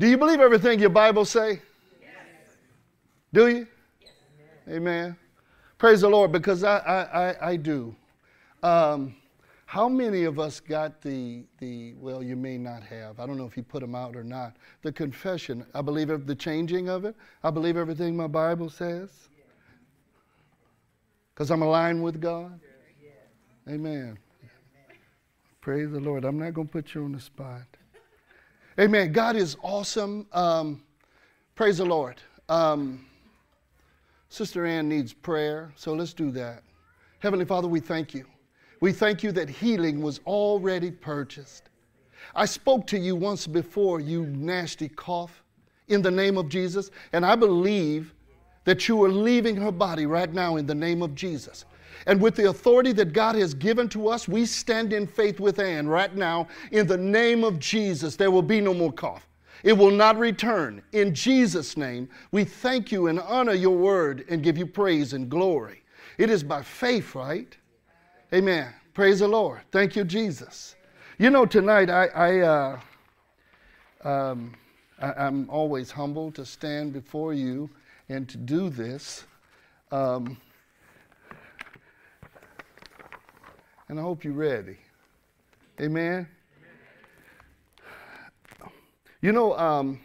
Do 0.00 0.06
you 0.06 0.16
believe 0.16 0.40
everything 0.40 0.78
your 0.78 0.90
Bible 0.90 1.24
say? 1.24 1.60
Yes. 2.00 2.10
Do 3.32 3.48
you? 3.48 3.66
Yes. 4.00 4.12
Amen. 4.68 5.16
Praise 5.76 6.02
the 6.02 6.08
Lord, 6.08 6.30
because 6.30 6.62
I, 6.62 6.78
I, 6.78 7.28
I, 7.30 7.50
I 7.50 7.56
do. 7.56 7.94
Um, 8.62 9.14
how 9.66 9.88
many 9.88 10.24
of 10.24 10.38
us 10.38 10.60
got 10.60 11.02
the, 11.02 11.44
the, 11.58 11.94
well, 11.94 12.22
you 12.22 12.36
may 12.36 12.56
not 12.56 12.82
have, 12.84 13.20
I 13.20 13.26
don't 13.26 13.36
know 13.36 13.46
if 13.46 13.56
you 13.56 13.62
put 13.62 13.80
them 13.80 13.94
out 13.94 14.16
or 14.16 14.24
not, 14.24 14.56
the 14.82 14.92
confession? 14.92 15.66
I 15.74 15.82
believe 15.82 16.08
the 16.26 16.34
changing 16.34 16.88
of 16.88 17.04
it. 17.04 17.14
I 17.44 17.50
believe 17.50 17.76
everything 17.76 18.16
my 18.16 18.26
Bible 18.28 18.70
says. 18.70 19.28
Because 21.34 21.50
I'm 21.50 21.62
aligned 21.62 22.02
with 22.02 22.20
God. 22.20 22.58
Amen. 23.68 24.18
Praise 25.60 25.90
the 25.90 26.00
Lord. 26.00 26.24
I'm 26.24 26.38
not 26.38 26.54
going 26.54 26.66
to 26.66 26.72
put 26.72 26.94
you 26.94 27.04
on 27.04 27.12
the 27.12 27.20
spot. 27.20 27.62
Amen. 28.78 29.10
God 29.10 29.34
is 29.34 29.56
awesome. 29.60 30.28
Um, 30.32 30.84
praise 31.56 31.78
the 31.78 31.84
Lord. 31.84 32.20
Um, 32.48 33.04
Sister 34.28 34.64
Ann 34.66 34.88
needs 34.88 35.12
prayer, 35.12 35.72
so 35.74 35.94
let's 35.94 36.12
do 36.12 36.30
that. 36.30 36.62
Heavenly 37.18 37.44
Father, 37.44 37.66
we 37.66 37.80
thank 37.80 38.14
you. 38.14 38.24
We 38.80 38.92
thank 38.92 39.24
you 39.24 39.32
that 39.32 39.48
healing 39.48 40.00
was 40.00 40.20
already 40.26 40.92
purchased. 40.92 41.70
I 42.36 42.44
spoke 42.44 42.86
to 42.88 42.98
you 42.98 43.16
once 43.16 43.48
before, 43.48 43.98
you 43.98 44.26
nasty 44.26 44.88
cough, 44.88 45.42
in 45.88 46.00
the 46.00 46.10
name 46.12 46.38
of 46.38 46.48
Jesus, 46.48 46.92
and 47.12 47.26
I 47.26 47.34
believe 47.34 48.14
that 48.64 48.86
you 48.86 49.02
are 49.02 49.08
leaving 49.08 49.56
her 49.56 49.72
body 49.72 50.06
right 50.06 50.32
now 50.32 50.54
in 50.54 50.66
the 50.66 50.74
name 50.74 51.02
of 51.02 51.16
Jesus. 51.16 51.64
And 52.06 52.20
with 52.20 52.36
the 52.36 52.48
authority 52.48 52.92
that 52.92 53.12
God 53.12 53.34
has 53.34 53.54
given 53.54 53.88
to 53.90 54.08
us, 54.08 54.28
we 54.28 54.46
stand 54.46 54.92
in 54.92 55.06
faith 55.06 55.40
with 55.40 55.58
Ann 55.58 55.88
right 55.88 56.14
now. 56.14 56.48
In 56.72 56.86
the 56.86 56.96
name 56.96 57.44
of 57.44 57.58
Jesus, 57.58 58.16
there 58.16 58.30
will 58.30 58.42
be 58.42 58.60
no 58.60 58.72
more 58.72 58.92
cough. 58.92 59.26
It 59.62 59.72
will 59.72 59.90
not 59.90 60.18
return. 60.18 60.82
In 60.92 61.14
Jesus' 61.14 61.76
name, 61.76 62.08
we 62.30 62.44
thank 62.44 62.92
you 62.92 63.08
and 63.08 63.20
honor 63.20 63.54
your 63.54 63.76
word 63.76 64.24
and 64.28 64.42
give 64.42 64.56
you 64.56 64.66
praise 64.66 65.12
and 65.12 65.28
glory. 65.28 65.82
It 66.16 66.30
is 66.30 66.42
by 66.42 66.62
faith, 66.62 67.14
right? 67.14 67.56
Amen. 68.32 68.72
Praise 68.94 69.18
the 69.20 69.28
Lord. 69.28 69.60
Thank 69.70 69.96
you, 69.96 70.04
Jesus. 70.04 70.76
You 71.18 71.30
know, 71.30 71.46
tonight 71.46 71.90
I, 71.90 72.06
I, 72.06 72.38
uh, 72.40 72.80
um, 74.04 74.54
I 75.00 75.26
am 75.26 75.48
always 75.50 75.90
humbled 75.90 76.34
to 76.36 76.46
stand 76.46 76.92
before 76.92 77.32
you 77.34 77.68
and 78.08 78.28
to 78.28 78.36
do 78.36 78.68
this. 78.70 79.24
Um, 79.90 80.36
and 83.88 83.98
I 83.98 84.02
hope 84.02 84.24
you're 84.24 84.32
ready. 84.32 84.76
Amen. 85.80 86.28
You 89.20 89.32
know, 89.32 89.56
um, 89.58 90.00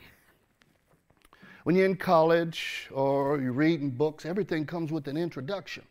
when 1.64 1.76
you're 1.76 1.86
in 1.86 1.96
college 1.96 2.90
or 2.92 3.40
you're 3.40 3.54
reading 3.54 3.90
books, 3.90 4.26
everything 4.26 4.66
comes 4.66 4.92
with 4.92 5.08
an 5.08 5.18
introduction. 5.18 5.84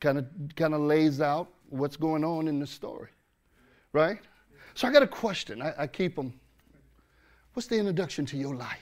Kind 0.00 0.18
of, 0.18 0.26
kind 0.56 0.74
of 0.74 0.80
lays 0.80 1.20
out 1.20 1.48
what's 1.68 1.96
going 1.96 2.24
on 2.24 2.48
in 2.48 2.58
the 2.58 2.66
story, 2.66 3.08
right? 3.92 4.18
So 4.74 4.88
I 4.88 4.92
got 4.92 5.02
a 5.02 5.06
question. 5.06 5.62
I, 5.62 5.74
I 5.78 5.86
keep 5.86 6.16
them. 6.16 6.32
What's 7.52 7.66
the 7.66 7.76
introduction 7.76 8.24
to 8.26 8.36
your 8.36 8.54
life? 8.54 8.78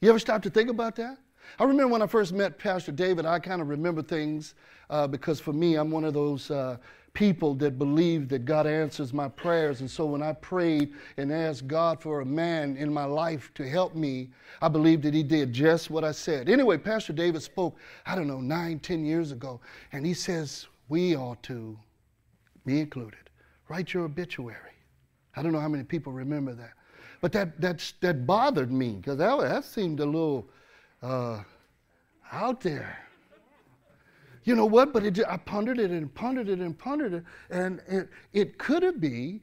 You 0.00 0.10
ever 0.10 0.18
stop 0.18 0.42
to 0.42 0.50
think 0.50 0.70
about 0.70 0.96
that? 0.96 1.18
I 1.58 1.64
remember 1.64 1.92
when 1.92 2.02
I 2.02 2.06
first 2.06 2.32
met 2.32 2.58
Pastor 2.58 2.92
David, 2.92 3.26
I 3.26 3.38
kind 3.38 3.60
of 3.60 3.68
remember 3.68 4.02
things 4.02 4.54
uh, 4.88 5.06
because 5.06 5.40
for 5.40 5.52
me, 5.52 5.76
I'm 5.76 5.90
one 5.90 6.04
of 6.04 6.14
those 6.14 6.50
uh, 6.50 6.76
people 7.12 7.54
that 7.54 7.78
believe 7.78 8.28
that 8.28 8.44
God 8.44 8.66
answers 8.66 9.12
my 9.12 9.28
prayers. 9.28 9.80
And 9.80 9.90
so 9.90 10.06
when 10.06 10.22
I 10.22 10.32
prayed 10.32 10.92
and 11.16 11.32
asked 11.32 11.66
God 11.66 12.00
for 12.00 12.20
a 12.20 12.24
man 12.24 12.76
in 12.76 12.92
my 12.92 13.04
life 13.04 13.50
to 13.54 13.68
help 13.68 13.94
me, 13.94 14.30
I 14.62 14.68
believe 14.68 15.02
that 15.02 15.14
He 15.14 15.22
did 15.22 15.52
just 15.52 15.90
what 15.90 16.04
I 16.04 16.12
said. 16.12 16.48
Anyway, 16.48 16.78
Pastor 16.78 17.12
David 17.12 17.42
spoke, 17.42 17.76
I 18.06 18.14
don't 18.14 18.28
know, 18.28 18.40
nine, 18.40 18.78
ten 18.78 19.04
years 19.04 19.32
ago, 19.32 19.60
and 19.92 20.06
he 20.06 20.14
says, 20.14 20.66
We 20.88 21.16
ought 21.16 21.42
to, 21.44 21.78
me 22.64 22.80
included, 22.80 23.30
write 23.68 23.92
your 23.92 24.04
obituary. 24.04 24.56
I 25.36 25.42
don't 25.42 25.52
know 25.52 25.60
how 25.60 25.68
many 25.68 25.84
people 25.84 26.12
remember 26.12 26.54
that. 26.54 26.72
But 27.20 27.32
that, 27.32 27.60
that, 27.60 27.92
that 28.00 28.26
bothered 28.26 28.72
me 28.72 28.92
because 28.92 29.18
that, 29.18 29.38
that 29.40 29.64
seemed 29.64 30.00
a 30.00 30.06
little 30.06 30.48
uh, 31.02 31.42
out 32.32 32.60
there. 32.60 32.98
You 34.44 34.56
know 34.56 34.66
what? 34.66 34.92
But 34.92 35.04
it, 35.04 35.20
I 35.28 35.36
pondered 35.36 35.78
it 35.78 35.90
and 35.90 36.12
pondered 36.14 36.48
it 36.48 36.60
and 36.60 36.78
pondered 36.78 37.12
it, 37.14 37.24
and 37.50 37.80
it, 37.86 38.08
it 38.32 38.58
could 38.58 38.82
have 38.82 39.00
been 39.00 39.40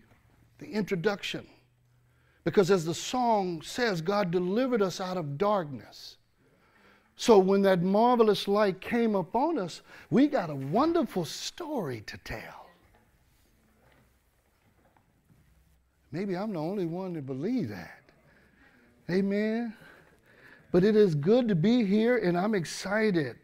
the 0.59 0.68
introduction. 0.68 1.45
Because 2.44 2.72
as 2.72 2.85
the 2.85 2.94
song 2.94 3.62
says, 3.62 4.01
God 4.01 4.31
delivered 4.31 4.81
us 4.81 5.01
out 5.01 5.18
of 5.18 5.38
darkness. 5.38 6.18
So 7.16 7.40
when 7.40 7.62
that 7.63 7.81
marvelous 7.81 8.47
light 8.47 8.79
came 8.79 9.16
upon 9.16 9.57
us, 9.57 9.81
we 10.09 10.28
got 10.28 10.50
a 10.50 10.56
wonderful 10.56 11.25
story 11.25 12.03
to 12.06 12.18
tell. 12.19 12.68
Maybe 16.12 16.38
I'm 16.38 16.53
the 16.53 16.59
only 16.59 16.85
one 16.85 17.13
to 17.16 17.22
believe 17.22 17.69
that. 17.69 18.03
Amen. 19.09 19.75
But 20.72 20.84
it 20.84 20.96
is 20.96 21.16
good 21.16 21.48
to 21.48 21.56
be 21.56 21.86
here, 21.86 22.18
and 22.18 22.38
I'm 22.38 22.54
excited. 22.54 23.38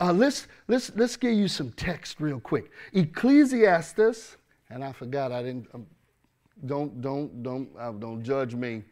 Uh, 0.00 0.12
let's, 0.12 0.46
let's, 0.68 0.90
let's 0.96 1.16
give 1.16 1.32
you 1.32 1.48
some 1.48 1.70
text 1.72 2.20
real 2.20 2.40
quick. 2.40 2.70
Ecclesiastes, 2.92 4.36
and 4.68 4.84
I 4.84 4.92
forgot, 4.92 5.32
I 5.32 5.42
didn't, 5.42 5.68
um, 5.72 5.86
don't, 6.66 7.00
don't, 7.00 7.42
don't, 7.42 7.68
uh, 7.78 7.92
don't 7.92 8.22
judge 8.22 8.54
me. 8.54 8.82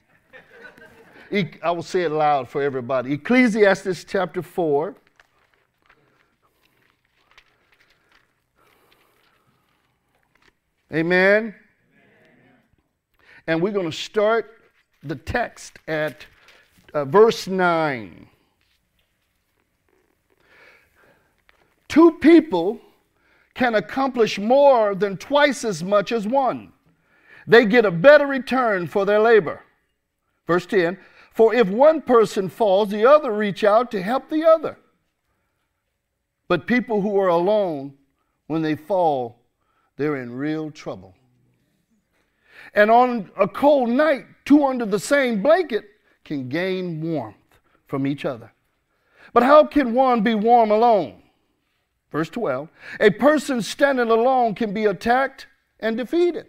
E- 1.32 1.58
I 1.62 1.70
will 1.70 1.82
say 1.82 2.02
it 2.02 2.10
loud 2.10 2.48
for 2.48 2.62
everybody. 2.62 3.12
Ecclesiastes 3.12 4.04
chapter 4.04 4.42
4. 4.42 4.96
Amen. 10.92 11.54
And 13.46 13.62
we're 13.62 13.70
going 13.70 13.90
to 13.90 13.96
start 13.96 14.50
the 15.04 15.14
text 15.14 15.78
at 15.86 16.26
uh, 16.94 17.04
verse 17.04 17.46
9. 17.46 18.28
Two 21.88 22.12
people 22.12 22.80
can 23.54 23.74
accomplish 23.74 24.38
more 24.38 24.94
than 24.94 25.16
twice 25.16 25.64
as 25.64 25.82
much 25.82 26.12
as 26.12 26.26
one. 26.26 26.72
They 27.46 27.64
get 27.64 27.84
a 27.84 27.90
better 27.90 28.26
return 28.26 28.86
for 28.86 29.04
their 29.04 29.20
labor. 29.20 29.64
Verse 30.46 30.66
10 30.66 30.98
For 31.32 31.52
if 31.52 31.68
one 31.68 32.00
person 32.00 32.48
falls, 32.48 32.90
the 32.90 33.04
other 33.04 33.32
reach 33.32 33.64
out 33.64 33.90
to 33.90 34.02
help 34.02 34.30
the 34.30 34.44
other. 34.44 34.78
But 36.46 36.66
people 36.66 37.00
who 37.00 37.18
are 37.18 37.28
alone, 37.28 37.94
when 38.46 38.62
they 38.62 38.76
fall, 38.76 39.40
they're 39.96 40.16
in 40.16 40.32
real 40.32 40.70
trouble. 40.70 41.14
And 42.74 42.90
on 42.90 43.30
a 43.38 43.48
cold 43.48 43.88
night, 43.88 44.26
two 44.44 44.64
under 44.64 44.86
the 44.86 44.98
same 44.98 45.42
blanket 45.42 45.89
can 46.30 46.48
gain 46.48 47.00
warmth 47.00 47.58
from 47.88 48.06
each 48.06 48.24
other. 48.24 48.52
But 49.32 49.42
how 49.42 49.64
can 49.64 49.94
one 49.94 50.22
be 50.22 50.36
warm 50.36 50.70
alone? 50.70 51.24
Verse 52.12 52.30
12 52.30 52.68
A 53.00 53.10
person 53.10 53.60
standing 53.60 54.08
alone 54.08 54.54
can 54.54 54.72
be 54.72 54.84
attacked 54.84 55.48
and 55.80 55.96
defeated, 55.96 56.46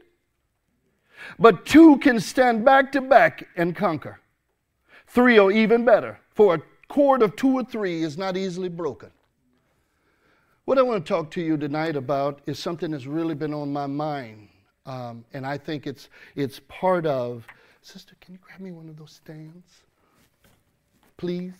but 1.39 1.65
two 1.65 1.97
can 1.97 2.19
stand 2.19 2.63
back 2.63 2.91
to 2.91 3.01
back 3.01 3.47
and 3.57 3.75
conquer. 3.75 4.19
Three 5.07 5.39
are 5.39 5.51
even 5.51 5.83
better, 5.83 6.19
for 6.29 6.53
a 6.53 6.61
cord 6.87 7.23
of 7.23 7.35
two 7.35 7.53
or 7.53 7.63
three 7.63 8.03
is 8.03 8.19
not 8.19 8.37
easily 8.37 8.69
broken. 8.69 9.09
What 10.65 10.77
I 10.77 10.83
want 10.83 11.03
to 11.03 11.09
talk 11.11 11.31
to 11.31 11.41
you 11.41 11.57
tonight 11.57 11.95
about 11.95 12.41
is 12.45 12.59
something 12.59 12.91
that's 12.91 13.07
really 13.07 13.33
been 13.33 13.51
on 13.55 13.73
my 13.73 13.87
mind, 13.87 14.47
um, 14.85 15.25
and 15.33 15.43
I 15.43 15.57
think 15.57 15.87
it's, 15.87 16.09
it's 16.35 16.61
part 16.67 17.07
of 17.07 17.47
Sister, 17.81 18.15
can 18.21 18.33
you 18.33 18.39
grab 18.41 18.59
me 18.59 18.71
one 18.71 18.89
of 18.89 18.97
those 18.97 19.11
stands? 19.11 19.81
Please? 21.17 21.53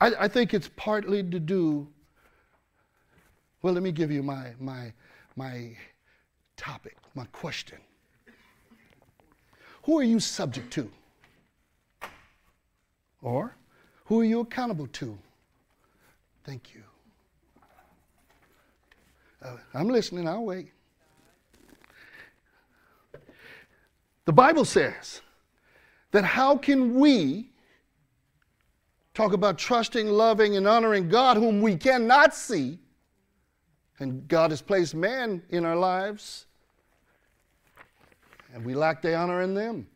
I, 0.00 0.12
I 0.20 0.28
think 0.28 0.52
it's 0.52 0.68
partly 0.76 1.22
to 1.22 1.38
do, 1.38 1.86
well, 3.62 3.72
let 3.72 3.82
me 3.82 3.92
give 3.92 4.10
you 4.10 4.22
my, 4.22 4.52
my, 4.58 4.92
my 5.36 5.76
topic, 6.56 6.96
my 7.14 7.24
question. 7.26 7.78
Who 9.84 9.98
are 9.98 10.04
you 10.04 10.20
subject 10.20 10.72
to? 10.74 10.90
Or 13.20 13.56
who 14.06 14.20
are 14.20 14.24
you 14.24 14.40
accountable 14.40 14.88
to? 14.88 15.16
Thank 16.44 16.74
you. 16.74 16.82
Uh, 19.44 19.56
I'm 19.74 19.88
listening, 19.88 20.28
I'll 20.28 20.44
wait. 20.44 20.72
The 24.24 24.32
Bible 24.32 24.64
says 24.64 25.20
that 26.12 26.24
how 26.24 26.56
can 26.56 26.94
we 26.94 27.50
talk 29.14 29.32
about 29.32 29.58
trusting, 29.58 30.08
loving, 30.08 30.56
and 30.56 30.66
honoring 30.66 31.08
God 31.08 31.36
whom 31.36 31.60
we 31.60 31.76
cannot 31.76 32.34
see? 32.34 32.78
And 33.98 34.26
God 34.28 34.50
has 34.50 34.62
placed 34.62 34.94
man 34.94 35.42
in 35.50 35.64
our 35.64 35.76
lives. 35.76 36.46
and 38.54 38.64
we 38.64 38.74
lack 38.74 39.00
the 39.00 39.14
honor 39.14 39.42
in 39.42 39.54
them. 39.54 39.86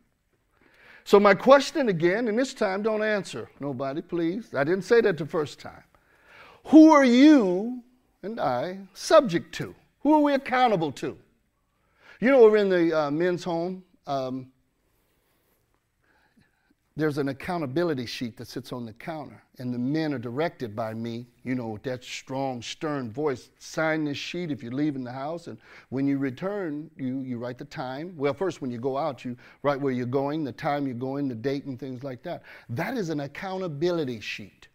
So, 1.03 1.19
my 1.19 1.33
question 1.33 1.89
again, 1.89 2.27
and 2.27 2.37
this 2.37 2.53
time 2.53 2.81
don't 2.81 3.03
answer 3.03 3.49
nobody, 3.59 4.01
please. 4.01 4.53
I 4.53 4.63
didn't 4.63 4.83
say 4.83 4.99
that 5.01 5.17
the 5.17 5.25
first 5.25 5.59
time. 5.59 5.83
Who 6.65 6.91
are 6.91 7.05
you 7.05 7.81
and 8.23 8.39
I 8.39 8.79
subject 8.93 9.53
to? 9.55 9.73
Who 10.01 10.13
are 10.13 10.19
we 10.19 10.33
accountable 10.33 10.91
to? 10.93 11.17
You 12.19 12.31
know, 12.31 12.41
we're 12.41 12.57
in 12.57 12.69
the 12.69 12.99
uh, 12.99 13.11
men's 13.11 13.43
home. 13.43 13.83
Um, 14.07 14.51
there's 16.95 17.19
an 17.19 17.29
accountability 17.29 18.07
sheet 18.07 18.37
that 18.37 18.47
sits 18.47 18.73
on 18.73 18.83
the 18.83 18.93
counter, 18.93 19.43
and 19.59 19.71
the 19.71 19.77
men 19.77 20.15
are 20.15 20.19
directed 20.19 20.75
by 20.75 20.95
me, 20.95 21.27
you 21.43 21.53
know, 21.53 21.67
with 21.67 21.83
that 21.83 22.03
strong, 22.03 22.59
stern 22.59 23.11
voice. 23.11 23.51
Sign 23.59 24.05
this 24.05 24.17
sheet 24.17 24.49
if 24.49 24.63
you're 24.63 24.71
leaving 24.71 25.03
the 25.03 25.11
house, 25.11 25.45
and 25.45 25.59
when 25.89 26.07
you 26.07 26.17
return, 26.17 26.89
you, 26.97 27.21
you 27.21 27.37
write 27.37 27.59
the 27.59 27.65
time. 27.65 28.15
Well, 28.17 28.33
first, 28.33 28.63
when 28.63 28.71
you 28.71 28.79
go 28.79 28.97
out, 28.97 29.23
you 29.23 29.37
write 29.61 29.79
where 29.79 29.93
you're 29.93 30.07
going, 30.07 30.43
the 30.43 30.51
time 30.51 30.87
you're 30.87 30.95
going, 30.95 31.27
the 31.27 31.35
date, 31.35 31.65
and 31.65 31.79
things 31.79 32.03
like 32.03 32.23
that. 32.23 32.41
That 32.69 32.97
is 32.97 33.09
an 33.09 33.19
accountability 33.19 34.19
sheet. 34.19 34.67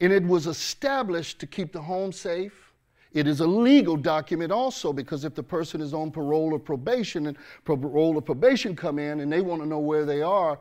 And 0.00 0.10
it 0.10 0.24
was 0.24 0.46
established 0.46 1.38
to 1.40 1.46
keep 1.46 1.72
the 1.72 1.82
home 1.82 2.12
safe. 2.12 2.67
It 3.12 3.26
is 3.26 3.40
a 3.40 3.46
legal 3.46 3.96
document 3.96 4.52
also 4.52 4.92
because 4.92 5.24
if 5.24 5.34
the 5.34 5.42
person 5.42 5.80
is 5.80 5.94
on 5.94 6.10
parole 6.10 6.52
or 6.52 6.58
probation 6.58 7.26
and 7.28 7.36
parole 7.64 8.16
or 8.16 8.22
probation 8.22 8.76
come 8.76 8.98
in 8.98 9.20
and 9.20 9.32
they 9.32 9.40
want 9.40 9.62
to 9.62 9.68
know 9.68 9.78
where 9.78 10.04
they 10.04 10.20
are, 10.20 10.58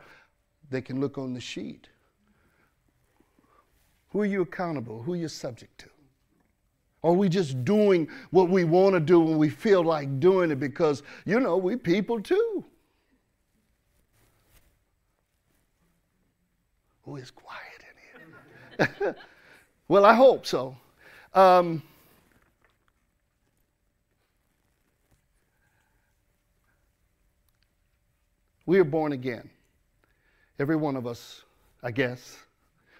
they 0.69 0.81
can 0.81 0.99
look 0.99 1.17
on 1.17 1.33
the 1.33 1.41
sheet. 1.41 1.89
Who 4.09 4.21
are 4.21 4.25
you 4.25 4.41
accountable? 4.41 5.01
Who 5.03 5.13
are 5.13 5.17
you 5.17 5.27
subject 5.27 5.77
to? 5.79 5.89
Are 7.03 7.13
we 7.13 7.29
just 7.29 7.63
doing 7.63 8.07
what 8.31 8.49
we 8.49 8.63
want 8.63 8.93
to 8.93 8.99
do 8.99 9.19
when 9.19 9.37
we 9.37 9.49
feel 9.49 9.83
like 9.83 10.19
doing 10.19 10.51
it 10.51 10.59
because, 10.59 11.03
you 11.25 11.39
know, 11.39 11.57
we 11.57 11.75
people 11.75 12.21
too? 12.21 12.65
Who 17.03 17.17
is 17.17 17.31
quiet 17.31 17.83
in 18.79 18.87
here? 19.03 19.15
well, 19.87 20.05
I 20.05 20.13
hope 20.13 20.45
so. 20.45 20.75
Um, 21.33 21.83
we 28.67 28.77
are 28.77 28.83
born 28.83 29.13
again. 29.13 29.49
Every 30.59 30.75
one 30.75 30.95
of 30.95 31.07
us, 31.07 31.43
I 31.81 31.89
guess, 31.89 32.37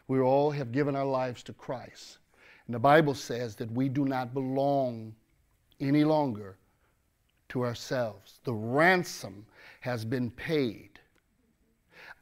we 0.08 0.20
all 0.20 0.50
have 0.50 0.72
given 0.72 0.96
our 0.96 1.06
lives 1.06 1.44
to 1.44 1.54
Christ. 1.54 2.18
And 2.66 2.74
the 2.74 2.80
Bible 2.80 3.14
says 3.14 3.56
that 3.58 3.72
we 3.72 3.90
do 3.90 4.06
not 4.06 4.34
belong 4.34 5.14
any 5.80 6.04
longer 6.04 6.58
to 7.50 7.64
ourselves. 7.64 8.40
The 8.44 8.54
ransom 8.54 9.46
has 9.82 10.04
been 10.04 10.32
paid. 10.32 11.00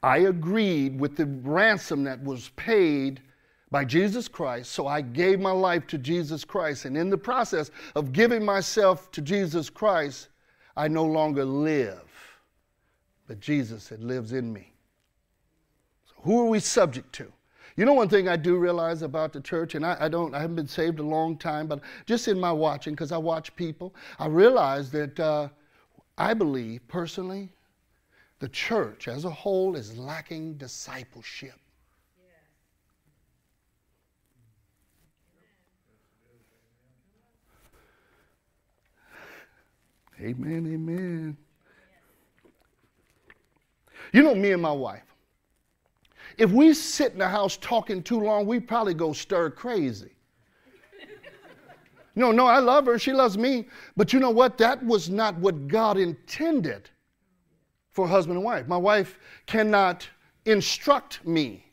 I 0.04 0.18
agreed 0.20 1.00
with 1.00 1.16
the 1.16 1.26
ransom 1.26 2.04
that 2.04 2.22
was 2.24 2.50
paid 2.56 3.22
by 3.72 3.86
Jesus 3.86 4.28
Christ, 4.28 4.72
so 4.72 4.88
I 4.88 5.02
gave 5.02 5.40
my 5.40 5.52
life 5.52 5.88
to 5.88 5.98
Jesus 5.98 6.46
Christ. 6.46 6.86
And 6.86 6.96
in 6.96 7.10
the 7.10 7.18
process 7.18 7.72
of 7.96 8.12
giving 8.12 8.44
myself 8.44 9.12
to 9.12 9.22
Jesus 9.22 9.70
Christ, 9.70 10.30
I 10.78 10.88
no 10.88 11.06
longer 11.06 11.44
live, 11.44 12.04
but 13.28 13.40
Jesus 13.40 13.88
that 13.88 14.02
lives 14.02 14.32
in 14.32 14.52
me. 14.52 14.74
So 16.06 16.14
who 16.24 16.42
are 16.42 16.50
we 16.50 16.60
subject 16.60 17.14
to? 17.14 17.32
You 17.78 17.84
know, 17.86 17.94
one 17.94 18.08
thing 18.08 18.30
I 18.30 18.38
do 18.38 18.56
realize 18.58 19.02
about 19.02 19.34
the 19.34 19.42
church, 19.42 19.76
and 19.76 19.86
I, 19.86 19.98
I 20.00 20.08
don't, 20.08 20.34
I 20.34 20.40
haven't 20.40 20.56
been 20.56 20.68
saved 20.68 21.00
a 21.00 21.04
long 21.04 21.38
time, 21.38 21.68
but 21.68 21.82
just 22.06 22.28
in 22.28 22.40
my 22.40 22.52
watching, 22.52 22.94
because 22.94 23.12
I 23.12 23.18
watch 23.18 23.54
people, 23.56 23.94
I 24.18 24.28
realize 24.28 24.92
that 24.92 25.20
uh, 25.20 25.50
I 26.18 26.34
believe 26.34 26.88
personally 26.88 27.50
the 28.40 28.48
church 28.50 29.08
as 29.08 29.26
a 29.26 29.30
whole 29.30 29.76
is 29.76 29.98
lacking 29.98 30.54
discipleship. 30.56 31.60
Amen, 40.22 40.66
amen. 40.74 41.38
You 44.16 44.24
know, 44.24 44.34
me 44.34 44.54
and 44.54 44.62
my 44.62 44.72
wife, 44.72 45.04
if 46.38 46.50
we 46.50 46.74
sit 46.74 47.12
in 47.12 47.20
the 47.20 47.28
house 47.28 47.58
talking 47.58 48.02
too 48.02 48.22
long, 48.22 48.46
we 48.46 48.62
probably 48.62 48.94
go 48.94 49.12
stir 49.12 49.50
crazy. 49.50 50.12
No, 52.16 52.32
no, 52.32 52.46
I 52.46 52.60
love 52.60 52.86
her. 52.86 52.98
She 52.98 53.12
loves 53.12 53.38
me. 53.38 53.68
But 53.98 54.14
you 54.14 54.22
know 54.22 54.30
what? 54.30 54.58
That 54.58 54.82
was 54.86 55.10
not 55.10 55.36
what 55.36 55.68
God 55.68 55.98
intended 55.98 56.90
for 57.92 58.08
husband 58.08 58.38
and 58.38 58.46
wife. 58.46 58.70
My 58.70 58.78
wife 58.78 59.20
cannot 59.48 60.08
instruct 60.46 61.26
me. 61.26 61.66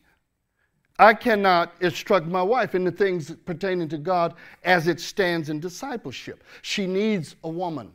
I 0.99 1.15
cannot 1.15 1.75
instruct 1.81 2.27
my 2.27 2.43
wife 2.43 2.75
in 2.75 2.83
the 2.83 2.91
things 2.91 3.33
pertaining 3.45 3.89
to 3.91 3.99
God 3.99 4.35
as 4.65 4.89
it 4.89 4.99
stands 4.99 5.49
in 5.49 5.61
discipleship. 5.61 6.43
She 6.63 6.89
needs 6.89 7.37
a 7.45 7.49
woman, 7.49 7.93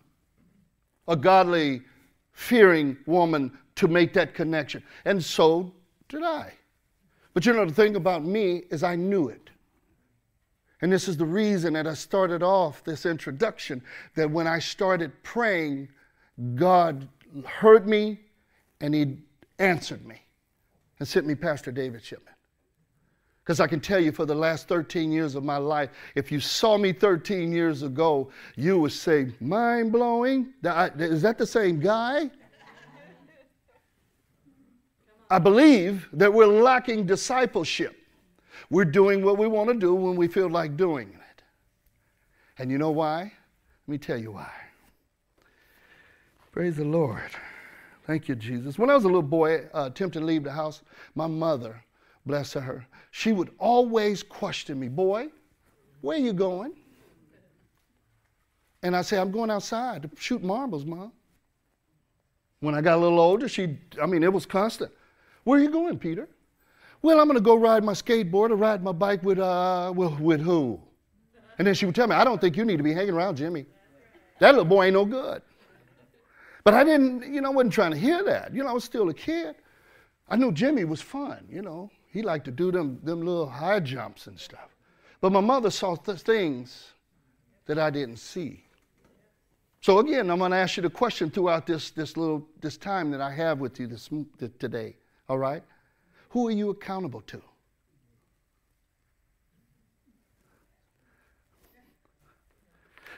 a 1.09 1.17
godly, 1.17 1.81
fearing 2.31 2.95
woman 3.05 3.51
to 3.77 3.87
make 3.87 4.13
that 4.13 4.33
connection. 4.33 4.83
And 5.05 5.23
so 5.23 5.71
did 6.09 6.23
I. 6.23 6.53
But 7.33 7.45
you 7.45 7.53
know, 7.53 7.65
the 7.65 7.73
thing 7.73 7.95
about 7.95 8.25
me 8.25 8.63
is 8.69 8.83
I 8.83 8.95
knew 8.95 9.29
it. 9.29 9.49
And 10.81 10.91
this 10.91 11.07
is 11.07 11.17
the 11.17 11.25
reason 11.25 11.73
that 11.73 11.87
I 11.87 11.93
started 11.93 12.43
off 12.43 12.83
this 12.83 13.05
introduction 13.05 13.81
that 14.15 14.29
when 14.29 14.45
I 14.45 14.59
started 14.59 15.11
praying, 15.23 15.89
God 16.55 17.07
heard 17.45 17.87
me 17.87 18.19
and 18.81 18.93
He 18.93 19.17
answered 19.59 20.05
me 20.05 20.21
and 20.99 21.07
sent 21.07 21.25
me 21.25 21.35
Pastor 21.35 21.71
David 21.71 22.03
Shipman. 22.03 22.33
Because 23.43 23.59
I 23.59 23.67
can 23.67 23.79
tell 23.79 23.99
you 23.99 24.11
for 24.11 24.25
the 24.25 24.35
last 24.35 24.67
13 24.67 25.11
years 25.11 25.35
of 25.35 25.43
my 25.43 25.57
life, 25.57 25.89
if 26.15 26.31
you 26.31 26.39
saw 26.39 26.77
me 26.77 26.91
13 26.91 27.51
years 27.51 27.81
ago, 27.81 28.29
you 28.55 28.79
would 28.79 28.91
say, 28.91 29.31
mind 29.39 29.91
blowing. 29.91 30.53
Is 30.63 31.21
that 31.21 31.37
the 31.37 31.47
same 31.47 31.79
guy? 31.79 32.29
I 35.29 35.39
believe 35.39 36.07
that 36.13 36.33
we're 36.33 36.47
lacking 36.47 37.05
discipleship. 37.05 37.95
We're 38.69 38.85
doing 38.85 39.23
what 39.23 39.37
we 39.37 39.47
want 39.47 39.69
to 39.69 39.75
do 39.75 39.93
when 39.93 40.15
we 40.15 40.27
feel 40.27 40.49
like 40.49 40.77
doing 40.77 41.09
it. 41.09 41.43
And 42.57 42.71
you 42.71 42.77
know 42.77 42.91
why? 42.91 43.31
Let 43.87 43.91
me 43.91 43.97
tell 43.97 44.17
you 44.17 44.31
why. 44.33 44.51
Praise 46.51 46.77
the 46.77 46.85
Lord. 46.85 47.31
Thank 48.05 48.29
you, 48.29 48.35
Jesus. 48.35 48.79
When 48.79 48.89
I 48.89 48.95
was 48.95 49.03
a 49.03 49.07
little 49.07 49.21
boy, 49.21 49.65
uh, 49.73 49.89
attempting 49.91 50.21
to 50.21 50.25
leave 50.25 50.43
the 50.43 50.51
house, 50.51 50.81
my 51.13 51.27
mother, 51.27 51.83
bless 52.25 52.53
her, 52.53 52.87
she 53.11 53.33
would 53.33 53.51
always 53.59 54.23
question 54.23 54.79
me, 54.79 54.87
Boy, 54.87 55.27
where 56.01 56.17
are 56.17 56.21
you 56.21 56.33
going? 56.33 56.73
And 58.81 58.95
I 58.95 59.01
say, 59.01 59.17
I'm 59.17 59.31
going 59.31 59.51
outside 59.51 60.03
to 60.03 60.09
shoot 60.17 60.41
marbles, 60.41 60.85
Mom. 60.85 61.11
When 62.59 62.75
I 62.75 62.81
got 62.81 62.97
a 62.97 63.01
little 63.01 63.19
older, 63.19 63.47
she, 63.49 63.77
I 64.01 64.05
mean, 64.05 64.23
it 64.23 64.31
was 64.31 64.45
constant. 64.45 64.91
Where 65.47 65.61
are 65.61 65.63
you 65.63 65.69
going, 65.69 65.97
Peter? 65.97 66.27
Well, 67.01 67.21
I'm 67.21 67.27
going 67.27 67.37
to 67.37 67.41
go 67.41 67.55
ride 67.55 67.81
my 67.81 67.93
skateboard 67.93 68.51
or 68.51 68.57
ride 68.57 68.83
my 68.83 68.91
bike 68.91 69.23
with, 69.23 69.39
uh, 69.39 69.93
with, 69.95 70.19
with 70.19 70.41
who? 70.41 70.77
And 71.57 71.65
then 71.65 71.73
she 71.73 71.85
would 71.85 71.95
tell 71.95 72.05
me, 72.05 72.15
I 72.15 72.25
don't 72.25 72.41
think 72.41 72.57
you 72.57 72.65
need 72.65 72.75
to 72.75 72.83
be 72.83 72.91
hanging 72.91 73.13
around 73.13 73.37
Jimmy. 73.37 73.65
That 74.39 74.49
little 74.51 74.65
boy 74.65 74.87
ain't 74.87 74.95
no 74.95 75.05
good. 75.05 75.41
But 76.65 76.73
I 76.73 76.83
didn't, 76.83 77.33
you 77.33 77.39
know, 77.39 77.51
I 77.51 77.53
wasn't 77.53 77.71
trying 77.71 77.91
to 77.91 77.97
hear 77.97 78.25
that. 78.25 78.53
You 78.53 78.61
know, 78.61 78.69
I 78.69 78.73
was 78.73 78.83
still 78.83 79.07
a 79.07 79.13
kid. 79.13 79.55
I 80.27 80.35
knew 80.35 80.51
Jimmy 80.51 80.83
was 80.83 81.01
fun, 81.01 81.47
you 81.49 81.61
know. 81.61 81.91
He 82.11 82.23
liked 82.23 82.43
to 82.43 82.51
do 82.51 82.69
them, 82.69 82.99
them 83.01 83.21
little 83.21 83.47
high 83.47 83.79
jumps 83.79 84.27
and 84.27 84.37
stuff. 84.37 84.75
But 85.21 85.31
my 85.31 85.39
mother 85.39 85.69
saw 85.69 85.95
th- 85.95 86.19
things 86.19 86.91
that 87.67 87.79
I 87.79 87.89
didn't 87.89 88.17
see. 88.17 88.65
So 89.79 89.99
again, 89.99 90.29
I'm 90.29 90.39
going 90.39 90.51
to 90.51 90.57
ask 90.57 90.75
you 90.75 90.83
the 90.83 90.89
question 90.89 91.29
throughout 91.29 91.65
this, 91.65 91.91
this 91.91 92.17
little 92.17 92.45
this 92.59 92.75
time 92.75 93.11
that 93.11 93.21
I 93.21 93.31
have 93.31 93.59
with 93.59 93.79
you 93.79 93.87
this, 93.87 94.09
today. 94.59 94.97
All 95.29 95.37
right? 95.37 95.63
Who 96.29 96.47
are 96.47 96.51
you 96.51 96.69
accountable 96.69 97.21
to? 97.21 97.41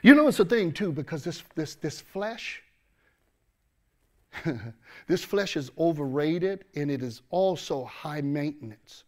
You 0.02 0.14
know, 0.14 0.28
it's 0.28 0.40
a 0.40 0.44
thing 0.44 0.72
too, 0.72 0.92
because 0.92 1.24
this, 1.24 1.42
this, 1.54 1.74
this 1.74 2.00
flesh, 2.00 2.62
this 5.06 5.22
flesh 5.22 5.56
is 5.56 5.70
overrated 5.78 6.64
and 6.74 6.90
it 6.90 7.02
is 7.02 7.20
also 7.30 7.84
high 7.84 8.22
maintenance. 8.22 9.04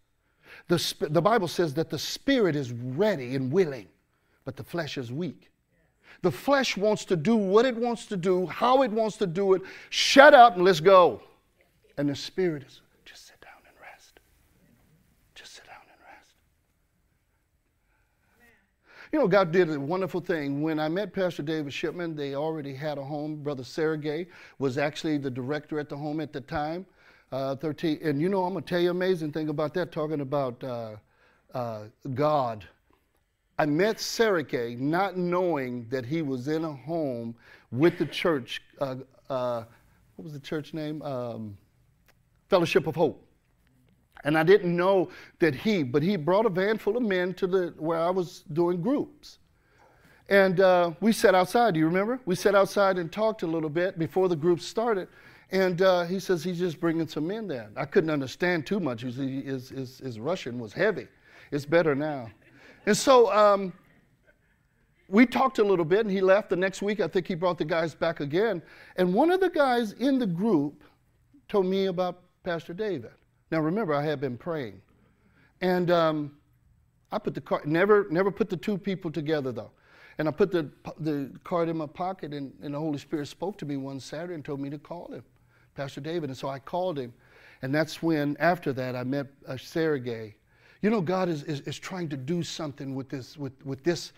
The, 0.68 1.08
the 1.08 1.22
Bible 1.22 1.48
says 1.48 1.72
that 1.74 1.88
the 1.88 1.98
spirit 1.98 2.56
is 2.56 2.72
ready 2.72 3.34
and 3.34 3.50
willing, 3.50 3.88
but 4.44 4.56
the 4.56 4.64
flesh 4.64 4.98
is 4.98 5.10
weak. 5.10 5.50
The 6.20 6.30
flesh 6.30 6.76
wants 6.76 7.06
to 7.06 7.16
do 7.16 7.36
what 7.36 7.64
it 7.64 7.74
wants 7.74 8.04
to 8.06 8.16
do, 8.16 8.46
how 8.46 8.82
it 8.82 8.90
wants 8.90 9.16
to 9.16 9.26
do 9.26 9.54
it. 9.54 9.62
Shut 9.88 10.34
up 10.34 10.56
and 10.56 10.64
let's 10.64 10.80
go. 10.80 11.22
And 11.96 12.08
the 12.08 12.14
spirit 12.14 12.64
is 12.64 12.81
You 19.12 19.18
know, 19.18 19.28
God 19.28 19.52
did 19.52 19.68
a 19.68 19.78
wonderful 19.78 20.22
thing. 20.22 20.62
When 20.62 20.80
I 20.80 20.88
met 20.88 21.12
Pastor 21.12 21.42
David 21.42 21.70
Shipman, 21.70 22.16
they 22.16 22.34
already 22.34 22.72
had 22.72 22.96
a 22.96 23.04
home. 23.04 23.42
Brother 23.42 23.62
Sergey 23.62 24.26
was 24.58 24.78
actually 24.78 25.18
the 25.18 25.30
director 25.30 25.78
at 25.78 25.90
the 25.90 25.96
home 25.96 26.18
at 26.18 26.32
the 26.32 26.40
time. 26.40 26.86
Uh, 27.30 27.54
13, 27.56 27.98
and 28.02 28.20
you 28.20 28.30
know, 28.30 28.44
I'm 28.44 28.52
going 28.52 28.64
to 28.64 28.68
tell 28.68 28.80
you 28.80 28.90
an 28.90 28.96
amazing 28.96 29.32
thing 29.32 29.50
about 29.50 29.74
that, 29.74 29.92
talking 29.92 30.22
about 30.22 30.62
uh, 30.64 30.96
uh, 31.52 31.84
God. 32.14 32.64
I 33.58 33.66
met 33.66 34.00
Sergey 34.00 34.76
not 34.76 35.18
knowing 35.18 35.86
that 35.90 36.06
he 36.06 36.22
was 36.22 36.48
in 36.48 36.64
a 36.64 36.72
home 36.72 37.34
with 37.70 37.98
the 37.98 38.06
church. 38.06 38.62
Uh, 38.80 38.96
uh, 39.28 39.64
what 40.16 40.24
was 40.24 40.32
the 40.32 40.40
church 40.40 40.72
name? 40.72 41.02
Um, 41.02 41.56
Fellowship 42.48 42.86
of 42.86 42.96
Hope. 42.96 43.22
And 44.24 44.38
I 44.38 44.42
didn't 44.42 44.76
know 44.76 45.10
that 45.40 45.54
he, 45.54 45.82
but 45.82 46.02
he 46.02 46.16
brought 46.16 46.46
a 46.46 46.50
van 46.50 46.78
full 46.78 46.96
of 46.96 47.02
men 47.02 47.34
to 47.34 47.46
the 47.46 47.74
where 47.76 47.98
I 47.98 48.10
was 48.10 48.44
doing 48.52 48.80
groups. 48.80 49.38
And 50.28 50.60
uh, 50.60 50.92
we 51.00 51.12
sat 51.12 51.34
outside. 51.34 51.74
Do 51.74 51.80
you 51.80 51.86
remember? 51.86 52.20
We 52.24 52.36
sat 52.36 52.54
outside 52.54 52.98
and 52.98 53.10
talked 53.10 53.42
a 53.42 53.46
little 53.46 53.68
bit 53.68 53.98
before 53.98 54.28
the 54.28 54.36
group 54.36 54.60
started. 54.60 55.08
And 55.50 55.82
uh, 55.82 56.04
he 56.04 56.18
says 56.18 56.42
he's 56.42 56.58
just 56.58 56.80
bringing 56.80 57.06
some 57.06 57.26
men 57.26 57.46
there. 57.46 57.68
I 57.76 57.84
couldn't 57.84 58.10
understand 58.10 58.66
too 58.66 58.80
much. 58.80 59.02
His, 59.02 59.16
his, 59.16 59.68
his, 59.68 59.98
his 59.98 60.18
Russian 60.18 60.58
was 60.58 60.72
heavy. 60.72 61.08
It's 61.50 61.66
better 61.66 61.94
now. 61.94 62.30
And 62.86 62.96
so 62.96 63.30
um, 63.32 63.72
we 65.08 65.26
talked 65.26 65.58
a 65.58 65.64
little 65.64 65.84
bit, 65.84 66.00
and 66.00 66.10
he 66.10 66.22
left. 66.22 66.48
The 66.48 66.56
next 66.56 66.80
week, 66.80 67.00
I 67.00 67.08
think 67.08 67.26
he 67.26 67.34
brought 67.34 67.58
the 67.58 67.66
guys 67.66 67.94
back 67.94 68.20
again. 68.20 68.62
And 68.96 69.12
one 69.12 69.30
of 69.30 69.40
the 69.40 69.50
guys 69.50 69.92
in 69.92 70.18
the 70.18 70.26
group 70.26 70.82
told 71.48 71.66
me 71.66 71.86
about 71.86 72.22
Pastor 72.42 72.72
David. 72.72 73.10
Now 73.52 73.60
remember, 73.60 73.94
I 73.94 74.02
had 74.02 74.18
been 74.18 74.38
praying, 74.38 74.80
and 75.60 75.90
um, 75.90 76.32
I 77.12 77.18
put 77.18 77.34
the 77.34 77.40
card. 77.42 77.66
Never, 77.66 78.06
never 78.10 78.30
put 78.30 78.48
the 78.48 78.56
two 78.56 78.78
people 78.78 79.10
together 79.10 79.52
though. 79.52 79.70
And 80.16 80.26
I 80.26 80.30
put 80.30 80.50
the 80.50 80.70
the 81.00 81.30
card 81.44 81.68
in 81.68 81.76
my 81.76 81.86
pocket, 81.86 82.32
and, 82.32 82.54
and 82.62 82.72
the 82.72 82.78
Holy 82.78 82.96
Spirit 82.96 83.28
spoke 83.28 83.58
to 83.58 83.66
me 83.66 83.76
one 83.76 84.00
Saturday 84.00 84.34
and 84.34 84.44
told 84.44 84.58
me 84.58 84.70
to 84.70 84.78
call 84.78 85.12
him, 85.12 85.22
Pastor 85.74 86.00
David. 86.00 86.30
And 86.30 86.36
so 86.36 86.48
I 86.48 86.58
called 86.60 86.98
him, 86.98 87.12
and 87.60 87.74
that's 87.74 88.02
when 88.02 88.38
after 88.40 88.72
that 88.72 88.96
I 88.96 89.04
met 89.04 89.26
uh, 89.46 89.58
Sergey. 89.58 90.34
You 90.80 90.88
know, 90.88 91.02
God 91.02 91.28
is, 91.28 91.42
is, 91.44 91.60
is 91.60 91.78
trying 91.78 92.08
to 92.08 92.16
do 92.16 92.42
something 92.42 92.94
with 92.94 93.10
this 93.10 93.36
with, 93.36 93.52
with 93.66 93.84
this 93.84 94.14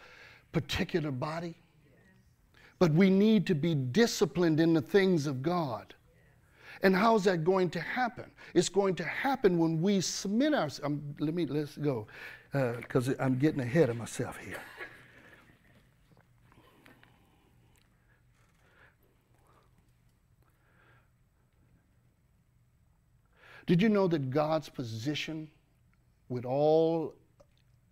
particular 0.52 1.10
body. 1.10 1.56
But 2.78 2.92
we 2.92 3.10
need 3.10 3.48
to 3.48 3.56
be 3.56 3.74
disciplined 3.74 4.60
in 4.60 4.74
the 4.74 4.80
things 4.80 5.26
of 5.26 5.42
God. 5.42 5.92
And 6.82 6.94
how 6.94 7.14
is 7.14 7.24
that 7.24 7.44
going 7.44 7.70
to 7.70 7.80
happen? 7.80 8.30
It's 8.52 8.68
going 8.68 8.94
to 8.96 9.04
happen 9.04 9.58
when 9.58 9.80
we 9.80 10.00
submit 10.00 10.54
ourselves. 10.54 10.80
Um, 10.84 11.14
let 11.18 11.34
me, 11.34 11.46
let's 11.46 11.76
go, 11.76 12.06
because 12.52 13.08
uh, 13.08 13.14
I'm 13.18 13.38
getting 13.38 13.60
ahead 13.60 13.90
of 13.90 13.96
myself 13.96 14.36
here. 14.38 14.60
Did 23.66 23.80
you 23.80 23.88
know 23.88 24.06
that 24.08 24.30
God's 24.30 24.68
position 24.68 25.48
with 26.28 26.44
all 26.44 27.14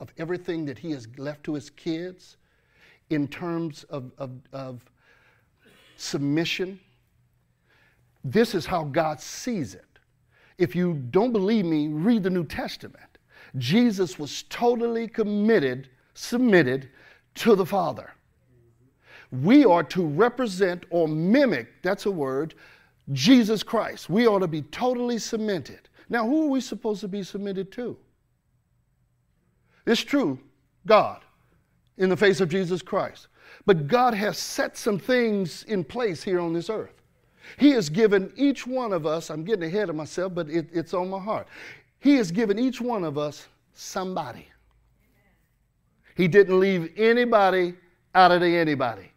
of 0.00 0.12
everything 0.18 0.66
that 0.66 0.78
He 0.78 0.90
has 0.90 1.08
left 1.16 1.44
to 1.44 1.54
His 1.54 1.70
kids 1.70 2.36
in 3.08 3.26
terms 3.26 3.84
of, 3.84 4.12
of, 4.18 4.32
of 4.52 4.80
submission? 5.96 6.78
This 8.24 8.54
is 8.54 8.66
how 8.66 8.84
God 8.84 9.20
sees 9.20 9.74
it. 9.74 9.84
If 10.58 10.76
you 10.76 10.94
don't 11.10 11.32
believe 11.32 11.64
me, 11.64 11.88
read 11.88 12.22
the 12.22 12.30
New 12.30 12.44
Testament. 12.44 13.18
Jesus 13.58 14.18
was 14.18 14.44
totally 14.44 15.08
committed, 15.08 15.88
submitted 16.14 16.90
to 17.36 17.54
the 17.54 17.66
Father. 17.66 18.12
We 19.30 19.64
are 19.64 19.82
to 19.84 20.06
represent 20.06 20.84
or 20.90 21.08
mimic, 21.08 21.82
that's 21.82 22.06
a 22.06 22.10
word, 22.10 22.54
Jesus 23.12 23.62
Christ. 23.62 24.08
We 24.08 24.26
ought 24.26 24.40
to 24.40 24.46
be 24.46 24.62
totally 24.62 25.18
submitted. 25.18 25.88
Now, 26.08 26.26
who 26.26 26.44
are 26.44 26.50
we 26.50 26.60
supposed 26.60 27.00
to 27.00 27.08
be 27.08 27.22
submitted 27.22 27.72
to? 27.72 27.96
It's 29.86 30.02
true, 30.02 30.38
God, 30.86 31.22
in 31.96 32.08
the 32.08 32.16
face 32.16 32.40
of 32.40 32.48
Jesus 32.48 32.82
Christ. 32.82 33.28
But 33.66 33.88
God 33.88 34.14
has 34.14 34.38
set 34.38 34.76
some 34.76 34.98
things 34.98 35.64
in 35.64 35.84
place 35.84 36.22
here 36.22 36.40
on 36.40 36.52
this 36.52 36.70
earth. 36.70 37.01
He 37.58 37.70
has 37.70 37.88
given 37.88 38.32
each 38.36 38.66
one 38.66 38.92
of 38.92 39.06
us, 39.06 39.30
I'm 39.30 39.44
getting 39.44 39.64
ahead 39.64 39.88
of 39.90 39.96
myself, 39.96 40.34
but 40.34 40.48
it, 40.48 40.68
it's 40.72 40.94
on 40.94 41.10
my 41.10 41.18
heart. 41.18 41.46
He 41.98 42.16
has 42.16 42.30
given 42.30 42.58
each 42.58 42.80
one 42.80 43.04
of 43.04 43.18
us 43.18 43.48
somebody. 43.74 44.48
He 46.16 46.28
didn't 46.28 46.58
leave 46.58 46.92
anybody 46.96 47.74
out 48.14 48.32
of 48.32 48.40
the 48.40 48.56
anybody. 48.56 49.10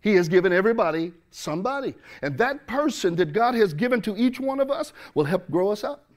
He 0.00 0.14
has 0.14 0.28
given 0.28 0.52
everybody 0.52 1.12
somebody. 1.30 1.94
And 2.22 2.36
that 2.38 2.66
person 2.66 3.14
that 3.16 3.32
God 3.32 3.54
has 3.54 3.72
given 3.72 4.02
to 4.02 4.16
each 4.16 4.40
one 4.40 4.60
of 4.60 4.70
us 4.70 4.92
will 5.14 5.24
help 5.24 5.48
grow 5.50 5.70
us 5.70 5.84
up. 5.84 6.10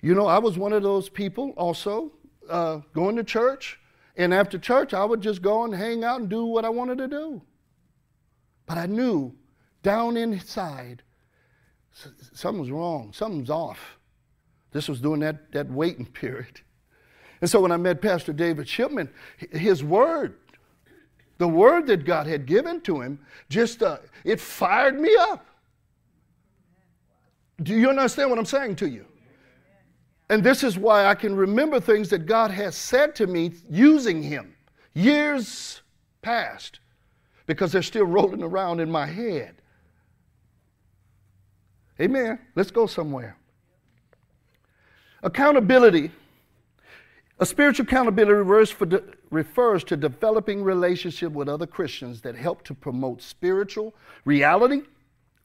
You 0.00 0.14
know, 0.14 0.26
I 0.26 0.38
was 0.38 0.56
one 0.56 0.72
of 0.72 0.82
those 0.82 1.08
people 1.08 1.50
also, 1.56 2.12
uh, 2.48 2.80
going 2.94 3.16
to 3.16 3.24
church, 3.24 3.78
and 4.16 4.34
after 4.34 4.58
church, 4.58 4.94
I 4.94 5.04
would 5.04 5.20
just 5.20 5.42
go 5.42 5.64
and 5.64 5.74
hang 5.74 6.04
out 6.04 6.20
and 6.20 6.28
do 6.28 6.46
what 6.46 6.64
I 6.64 6.70
wanted 6.70 6.98
to 6.98 7.08
do. 7.08 7.42
But 8.70 8.78
I 8.78 8.86
knew 8.86 9.34
down 9.82 10.16
inside 10.16 11.02
something 12.32 12.60
was 12.60 12.70
wrong, 12.70 13.12
something's 13.12 13.50
off. 13.50 13.98
This 14.70 14.86
was 14.88 15.00
during 15.00 15.22
that, 15.22 15.50
that 15.50 15.68
waiting 15.68 16.06
period. 16.22 16.60
And 17.40 17.50
so 17.50 17.60
when 17.60 17.72
I 17.72 17.76
met 17.76 18.00
Pastor 18.00 18.32
David 18.32 18.68
Shipman, 18.68 19.10
his 19.50 19.82
word, 19.82 20.36
the 21.38 21.48
word 21.48 21.88
that 21.88 22.04
God 22.04 22.28
had 22.28 22.46
given 22.46 22.80
to 22.82 23.00
him, 23.00 23.18
just 23.48 23.82
uh, 23.82 23.96
it 24.22 24.40
fired 24.40 25.00
me 25.00 25.16
up. 25.18 25.44
Do 27.64 27.74
you 27.74 27.90
understand 27.90 28.30
what 28.30 28.38
I'm 28.38 28.44
saying 28.44 28.76
to 28.76 28.88
you? 28.88 29.04
And 30.28 30.44
this 30.44 30.62
is 30.62 30.78
why 30.78 31.06
I 31.06 31.16
can 31.16 31.34
remember 31.34 31.80
things 31.80 32.08
that 32.10 32.24
God 32.24 32.52
has 32.52 32.76
said 32.76 33.16
to 33.16 33.26
me 33.26 33.50
using 33.68 34.22
him 34.22 34.54
years 34.94 35.80
past 36.22 36.78
because 37.50 37.72
they're 37.72 37.82
still 37.82 38.04
rolling 38.04 38.44
around 38.44 38.78
in 38.78 38.88
my 38.88 39.06
head. 39.06 39.56
Amen. 42.00 42.38
Let's 42.54 42.70
go 42.70 42.86
somewhere. 42.86 43.36
Accountability. 45.24 46.12
A 47.40 47.46
spiritual 47.46 47.86
accountability 47.86 48.34
refers, 48.34 48.72
de- 48.72 49.02
refers 49.30 49.82
to 49.84 49.96
developing 49.96 50.62
relationship 50.62 51.32
with 51.32 51.48
other 51.48 51.66
Christians 51.66 52.20
that 52.20 52.36
help 52.36 52.62
to 52.66 52.72
promote 52.72 53.20
spiritual 53.20 53.96
reality, 54.24 54.82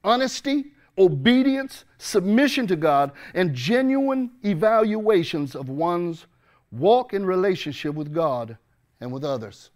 honesty, 0.03 0.65
obedience, 0.99 1.85
submission 1.97 2.67
to 2.67 2.75
God, 2.75 3.13
and 3.33 3.55
genuine 3.55 4.29
evaluations 4.43 5.55
of 5.55 5.69
one's 5.69 6.27
walk 6.71 7.15
in 7.15 7.25
relationship 7.25 7.95
with 7.95 8.13
God 8.13 8.59
and 9.01 9.11
with 9.11 9.23
others. 9.23 9.71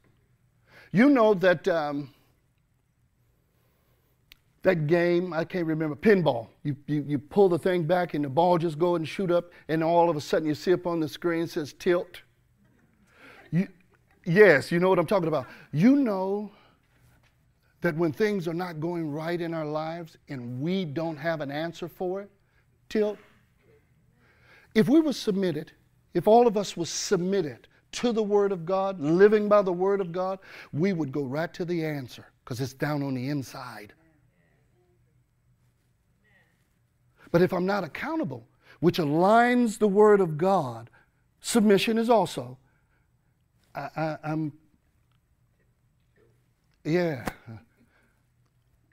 You 0.91 1.09
know 1.09 1.33
that 1.33 1.67
um, 1.67 2.13
that 4.61 4.87
game, 4.87 5.33
I 5.33 5.45
can't 5.45 5.65
remember, 5.65 5.95
pinball. 5.95 6.47
You, 6.63 6.75
you, 6.87 7.03
you 7.07 7.17
pull 7.17 7.47
the 7.47 7.57
thing 7.57 7.83
back 7.83 8.13
and 8.13 8.25
the 8.25 8.29
ball 8.29 8.57
just 8.57 8.77
go 8.77 8.95
and 8.95 9.07
shoot 9.07 9.31
up, 9.31 9.51
and 9.69 9.83
all 9.83 10.09
of 10.09 10.17
a 10.17 10.21
sudden 10.21 10.47
you 10.47 10.55
see 10.55 10.73
up 10.73 10.85
on 10.85 10.99
the 10.99 11.07
screen 11.07 11.47
says 11.47 11.73
tilt. 11.73 12.21
You, 13.51 13.67
yes, 14.25 14.71
you 14.71 14.79
know 14.79 14.89
what 14.89 14.99
I'm 14.99 15.07
talking 15.07 15.29
about. 15.29 15.47
You 15.71 15.95
know 15.95 16.51
that 17.81 17.95
when 17.95 18.11
things 18.11 18.47
are 18.47 18.53
not 18.53 18.81
going 18.81 19.09
right 19.09 19.39
in 19.39 19.53
our 19.53 19.65
lives 19.65 20.17
and 20.27 20.61
we 20.61 20.83
don't 20.83 21.15
have 21.15 21.39
an 21.39 21.51
answer 21.51 21.87
for 21.87 22.21
it, 22.21 22.29
tilt. 22.89 23.17
If 24.75 24.89
we 24.89 24.99
were 24.99 25.13
submitted, 25.13 25.71
if 26.13 26.27
all 26.27 26.47
of 26.47 26.57
us 26.57 26.75
was 26.75 26.89
submitted 26.89 27.67
to 27.93 28.11
the 28.11 28.21
Word 28.21 28.51
of 28.51 28.65
God, 28.65 28.99
living 28.99 29.47
by 29.47 29.61
the 29.61 29.71
Word 29.71 30.01
of 30.01 30.11
God, 30.11 30.39
we 30.73 30.93
would 30.93 31.11
go 31.11 31.23
right 31.23 31.51
to 31.53 31.65
the 31.65 31.85
answer 31.85 32.25
because 32.43 32.59
it's 32.59 32.73
down 32.73 33.01
on 33.01 33.13
the 33.13 33.29
inside. 33.29 33.93
But 37.31 37.41
if 37.41 37.53
I'm 37.53 37.65
not 37.65 37.83
accountable, 37.83 38.47
which 38.79 38.97
aligns 38.97 39.77
the 39.77 39.87
Word 39.87 40.21
of 40.21 40.37
God, 40.37 40.89
submission 41.41 41.97
is 41.97 42.09
also. 42.09 42.57
I, 43.75 44.17
am 44.23 44.53
yeah. 46.83 47.27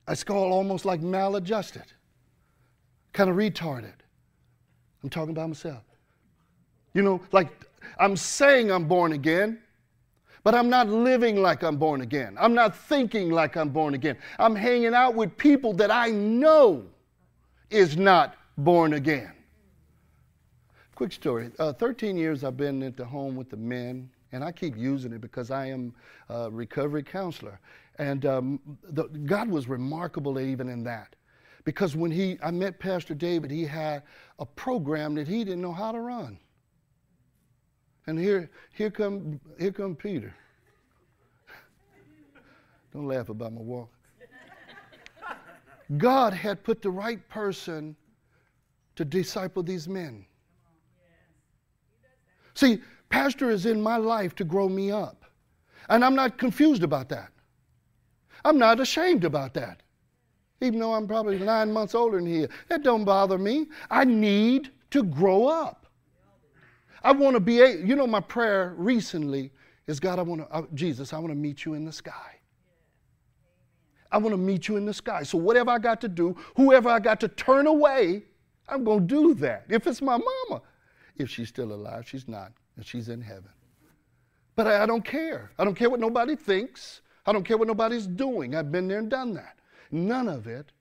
It's 0.09 0.23
called 0.23 0.52
almost 0.52 0.85
like 0.85 1.00
maladjusted, 1.00 1.85
kind 3.12 3.31
of 3.31 3.37
retarded. 3.37 3.95
I'm 5.02 5.11
talking 5.11 5.31
about 5.31 5.49
myself. 5.49 5.83
You 6.95 7.02
know, 7.02 7.21
like 7.33 7.49
I'm 7.99 8.16
saying 8.16 8.71
I'm 8.71 8.87
born 8.87 9.12
again, 9.12 9.61
but 10.45 10.55
I'm 10.55 10.69
not 10.69 10.88
living 10.88 11.43
like 11.43 11.62
I'm 11.62 11.76
born 11.76 12.02
again. 12.02 12.37
I'm 12.38 12.55
not 12.55 12.76
thinking 12.76 13.31
like 13.31 13.57
I'm 13.57 13.71
born 13.71 13.95
again. 13.95 14.16
I'm 14.38 14.55
hanging 14.55 14.95
out 14.95 15.14
with 15.14 15.37
people 15.37 15.73
that 15.75 15.90
I 15.90 16.11
know 16.11 16.85
is 17.71 17.97
not 17.97 18.37
born 18.59 18.95
again. 18.95 19.33
Quick 20.95 21.13
story. 21.13 21.51
Uh, 21.59 21.73
13 21.73 22.17
years 22.17 22.43
I've 22.43 22.57
been 22.57 22.83
at 22.83 22.97
the 22.97 23.05
home 23.05 23.37
with 23.37 23.51
the 23.51 23.57
men 23.57 24.11
And 24.33 24.45
I 24.45 24.53
keep 24.53 24.77
using 24.77 25.13
it 25.13 25.21
because 25.21 25.51
I 25.51 25.67
am 25.67 25.95
a 26.29 26.51
recovery 26.51 27.03
counselor. 27.03 27.61
And 27.99 28.27
um, 28.27 28.61
the, 28.91 29.05
God 29.05 29.49
was 29.49 29.69
remarkable 29.69 30.39
even 30.41 30.69
in 30.69 30.85
that. 30.85 31.15
Because 31.65 31.97
when 31.97 32.11
he, 32.11 32.39
I 32.43 32.51
met 32.51 32.79
Pastor 32.79 33.15
David, 33.15 33.51
he 33.51 33.65
had 33.65 34.03
a 34.39 34.47
program 34.47 35.15
that 35.15 35.27
he 35.27 35.45
didn't 35.45 35.63
know 35.63 35.73
how 35.73 35.93
to 35.93 36.01
run. 36.01 36.39
And 38.07 38.19
here, 38.19 38.51
here 38.73 38.91
come, 38.91 39.41
here 39.59 39.73
come 39.73 39.97
Peter. 39.97 40.35
Don't 42.93 43.07
laugh 43.07 43.29
about 43.29 43.53
my 43.53 43.61
walk. 43.61 43.91
God 45.97 46.33
had 46.33 46.64
put 46.64 46.83
the 46.83 46.90
right 46.90 47.26
person 47.28 47.97
to 48.97 49.05
disciple 49.05 49.62
these 49.62 49.88
men. 49.88 50.26
See, 52.55 52.81
pastor 53.11 53.50
is 53.50 53.66
in 53.66 53.81
my 53.81 53.97
life 53.97 54.35
to 54.37 54.45
grow 54.45 54.69
me 54.69 54.90
up. 54.90 55.25
And 55.88 56.05
I'm 56.05 56.14
not 56.14 56.38
confused 56.38 56.83
about 56.83 57.09
that. 57.11 57.31
I'm 58.45 58.59
not 58.59 58.81
ashamed 58.81 59.25
about 59.25 59.55
that. 59.55 59.83
Even 60.61 60.81
though 60.81 60.95
I'm 60.95 61.07
probably 61.07 61.38
nine 61.38 61.73
months 61.73 61.95
older 61.95 62.16
than 62.16 62.26
he 62.26 62.47
That 62.69 62.83
don't 62.83 63.05
bother 63.05 63.38
me. 63.38 63.66
I 63.90 64.05
need 64.05 64.71
to 64.90 65.02
grow 65.02 65.47
up. 65.47 65.87
I 67.02 67.12
want 67.12 67.35
to 67.35 67.40
be, 67.40 67.61
a, 67.61 67.76
you 67.76 67.95
know, 67.95 68.07
my 68.07 68.21
prayer 68.21 68.75
recently 68.76 69.52
is 69.87 70.00
God, 70.00 70.19
I 70.19 70.23
want 70.23 70.40
to, 70.40 70.55
uh, 70.55 70.62
Jesus, 70.75 71.12
I 71.12 71.19
want 71.19 71.31
to 71.31 71.37
meet 71.37 71.64
you 71.64 71.75
in 71.75 71.85
the 71.85 71.93
sky. 71.93 72.36
I 74.11 74.19
want 74.19 74.33
to 74.33 74.39
meet 74.39 74.69
you 74.69 74.77
in 74.77 74.85
the 74.85 74.95
sky. 74.95 75.23
So 75.23 75.39
whatever 75.39 75.71
I 75.71 75.79
got 75.79 76.01
to 76.03 76.09
do, 76.09 76.37
whoever 76.57 76.89
I 76.89 76.99
got 76.99 77.21
to 77.21 77.29
turn 77.29 77.67
away, 77.67 78.23
I'm 78.69 78.85
going 78.85 79.07
to 79.07 79.15
do 79.15 79.35
that. 79.35 79.65
If 79.69 79.87
it's 79.87 80.03
my 80.03 80.19
mama, 80.19 80.63
if 81.17 81.31
she's 81.31 81.49
still 81.49 81.73
alive, 81.73 82.09
she's 82.09 82.29
not, 82.29 82.53
and 82.77 82.85
she's 82.85 83.09
in 83.09 83.21
heaven. 83.21 83.51
But 84.55 84.67
I, 84.67 84.83
I 84.85 84.87
don't 84.87 85.05
care. 85.05 85.51
I 85.59 85.65
don't 85.65 85.75
care 85.75 85.91
what 85.91 86.01
nobody 86.01 86.37
thinks. 86.37 87.03
I 87.27 87.33
don't 87.33 87.45
care 87.45 87.57
what 87.57 87.69
nobody's 87.69 88.07
doing. 88.07 88.55
I've 88.55 88.71
been 88.71 88.89
there 88.89 88.99
and 88.99 89.11
done 89.11 89.35
that. 89.35 89.59
None 89.91 90.29
of 90.29 90.47
it 90.47 90.73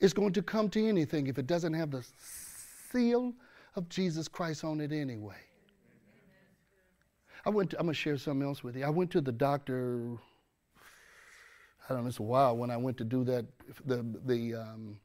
is 0.00 0.12
going 0.12 0.32
to 0.34 0.42
come 0.42 0.68
to 0.70 0.86
anything 0.86 1.26
if 1.26 1.38
it 1.38 1.46
doesn't 1.46 1.72
have 1.74 1.90
the 1.90 2.04
seal 2.90 3.32
of 3.76 3.88
Jesus 3.88 4.28
Christ 4.28 4.64
on 4.64 4.80
it 4.80 4.92
anyway. 4.92 5.36
I 7.44 7.50
went 7.50 7.70
to, 7.70 7.78
I'm 7.78 7.86
going 7.86 7.94
to 7.94 7.98
share 8.00 8.18
something 8.18 8.46
else 8.46 8.64
with 8.64 8.76
you. 8.76 8.84
I 8.84 8.90
went 8.90 9.10
to 9.12 9.20
the 9.20 9.32
doctor 9.32 10.16
I 11.88 11.94
don't 11.94 12.02
know, 12.02 12.08
it's 12.08 12.18
a 12.18 12.22
while 12.22 12.56
when 12.56 12.70
I 12.70 12.76
went 12.76 12.96
to 12.98 13.04
do 13.04 13.24
that, 13.24 13.46
the, 13.84 14.04
the 14.24 14.54
um, 14.56 14.98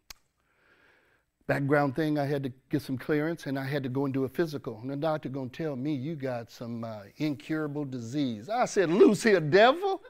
background 1.47 1.95
thing, 1.95 2.17
I 2.17 2.25
had 2.25 2.43
to 2.43 2.51
get 2.69 2.81
some 2.81 2.97
clearance 2.97 3.45
and 3.45 3.59
I 3.59 3.65
had 3.65 3.83
to 3.83 3.89
go 3.89 4.05
and 4.05 4.13
do 4.13 4.23
a 4.23 4.29
physical. 4.29 4.79
And 4.81 4.89
the 4.89 4.95
doctor 4.95 5.29
gonna 5.29 5.49
tell 5.49 5.75
me 5.75 5.93
you 5.93 6.15
got 6.15 6.49
some 6.49 6.83
uh, 6.83 7.01
incurable 7.17 7.85
disease. 7.85 8.49
I 8.49 8.65
said, 8.65 8.89
Lucy, 8.89 9.33
a 9.33 9.39
devil? 9.39 10.01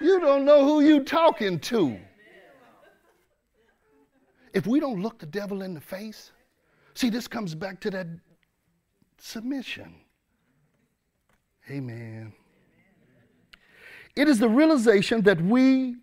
you 0.00 0.18
don't 0.20 0.44
know 0.44 0.64
who 0.64 0.80
you 0.80 1.04
talking 1.04 1.58
to. 1.60 1.98
If 4.54 4.66
we 4.66 4.80
don't 4.80 5.02
look 5.02 5.18
the 5.18 5.26
devil 5.26 5.62
in 5.62 5.74
the 5.74 5.80
face, 5.80 6.32
see, 6.94 7.10
this 7.10 7.28
comes 7.28 7.54
back 7.54 7.80
to 7.80 7.90
that 7.90 8.06
submission. 9.18 9.94
Amen. 11.70 12.32
It 14.16 14.28
is 14.28 14.38
the 14.38 14.48
realization 14.48 15.22
that 15.22 15.40
we 15.40 15.96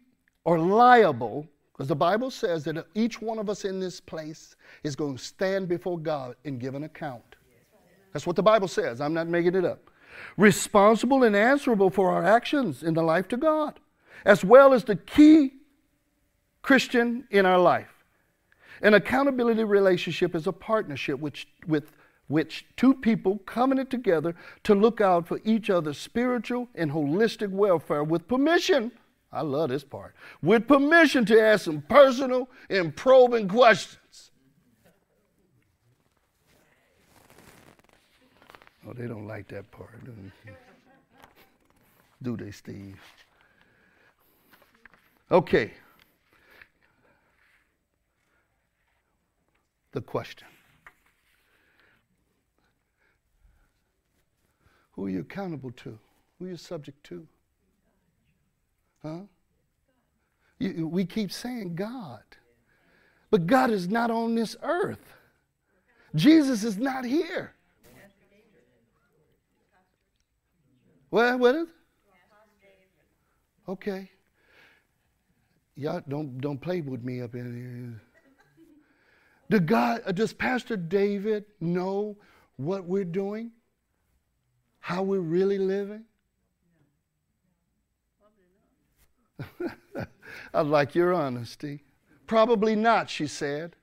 are 0.46 0.58
liable, 0.58 1.48
because 1.74 1.88
the 1.88 1.96
Bible 1.96 2.32
says 2.32 2.64
that 2.64 2.86
each 2.96 3.22
one 3.22 3.38
of 3.38 3.50
us 3.50 3.66
in 3.66 3.80
this 3.80 4.00
place 4.00 4.56
is 4.84 4.96
going 4.96 5.18
to 5.18 5.24
stand 5.24 5.68
before 5.68 6.00
God 6.00 6.36
and 6.46 6.60
give 6.60 6.74
an 6.76 6.84
account. 6.84 7.36
That's 8.14 8.26
what 8.26 8.36
the 8.36 8.44
Bible 8.44 8.68
says. 8.68 9.02
I'm 9.02 9.14
not 9.14 9.28
making 9.28 9.56
it 9.56 9.66
up. 9.66 9.92
Responsible 10.38 11.24
and 11.24 11.36
answerable 11.36 11.90
for 11.90 12.10
our 12.12 12.24
actions 12.24 12.82
in 12.82 12.94
the 12.94 13.04
life 13.04 13.28
to 13.28 13.38
God, 13.38 13.80
as 14.26 14.44
well 14.44 14.74
as 14.74 14.84
the 14.84 14.96
key 14.96 15.54
Christian 16.62 17.28
in 17.30 17.46
our 17.46 17.60
life. 17.60 17.94
An 18.82 18.94
accountability 18.94 19.64
relationship 19.64 20.34
is 20.34 20.48
a 20.48 20.52
partnership 20.52 21.20
which, 21.20 21.48
with 21.68 21.92
which 22.28 22.66
two 22.76 22.94
people 22.94 23.40
covenant 23.46 23.90
together 23.90 24.36
to 24.64 24.76
look 24.76 25.00
out 25.02 25.28
for 25.28 25.40
each 25.44 25.70
other's 25.70 25.98
spiritual 25.98 26.68
and 26.76 26.92
holistic 26.92 27.50
welfare 27.50 28.04
with 28.04 28.28
permission. 28.28 28.92
I 29.32 29.42
love 29.42 29.70
this 29.70 29.84
part. 29.84 30.16
With 30.42 30.68
permission 30.68 31.26
to 31.26 31.42
ask 31.42 31.66
some 31.66 31.82
personal 31.82 32.50
and 32.70 32.96
probing 32.96 33.48
questions. 33.48 34.32
Oh, 38.88 38.94
they 38.94 39.06
don't 39.06 39.28
like 39.28 39.50
that 39.50 39.70
part. 39.72 40.00
Do 42.24 42.38
they, 42.38 42.52
Steve? 42.52 43.00
Okay. 45.30 45.74
The 49.92 50.02
question. 50.02 50.48
Who 54.98 55.06
are 55.06 55.10
you 55.10 55.22
accountable 55.22 55.72
to? 55.72 55.98
Who 56.38 56.46
are 56.46 56.50
you 56.50 56.58
subject 56.58 57.02
to? 57.06 57.26
Huh? 59.04 59.20
You, 60.60 60.88
we 60.88 61.06
keep 61.06 61.32
saying 61.32 61.76
God. 61.76 62.24
But 63.30 63.46
God 63.46 63.70
is 63.70 63.88
not 63.88 64.10
on 64.10 64.34
this 64.34 64.56
earth. 64.64 65.14
Jesus 66.16 66.64
is 66.64 66.78
not 66.78 67.06
here. 67.06 67.54
What, 71.10 71.40
what 71.40 71.56
is 71.56 71.68
it? 71.68 71.74
Okay. 73.70 74.10
Y'all 75.76 76.02
don't, 76.08 76.42
don't 76.42 76.60
play 76.60 76.82
with 76.82 77.04
me 77.04 77.22
up 77.22 77.36
in 77.36 77.56
here. 77.56 78.02
Do 79.50 79.60
God, 79.64 80.02
uh, 80.06 80.12
does 80.12 80.34
Pastor 80.34 80.76
David 80.76 81.46
know 81.62 82.18
what 82.58 82.86
we're 82.86 83.06
doing? 83.06 83.52
How 84.88 85.04
we're 85.04 85.20
really 85.20 85.58
living? 85.58 86.06
I 90.54 90.62
like 90.62 90.96
your 90.96 91.14
honesty. 91.14 91.84
Probably 92.26 92.74
not, 92.74 93.10
she 93.10 93.28
said. 93.28 93.76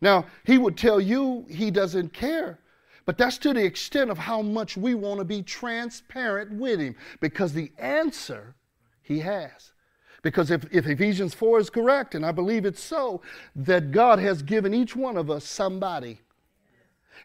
Now, 0.00 0.24
he 0.44 0.56
would 0.56 0.78
tell 0.78 1.02
you 1.02 1.44
he 1.50 1.70
doesn't 1.70 2.14
care, 2.14 2.60
but 3.04 3.18
that's 3.18 3.36
to 3.38 3.52
the 3.52 3.62
extent 3.62 4.10
of 4.10 4.16
how 4.16 4.40
much 4.40 4.74
we 4.74 4.94
want 4.94 5.18
to 5.18 5.26
be 5.26 5.42
transparent 5.42 6.50
with 6.50 6.80
him 6.80 6.96
because 7.20 7.52
the 7.52 7.70
answer 7.76 8.54
he 9.02 9.18
has. 9.18 9.72
Because 10.22 10.50
if, 10.50 10.64
if 10.72 10.86
Ephesians 10.86 11.34
4 11.34 11.58
is 11.58 11.68
correct, 11.68 12.14
and 12.14 12.24
I 12.24 12.32
believe 12.32 12.64
it's 12.64 12.82
so, 12.82 13.20
that 13.54 13.90
God 13.92 14.18
has 14.18 14.40
given 14.40 14.72
each 14.72 14.96
one 14.96 15.18
of 15.18 15.30
us 15.30 15.44
somebody. 15.44 16.22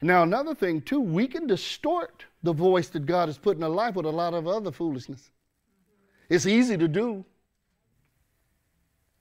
Now, 0.01 0.23
another 0.23 0.53
thing, 0.53 0.81
too, 0.81 0.99
we 0.99 1.27
can 1.27 1.47
distort 1.47 2.25
the 2.43 2.53
voice 2.53 2.89
that 2.89 3.05
God 3.05 3.29
has 3.29 3.37
put 3.37 3.57
in 3.57 3.63
our 3.63 3.69
life 3.69 3.95
with 3.95 4.05
a 4.05 4.11
lot 4.11 4.33
of 4.33 4.47
other 4.47 4.71
foolishness. 4.71 5.31
It's 6.29 6.45
easy 6.45 6.77
to 6.77 6.87
do. 6.87 7.25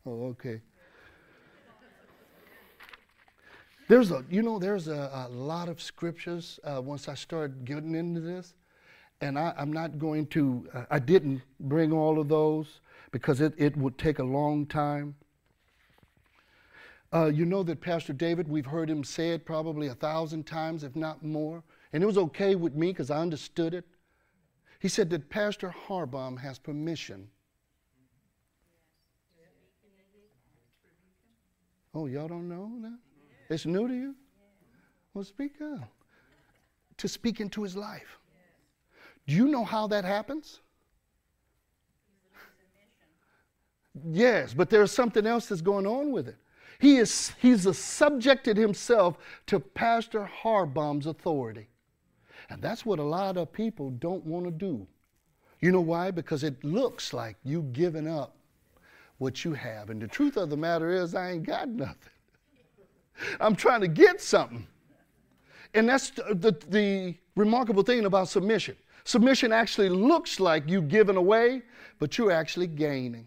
Oh, 0.04 0.26
okay. 0.28 0.60
There's 3.88 4.10
a, 4.10 4.24
you 4.28 4.42
know, 4.42 4.58
there's 4.58 4.88
a, 4.88 5.10
a 5.14 5.28
lot 5.28 5.68
of 5.68 5.80
scriptures 5.80 6.58
uh, 6.64 6.80
once 6.82 7.08
I 7.08 7.14
started 7.14 7.64
getting 7.64 7.94
into 7.94 8.20
this, 8.20 8.54
and 9.20 9.38
I, 9.38 9.54
am 9.56 9.72
not 9.72 9.98
going 9.98 10.26
to, 10.28 10.68
uh, 10.74 10.84
I 10.90 10.98
didn't 10.98 11.40
bring 11.60 11.92
all 11.92 12.20
of 12.20 12.28
those 12.28 12.80
because 13.12 13.40
it, 13.40 13.54
it 13.56 13.76
would 13.76 13.96
take 13.96 14.18
a 14.18 14.24
long 14.24 14.66
time. 14.66 15.14
Uh, 17.12 17.26
you 17.26 17.44
know 17.44 17.62
that 17.62 17.80
Pastor 17.80 18.12
David, 18.12 18.48
we've 18.48 18.66
heard 18.66 18.90
him 18.90 19.04
say 19.04 19.30
it 19.30 19.44
probably 19.44 19.88
a 19.88 19.94
thousand 19.94 20.46
times, 20.46 20.82
if 20.82 20.96
not 20.96 21.24
more. 21.24 21.62
And 21.92 22.02
it 22.02 22.06
was 22.06 22.18
okay 22.18 22.54
with 22.54 22.74
me 22.74 22.88
because 22.88 23.10
I 23.10 23.18
understood 23.18 23.74
it. 23.74 23.84
He 24.80 24.88
said 24.88 25.08
that 25.10 25.30
Pastor 25.30 25.74
Harbaum 25.88 26.38
has 26.40 26.58
permission. 26.58 27.28
Oh, 31.94 32.06
y'all 32.06 32.28
don't 32.28 32.48
know 32.48 32.70
that? 32.82 32.98
It's 33.48 33.64
new 33.64 33.88
to 33.88 33.94
you? 33.94 34.14
Well, 35.14 35.24
speak 35.24 35.62
up. 35.62 35.88
To 36.98 37.08
speak 37.08 37.40
into 37.40 37.62
his 37.62 37.76
life. 37.76 38.18
Do 39.26 39.34
you 39.34 39.48
know 39.48 39.64
how 39.64 39.86
that 39.86 40.04
happens? 40.04 40.60
Yes, 44.04 44.52
but 44.52 44.68
there's 44.68 44.92
something 44.92 45.26
else 45.26 45.46
that's 45.46 45.62
going 45.62 45.86
on 45.86 46.12
with 46.12 46.28
it. 46.28 46.36
He 46.78 46.96
is 46.96 47.32
he's 47.40 47.76
subjected 47.76 48.56
himself 48.56 49.16
to 49.46 49.60
Pastor 49.60 50.28
Harbaum's 50.42 51.06
authority. 51.06 51.68
And 52.50 52.62
that's 52.62 52.86
what 52.86 52.98
a 52.98 53.04
lot 53.04 53.36
of 53.36 53.52
people 53.52 53.90
don't 53.90 54.24
want 54.24 54.44
to 54.44 54.50
do. 54.50 54.86
You 55.60 55.72
know 55.72 55.80
why? 55.80 56.10
Because 56.10 56.44
it 56.44 56.62
looks 56.62 57.12
like 57.12 57.36
you 57.44 57.62
giving 57.72 58.06
up 58.06 58.36
what 59.18 59.44
you 59.44 59.54
have. 59.54 59.90
And 59.90 60.00
the 60.00 60.06
truth 60.06 60.36
of 60.36 60.50
the 60.50 60.56
matter 60.56 60.90
is, 60.90 61.14
I 61.14 61.32
ain't 61.32 61.46
got 61.46 61.68
nothing. 61.68 61.96
I'm 63.40 63.56
trying 63.56 63.80
to 63.80 63.88
get 63.88 64.20
something. 64.20 64.66
And 65.74 65.88
that's 65.88 66.10
the, 66.10 66.34
the, 66.34 66.56
the 66.68 67.14
remarkable 67.34 67.82
thing 67.82 68.04
about 68.04 68.28
submission. 68.28 68.76
Submission 69.04 69.52
actually 69.52 69.88
looks 69.88 70.40
like 70.40 70.68
you 70.68 70.82
giving 70.82 71.16
away, 71.16 71.62
but 71.98 72.18
you're 72.18 72.32
actually 72.32 72.66
gaining. 72.66 73.26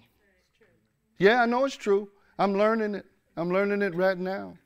Yeah, 1.18 1.42
I 1.42 1.46
know 1.46 1.66
it's 1.66 1.76
true. 1.76 2.10
I'm 2.38 2.54
learning 2.58 2.96
it. 2.96 3.06
I'm 3.40 3.50
learning 3.50 3.82
it 3.82 3.96
right 3.96 4.18
now. 4.18 4.58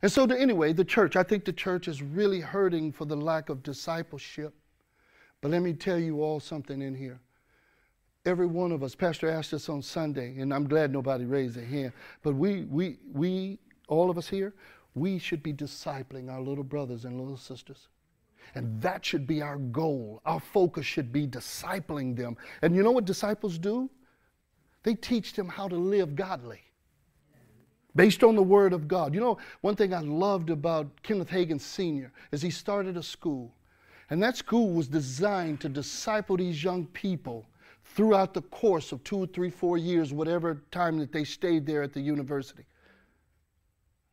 And 0.00 0.12
so, 0.12 0.26
to, 0.28 0.40
anyway, 0.40 0.72
the 0.72 0.84
church, 0.84 1.16
I 1.16 1.24
think 1.24 1.44
the 1.44 1.52
church 1.52 1.88
is 1.88 2.02
really 2.02 2.38
hurting 2.38 2.92
for 2.92 3.04
the 3.04 3.16
lack 3.16 3.48
of 3.48 3.64
discipleship. 3.64 4.54
But 5.40 5.50
let 5.50 5.62
me 5.62 5.72
tell 5.72 5.98
you 5.98 6.22
all 6.22 6.38
something 6.38 6.80
in 6.80 6.94
here. 6.94 7.18
Every 8.24 8.46
one 8.46 8.70
of 8.70 8.84
us, 8.84 8.94
Pastor 8.94 9.28
asked 9.28 9.52
us 9.54 9.68
on 9.68 9.82
Sunday, 9.82 10.38
and 10.38 10.54
I'm 10.54 10.68
glad 10.68 10.92
nobody 10.92 11.24
raised 11.24 11.56
their 11.56 11.64
hand, 11.64 11.92
but 12.22 12.34
we, 12.34 12.62
we, 12.64 12.98
we, 13.12 13.58
all 13.88 14.08
of 14.08 14.18
us 14.18 14.28
here, 14.28 14.54
we 14.94 15.18
should 15.18 15.42
be 15.42 15.52
discipling 15.52 16.30
our 16.30 16.40
little 16.40 16.64
brothers 16.64 17.04
and 17.06 17.18
little 17.18 17.36
sisters. 17.36 17.88
And 18.54 18.80
that 18.82 19.04
should 19.04 19.26
be 19.26 19.42
our 19.42 19.56
goal. 19.56 20.20
Our 20.24 20.40
focus 20.40 20.86
should 20.86 21.12
be 21.12 21.26
discipling 21.26 22.16
them. 22.16 22.36
And 22.62 22.76
you 22.76 22.84
know 22.84 22.92
what 22.92 23.04
disciples 23.04 23.58
do? 23.58 23.90
They 24.84 24.94
teach 24.94 25.32
them 25.32 25.48
how 25.48 25.66
to 25.66 25.76
live 25.76 26.14
godly 26.14 26.62
based 27.98 28.22
on 28.22 28.36
the 28.36 28.42
Word 28.42 28.72
of 28.72 28.86
God. 28.86 29.12
You 29.12 29.18
know, 29.18 29.38
one 29.60 29.74
thing 29.74 29.92
I 29.92 29.98
loved 29.98 30.50
about 30.50 30.86
Kenneth 31.02 31.30
Hagin 31.30 31.60
Sr. 31.60 32.12
is 32.30 32.40
he 32.40 32.48
started 32.48 32.96
a 32.96 33.02
school. 33.02 33.52
And 34.08 34.22
that 34.22 34.36
school 34.36 34.70
was 34.70 34.86
designed 34.86 35.60
to 35.62 35.68
disciple 35.68 36.36
these 36.36 36.62
young 36.62 36.86
people 36.86 37.44
throughout 37.82 38.34
the 38.34 38.42
course 38.42 38.92
of 38.92 39.02
two, 39.02 39.26
three, 39.26 39.50
four 39.50 39.78
years, 39.78 40.12
whatever 40.12 40.62
time 40.70 40.96
that 40.98 41.10
they 41.10 41.24
stayed 41.24 41.66
there 41.66 41.82
at 41.82 41.92
the 41.92 42.00
university. 42.00 42.62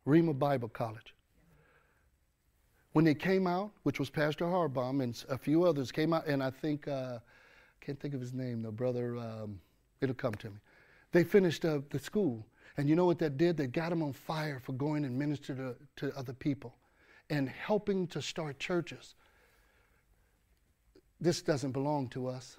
Rhema 0.04 0.36
Bible 0.36 0.68
College. 0.68 1.14
When 2.92 3.04
they 3.04 3.14
came 3.14 3.46
out, 3.46 3.70
which 3.84 4.00
was 4.00 4.10
Pastor 4.10 4.46
Harbaum 4.46 5.00
and 5.00 5.24
a 5.28 5.38
few 5.38 5.62
others 5.62 5.92
came 5.92 6.12
out, 6.12 6.26
and 6.26 6.42
I 6.42 6.50
think, 6.50 6.88
uh, 6.88 7.20
can't 7.80 8.00
think 8.00 8.14
of 8.14 8.20
his 8.20 8.32
name, 8.32 8.62
the 8.62 8.72
brother, 8.72 9.16
um, 9.16 9.60
it'll 10.00 10.16
come 10.16 10.34
to 10.34 10.50
me. 10.50 10.56
They 11.12 11.22
finished 11.22 11.64
uh, 11.64 11.82
the 11.90 12.00
school. 12.00 12.44
And 12.76 12.88
you 12.88 12.94
know 12.94 13.06
what 13.06 13.18
that 13.20 13.38
did? 13.38 13.56
That 13.56 13.72
got 13.72 13.90
them 13.90 14.02
on 14.02 14.12
fire 14.12 14.60
for 14.62 14.72
going 14.72 15.04
and 15.04 15.18
minister 15.18 15.54
to, 15.54 15.76
to 15.96 16.16
other 16.16 16.32
people 16.32 16.74
and 17.30 17.48
helping 17.48 18.06
to 18.08 18.20
start 18.20 18.58
churches. 18.58 19.14
This 21.20 21.40
doesn't 21.40 21.72
belong 21.72 22.08
to 22.08 22.26
us. 22.26 22.58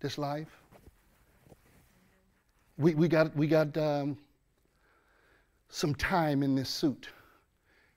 This 0.00 0.18
life. 0.18 0.48
We, 2.76 2.94
we 2.94 3.06
got, 3.06 3.34
we 3.36 3.46
got 3.46 3.76
um, 3.76 4.18
some 5.68 5.94
time 5.94 6.42
in 6.42 6.56
this 6.56 6.68
suit. 6.68 7.08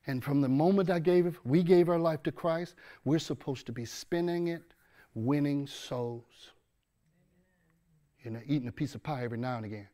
And 0.07 0.23
from 0.23 0.39
the 0.41 0.47
moment 0.47 0.91
I 0.91 0.99
gave 0.99 1.25
it, 1.25 1.33
we 1.43 1.63
gave 1.63 1.89
our 1.89 1.97
life 1.97 2.21
to 2.23 2.31
Christ, 2.31 2.75
we're 3.05 3.17
supposed 3.17 3.65
to 3.65 3.71
be 3.71 3.85
spending 3.85 4.49
it 4.49 4.61
winning 5.15 5.65
souls. 5.65 6.51
You 8.23 8.31
know, 8.31 8.41
eating 8.45 8.67
a 8.67 8.71
piece 8.71 8.93
of 8.93 9.01
pie 9.01 9.23
every 9.23 9.39
now 9.39 9.57
and 9.57 9.65
again. 9.65 9.87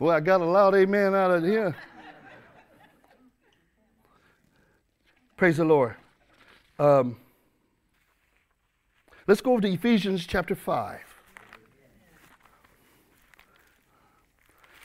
Well, 0.00 0.16
I 0.16 0.20
got 0.20 0.40
a 0.40 0.46
loud 0.46 0.74
amen 0.74 1.14
out 1.14 1.30
of 1.30 1.44
here. 1.44 1.76
Praise 5.36 5.58
the 5.58 5.64
Lord. 5.66 5.94
Um, 6.78 7.18
let's 9.26 9.42
go 9.42 9.52
over 9.52 9.60
to 9.60 9.68
Ephesians 9.68 10.26
chapter 10.26 10.54
5. 10.54 11.00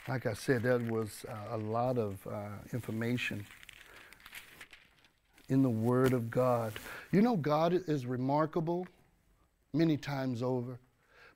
Like 0.06 0.26
I 0.26 0.34
said, 0.34 0.62
that 0.64 0.82
was 0.82 1.24
uh, 1.26 1.56
a 1.56 1.56
lot 1.56 1.96
of 1.96 2.18
uh, 2.30 2.48
information 2.74 3.46
in 5.48 5.62
the 5.62 5.70
Word 5.70 6.12
of 6.12 6.30
God. 6.30 6.74
You 7.10 7.22
know, 7.22 7.36
God 7.36 7.72
is 7.72 8.04
remarkable 8.04 8.86
many 9.72 9.96
times 9.96 10.42
over, 10.42 10.78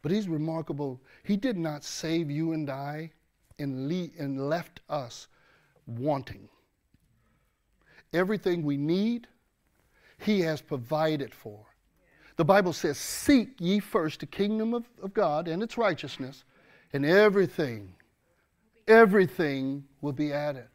but 0.03 0.12
He's 0.12 0.29
remarkable. 0.29 1.01
He 1.25 1.38
did 1.38 1.57
not 1.57 1.83
save 1.83 2.31
you 2.31 2.53
and 2.53 2.69
I 2.69 3.12
and, 3.61 3.90
and 4.18 4.49
left 4.49 4.81
us 4.88 5.29
wanting. 5.87 6.49
Everything 8.12 8.62
we 8.62 8.77
need, 8.77 9.27
He 10.18 10.40
has 10.40 10.61
provided 10.61 11.33
for. 11.33 11.66
The 12.37 12.44
Bible 12.44 12.73
says, 12.73 12.99
Seek 12.99 13.51
ye 13.59 13.81
first 13.81 14.20
the 14.20 14.27
kingdom 14.27 14.75
of, 14.75 14.88
of 15.03 15.12
God 15.12 15.46
and 15.46 15.62
its 15.62 15.77
righteousness, 15.77 16.44
and 16.92 17.05
everything, 17.05 17.94
everything 18.88 19.85
will 20.01 20.12
be 20.12 20.33
added. 20.33 20.68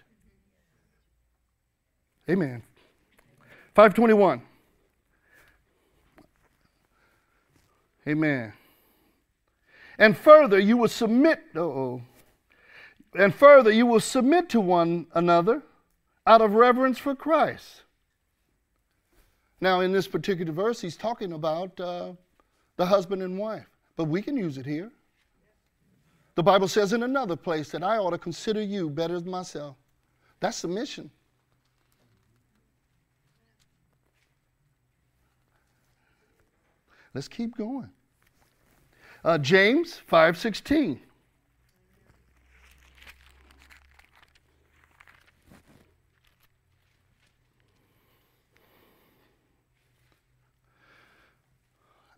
Amen. 2.29 2.63
521. 3.73 4.41
Amen. 8.07 8.53
And 9.97 10.17
further, 10.17 10.59
you 10.59 10.77
will 10.77 10.87
submit. 10.87 11.39
oh. 11.55 12.01
And 13.17 13.33
further, 13.33 13.71
you 13.71 13.85
will 13.85 13.99
submit 13.99 14.49
to 14.49 14.59
one 14.59 15.07
another 15.13 15.63
out 16.27 16.41
of 16.41 16.53
reverence 16.53 16.97
for 16.97 17.15
Christ. 17.15 17.83
Now, 19.61 19.79
in 19.79 19.91
this 19.91 20.07
particular 20.07 20.51
verse, 20.51 20.81
he's 20.81 20.97
talking 20.97 21.31
about 21.31 21.79
uh, 21.79 22.13
the 22.75 22.85
husband 22.85 23.23
and 23.23 23.37
wife, 23.37 23.67
but 23.95 24.05
we 24.05 24.21
can 24.21 24.35
use 24.35 24.57
it 24.57 24.65
here. 24.65 24.91
The 26.35 26.43
Bible 26.43 26.67
says 26.67 26.91
in 26.91 27.03
another 27.03 27.37
place 27.37 27.69
that 27.71 27.83
I 27.83 27.97
ought 27.97 28.09
to 28.09 28.17
consider 28.17 28.61
you 28.61 28.89
better 28.89 29.19
than 29.21 29.31
myself. 29.31 29.77
That's 30.41 30.57
submission. 30.57 31.09
Let's 37.13 37.29
keep 37.29 37.55
going. 37.55 37.89
Uh, 39.23 39.37
James 39.37 40.01
5:16. 40.11 40.99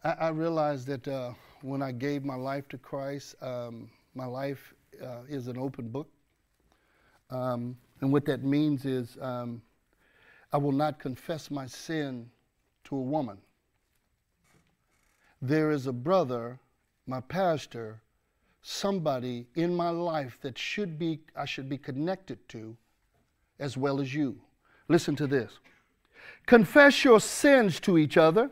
I, 0.07 0.27
I 0.27 0.29
realized 0.29 0.87
that 0.87 1.05
uh, 1.05 1.33
when 1.61 1.81
I 1.81 1.91
gave 1.91 2.23
my 2.23 2.35
life 2.35 2.69
to 2.69 2.77
Christ, 2.77 3.35
um, 3.41 3.89
my 4.15 4.25
life 4.25 4.73
uh, 5.03 5.23
is 5.27 5.47
an 5.47 5.57
open 5.57 5.89
book. 5.89 6.07
Um, 7.29 7.75
and 7.99 8.13
what 8.13 8.23
that 8.25 8.41
means 8.41 8.85
is 8.85 9.17
um, 9.19 9.61
I 10.53 10.57
will 10.57 10.71
not 10.71 10.97
confess 10.97 11.51
my 11.51 11.67
sin 11.67 12.29
to 12.85 12.95
a 12.95 13.01
woman. 13.01 13.37
There 15.41 15.71
is 15.71 15.87
a 15.87 15.93
brother, 15.93 16.57
my 17.05 17.19
pastor, 17.19 17.99
somebody 18.61 19.45
in 19.55 19.75
my 19.75 19.89
life 19.89 20.37
that 20.41 20.57
should 20.57 20.97
be 20.97 21.19
I 21.35 21.45
should 21.45 21.67
be 21.67 21.77
connected 21.77 22.47
to 22.49 22.77
as 23.59 23.75
well 23.75 23.99
as 23.99 24.13
you. 24.13 24.39
Listen 24.87 25.17
to 25.17 25.27
this. 25.27 25.59
Confess 26.45 27.03
your 27.03 27.19
sins 27.19 27.81
to 27.81 27.97
each 27.97 28.15
other 28.15 28.49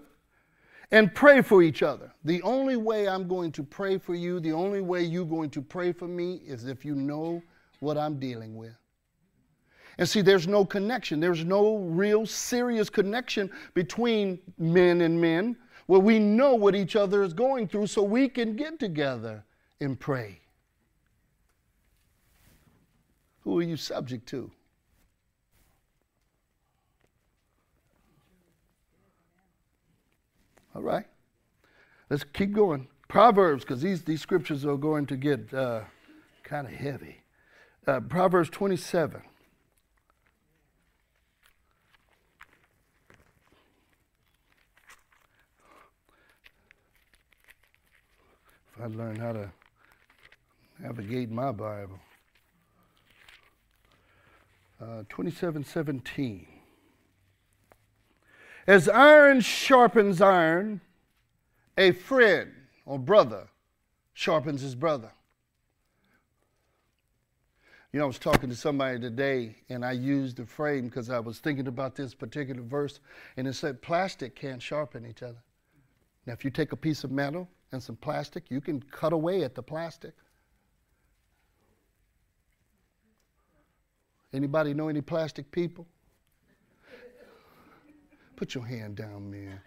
and 0.91 1.13
pray 1.13 1.41
for 1.41 1.63
each 1.63 1.83
other. 1.83 2.11
The 2.23 2.41
only 2.43 2.77
way 2.77 3.07
I'm 3.07 3.27
going 3.27 3.51
to 3.53 3.63
pray 3.63 3.97
for 3.97 4.15
you, 4.15 4.39
the 4.39 4.51
only 4.51 4.81
way 4.81 5.03
you're 5.03 5.25
going 5.25 5.49
to 5.51 5.61
pray 5.61 5.91
for 5.91 6.07
me 6.07 6.41
is 6.45 6.65
if 6.65 6.85
you 6.85 6.95
know 6.95 7.41
what 7.79 7.97
I'm 7.97 8.19
dealing 8.19 8.55
with. 8.55 8.75
And 9.97 10.07
see, 10.07 10.21
there's 10.21 10.47
no 10.47 10.65
connection. 10.65 11.19
There's 11.19 11.45
no 11.45 11.77
real 11.77 12.25
serious 12.25 12.89
connection 12.89 13.49
between 13.73 14.39
men 14.57 15.01
and 15.01 15.19
men 15.19 15.55
where 15.87 15.99
we 15.99 16.19
know 16.19 16.55
what 16.55 16.75
each 16.75 16.95
other 16.95 17.23
is 17.23 17.33
going 17.33 17.67
through 17.67 17.87
so 17.87 18.03
we 18.03 18.27
can 18.27 18.55
get 18.55 18.79
together 18.79 19.43
and 19.79 19.99
pray. 19.99 20.41
Who 23.41 23.59
are 23.59 23.63
you 23.63 23.77
subject 23.77 24.27
to? 24.29 24.51
All 30.75 30.81
right. 30.81 31.05
Let's 32.09 32.23
keep 32.23 32.51
going. 32.51 32.87
Proverbs, 33.07 33.63
because 33.63 33.81
these, 33.81 34.03
these 34.03 34.21
scriptures 34.21 34.65
are 34.65 34.75
going 34.75 35.05
to 35.07 35.15
get 35.15 35.53
uh, 35.53 35.81
kind 36.43 36.67
of 36.67 36.73
heavy. 36.73 37.21
Uh, 37.87 38.01
Proverbs 38.01 38.49
27. 38.49 39.21
If 48.75 48.81
I 48.81 48.87
learn 48.87 49.15
how 49.15 49.31
to 49.31 49.51
navigate 50.79 51.31
my 51.31 51.53
Bible. 51.53 51.99
Uh, 54.81 55.03
27 55.07 55.63
17. 55.63 56.54
As 58.67 58.89
iron 58.89 59.41
sharpens 59.41 60.21
iron, 60.21 60.81
a 61.77 61.91
friend 61.91 62.51
or 62.85 62.97
brother 62.97 63.47
sharpens 64.13 64.61
his 64.61 64.73
brother. 64.73 65.11
You 67.91 67.99
know, 67.99 68.05
I 68.05 68.07
was 68.07 68.19
talking 68.19 68.49
to 68.49 68.55
somebody 68.55 68.99
today, 68.99 69.55
and 69.69 69.85
I 69.85 69.93
used 69.93 70.37
the 70.37 70.45
frame 70.45 70.85
because 70.85 71.09
I 71.09 71.19
was 71.19 71.39
thinking 71.39 71.67
about 71.67 71.95
this 71.95 72.13
particular 72.13 72.61
verse, 72.61 72.99
and 73.37 73.47
it 73.47 73.53
said 73.53 73.81
plastic 73.81 74.35
can't 74.35 74.61
sharpen 74.61 75.05
each 75.05 75.23
other. 75.23 75.41
Now, 76.25 76.33
if 76.33 76.43
you 76.43 76.51
take 76.51 76.71
a 76.71 76.75
piece 76.75 77.03
of 77.03 77.11
metal 77.11 77.47
and 77.71 77.81
some 77.81 77.95
plastic, 77.95 78.49
you 78.49 78.59
can 78.59 78.81
cut 78.81 79.13
away 79.13 79.43
at 79.43 79.55
the 79.55 79.61
plastic. 79.61 80.13
Anybody 84.33 84.73
know 84.73 84.89
any 84.89 85.01
plastic 85.01 85.49
people? 85.51 85.87
Put 88.35 88.53
your 88.53 88.65
hand 88.65 88.95
down, 88.95 89.29
man. 89.29 89.59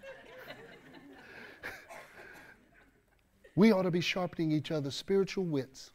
we 3.57 3.73
ought 3.73 3.83
to 3.83 3.91
be 3.91 4.01
sharpening 4.01 4.53
each 4.53 4.71
other's 4.71 4.95
spiritual 4.95 5.45
wits. 5.45 5.93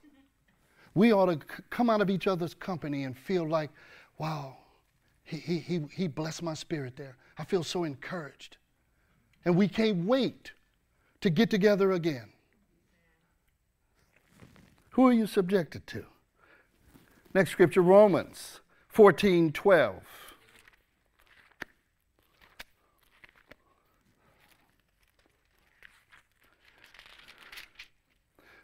We 0.96 1.14
ought 1.14 1.28
to 1.28 1.34
c- 1.36 1.64
come 1.70 1.90
out 1.90 2.02
of 2.02 2.10
each 2.10 2.28
other's 2.28 2.54
company 2.54 3.04
and 3.04 3.18
feel 3.18 3.48
like, 3.48 3.70
wow, 4.18 4.58
he, 5.24 5.38
he, 5.38 5.60
he, 5.60 5.82
he 5.92 6.08
blessed 6.08 6.44
my 6.44 6.54
spirit 6.54 6.96
there. 6.96 7.18
I 7.38 7.44
feel 7.44 7.64
so 7.64 7.84
encouraged. 7.84 8.58
And 9.46 9.56
we 9.56 9.68
can't 9.68 10.06
wait 10.06 10.52
to 11.22 11.30
get 11.30 11.50
together 11.50 11.92
again. 11.92 12.30
Who 14.92 15.08
are 15.08 15.14
you 15.14 15.26
subjected 15.26 15.88
to? 15.88 16.06
Next 17.34 17.52
scripture, 17.52 17.82
Romans 17.82 18.60
14 18.90 19.52
12. 19.52 20.23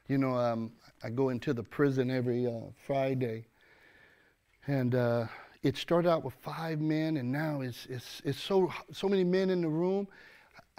You 0.10 0.17
know, 0.17 0.36
um, 0.36 0.72
I 1.04 1.12
go 1.12 1.30
into 1.30 1.54
the 1.54 1.62
prison 1.62 2.10
every 2.10 2.48
uh, 2.48 2.72
Friday, 2.88 3.45
and 4.65 4.95
uh, 4.95 5.28
it 5.62 5.78
started 5.78 6.10
out 6.10 6.26
with 6.26 6.34
five 6.41 6.82
men, 6.82 7.17
and 7.17 7.32
now 7.32 7.62
it's, 7.62 7.86
it's, 7.86 8.19
it's 8.26 8.41
so, 8.41 8.74
so 8.91 9.08
many 9.08 9.24
men 9.24 9.52
in 9.52 9.62
the 9.62 9.69
room. 9.69 10.08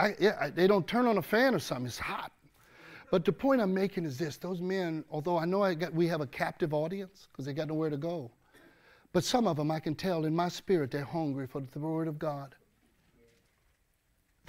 I, 0.00 0.16
yeah, 0.18 0.36
I, 0.40 0.50
they 0.50 0.66
don't 0.66 0.84
turn 0.84 1.06
on 1.06 1.18
a 1.18 1.22
fan 1.22 1.54
or 1.54 1.60
something, 1.60 1.86
it's 1.86 1.96
hot. 1.96 2.32
But 3.12 3.24
the 3.24 3.30
point 3.30 3.60
I'm 3.60 3.72
making 3.72 4.04
is 4.04 4.18
this 4.18 4.36
those 4.36 4.60
men, 4.60 5.04
although 5.12 5.38
I 5.38 5.44
know 5.44 5.62
I 5.62 5.74
got, 5.74 5.94
we 5.94 6.08
have 6.08 6.20
a 6.20 6.26
captive 6.26 6.74
audience 6.74 7.28
because 7.30 7.44
they 7.44 7.52
got 7.52 7.68
nowhere 7.68 7.90
to 7.90 7.96
go, 7.96 8.32
but 9.12 9.22
some 9.22 9.46
of 9.46 9.56
them 9.56 9.70
I 9.70 9.78
can 9.78 9.94
tell 9.94 10.24
in 10.24 10.34
my 10.34 10.48
spirit 10.48 10.90
they're 10.90 11.04
hungry 11.04 11.46
for 11.46 11.62
the 11.70 11.78
Word 11.78 12.08
of 12.08 12.18
God. 12.18 12.56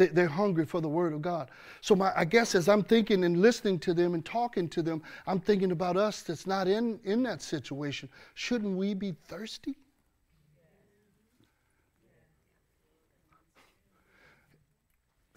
They, 0.08 0.24
are 0.24 0.28
hungry 0.28 0.66
for 0.66 0.82
the 0.82 0.90
Word 0.90 1.14
of 1.14 1.22
God. 1.22 1.52
So 1.82 1.96
my, 1.96 2.12
I 2.16 2.26
guess 2.26 2.56
as 2.56 2.68
I'm 2.68 2.84
thinking 2.84 3.24
and 3.24 3.42
listening 3.42 3.80
to 3.80 3.94
them 3.94 4.14
and 4.14 4.26
talking 4.26 4.68
to 4.70 4.82
them, 4.82 5.04
I'm 5.28 5.40
thinking 5.40 5.72
about 5.72 5.98
us 5.98 6.24
that's 6.24 6.48
not 6.48 6.68
in, 6.68 7.00
in 7.04 7.22
that 7.24 7.42
situation. 7.42 8.10
Shouldn't 8.34 8.76
we 8.76 8.94
be 8.94 9.12
thirsty? 9.28 9.78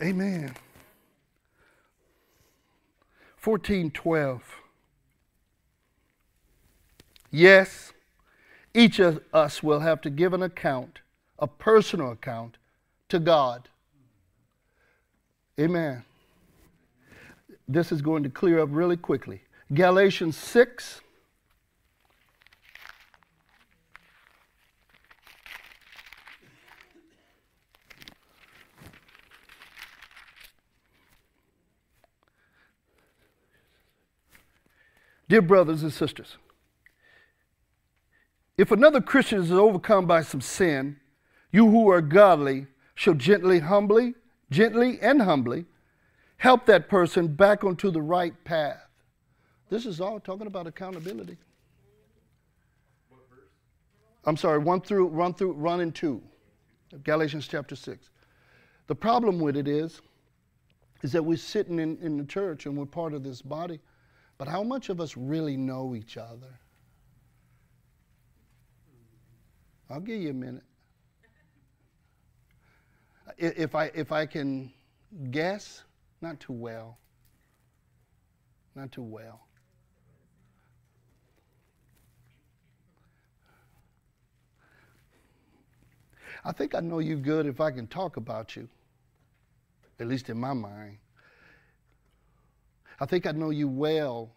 Amen. 0.03 0.55
1412. 3.42 4.42
Yes, 7.31 7.92
each 8.72 8.98
of 8.98 9.20
us 9.33 9.62
will 9.62 9.81
have 9.81 10.00
to 10.00 10.11
give 10.11 10.33
an 10.33 10.42
account, 10.42 11.00
a 11.38 11.46
personal 11.46 12.12
account, 12.12 12.57
to 13.09 13.18
God 13.18 13.68
Amen. 15.59 16.05
This 17.69 17.93
is 17.93 18.03
going 18.03 18.25
to 18.25 18.29
clear 18.29 18.59
up 18.61 18.69
really 18.73 18.97
quickly. 18.97 19.43
Galatians 19.73 20.37
6. 20.37 21.01
Dear 35.27 35.40
brothers 35.40 35.83
and 35.83 35.93
sisters, 35.93 36.37
if 38.59 38.71
another 38.71 39.01
Christian 39.01 39.40
is 39.40 39.51
overcome 39.51 40.07
by 40.07 40.23
some 40.23 40.40
sin, 40.40 41.01
you 41.51 41.69
who 41.71 41.90
are 41.90 42.03
godly 42.03 42.67
shall 42.95 43.14
gently, 43.14 43.61
humbly, 43.61 44.14
gently 44.55 44.99
and 45.03 45.21
humbly, 45.21 45.67
help 46.37 46.64
that 46.67 46.88
person 46.88 47.27
back 47.27 47.64
onto 47.64 47.90
the 47.90 48.01
right 48.01 48.33
path. 48.45 48.87
This 49.69 49.85
is 49.85 50.01
all 50.01 50.21
talking 50.21 50.47
about 50.47 50.67
accountability. 50.67 51.37
I'm 54.25 54.37
sorry, 54.37 54.59
one 54.59 54.81
through, 54.81 55.09
run 55.09 55.35
through, 55.35 55.53
run 55.53 55.81
in 55.81 55.93
two. 55.93 56.23
Galatians 57.03 57.49
chapter 57.49 57.75
6. 57.75 58.11
The 58.87 58.95
problem 58.95 59.40
with 59.40 59.57
it 59.57 59.67
is, 59.67 60.01
is 61.03 61.12
that 61.12 61.23
we're 61.23 61.37
sitting 61.37 61.81
in, 61.81 61.99
in 61.99 62.17
the 62.17 62.25
church 62.25 62.67
and 62.67 62.77
we're 62.77 62.87
part 62.87 63.12
of 63.12 63.25
this 63.25 63.43
body, 63.43 63.81
but 64.38 64.49
how 64.49 64.62
much 64.62 64.88
of 64.88 65.01
us 65.01 65.17
really 65.17 65.57
know 65.57 65.95
each 65.95 66.17
other? 66.17 66.59
I'll 69.90 70.01
give 70.01 70.23
you 70.23 70.31
a 70.31 70.35
minute 70.35 70.62
if 73.38 73.75
I, 73.75 73.87
if 73.94 74.12
I 74.12 74.27
can 74.27 74.73
guess, 75.31 75.83
not 76.20 76.40
too 76.40 76.53
well. 76.53 76.99
Not 78.75 78.92
too 78.92 79.03
well. 79.03 79.40
I 86.44 86.53
think 86.53 86.75
I 86.75 86.81
know 86.81 86.99
you 86.99 87.16
good 87.16 87.47
if 87.47 87.61
I 87.61 87.70
can 87.70 87.87
talk 87.87 88.16
about 88.16 88.55
you, 88.55 88.68
at 89.99 90.07
least 90.07 90.29
in 90.29 90.38
my 90.38 90.53
mind. 90.53 90.99
I 93.01 93.07
think 93.07 93.27
I 93.27 93.33
know 93.33 93.51
you 93.51 93.68
well 93.68 94.31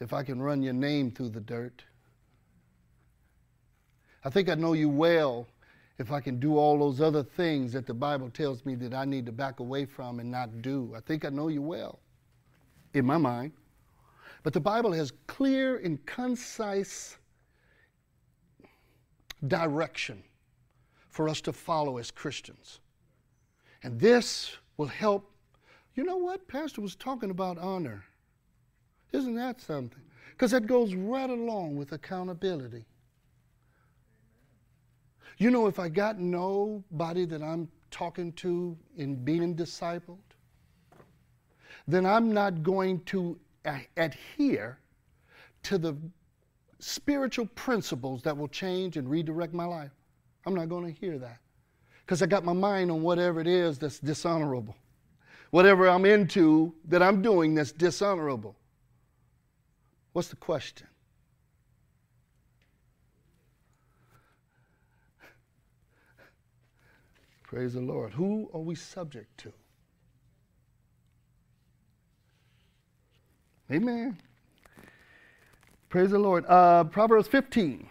if 0.00 0.12
I 0.12 0.22
can 0.24 0.42
run 0.42 0.62
your 0.62 0.72
name 0.72 1.10
through 1.10 1.30
the 1.30 1.40
dirt. 1.40 1.84
I 4.24 4.30
think 4.30 4.48
I 4.48 4.54
know 4.54 4.72
you 4.72 4.88
well 4.88 5.46
if 5.98 6.10
I 6.10 6.20
can 6.20 6.40
do 6.40 6.56
all 6.56 6.78
those 6.78 7.00
other 7.00 7.22
things 7.22 7.72
that 7.72 7.86
the 7.86 7.94
Bible 7.94 8.28
tells 8.30 8.64
me 8.66 8.74
that 8.76 8.94
I 8.94 9.04
need 9.04 9.26
to 9.26 9.32
back 9.32 9.60
away 9.60 9.84
from 9.84 10.18
and 10.18 10.30
not 10.30 10.62
do. 10.62 10.92
I 10.96 11.00
think 11.00 11.24
I 11.24 11.28
know 11.28 11.48
you 11.48 11.62
well, 11.62 12.00
in 12.94 13.04
my 13.04 13.16
mind. 13.16 13.52
But 14.42 14.52
the 14.52 14.60
Bible 14.60 14.92
has 14.92 15.12
clear 15.26 15.78
and 15.78 16.04
concise 16.04 17.16
direction 19.46 20.22
for 21.08 21.28
us 21.28 21.40
to 21.42 21.52
follow 21.52 21.98
as 21.98 22.10
Christians. 22.10 22.80
And 23.82 24.00
this 24.00 24.56
will 24.76 24.86
help. 24.86 25.30
You 25.94 26.04
know 26.04 26.16
what? 26.16 26.48
Pastor 26.48 26.80
was 26.80 26.96
talking 26.96 27.30
about 27.30 27.56
honor. 27.58 28.04
Isn't 29.12 29.36
that 29.36 29.60
something? 29.60 30.02
Because 30.32 30.50
that 30.50 30.66
goes 30.66 30.94
right 30.94 31.30
along 31.30 31.76
with 31.76 31.92
accountability. 31.92 32.84
You 35.38 35.50
know, 35.50 35.66
if 35.66 35.78
I 35.78 35.88
got 35.88 36.18
nobody 36.18 37.24
that 37.26 37.42
I'm 37.42 37.68
talking 37.90 38.32
to 38.34 38.76
in 38.96 39.16
being 39.24 39.54
discipled, 39.54 40.18
then 41.86 42.06
I'm 42.06 42.32
not 42.32 42.62
going 42.62 43.00
to 43.06 43.38
adhere 43.96 44.78
to 45.64 45.78
the 45.78 45.96
spiritual 46.78 47.46
principles 47.54 48.22
that 48.22 48.36
will 48.36 48.48
change 48.48 48.96
and 48.96 49.08
redirect 49.08 49.54
my 49.54 49.64
life. 49.64 49.90
I'm 50.46 50.54
not 50.54 50.68
going 50.68 50.84
to 50.84 51.00
hear 51.00 51.18
that 51.18 51.38
because 52.04 52.22
I 52.22 52.26
got 52.26 52.44
my 52.44 52.52
mind 52.52 52.90
on 52.90 53.02
whatever 53.02 53.40
it 53.40 53.46
is 53.46 53.78
that's 53.78 53.98
dishonorable, 53.98 54.76
whatever 55.50 55.88
I'm 55.88 56.04
into 56.04 56.74
that 56.88 57.02
I'm 57.02 57.22
doing 57.22 57.54
that's 57.54 57.72
dishonorable. 57.72 58.54
What's 60.12 60.28
the 60.28 60.36
question? 60.36 60.86
Praise 67.54 67.74
the 67.74 67.80
Lord. 67.80 68.12
Who 68.14 68.50
are 68.52 68.58
we 68.58 68.74
subject 68.74 69.38
to? 69.38 69.52
Amen. 73.70 74.18
Praise 75.88 76.10
the 76.10 76.18
Lord. 76.18 76.44
Uh, 76.48 76.82
Proverbs 76.82 77.28
15. 77.28 77.86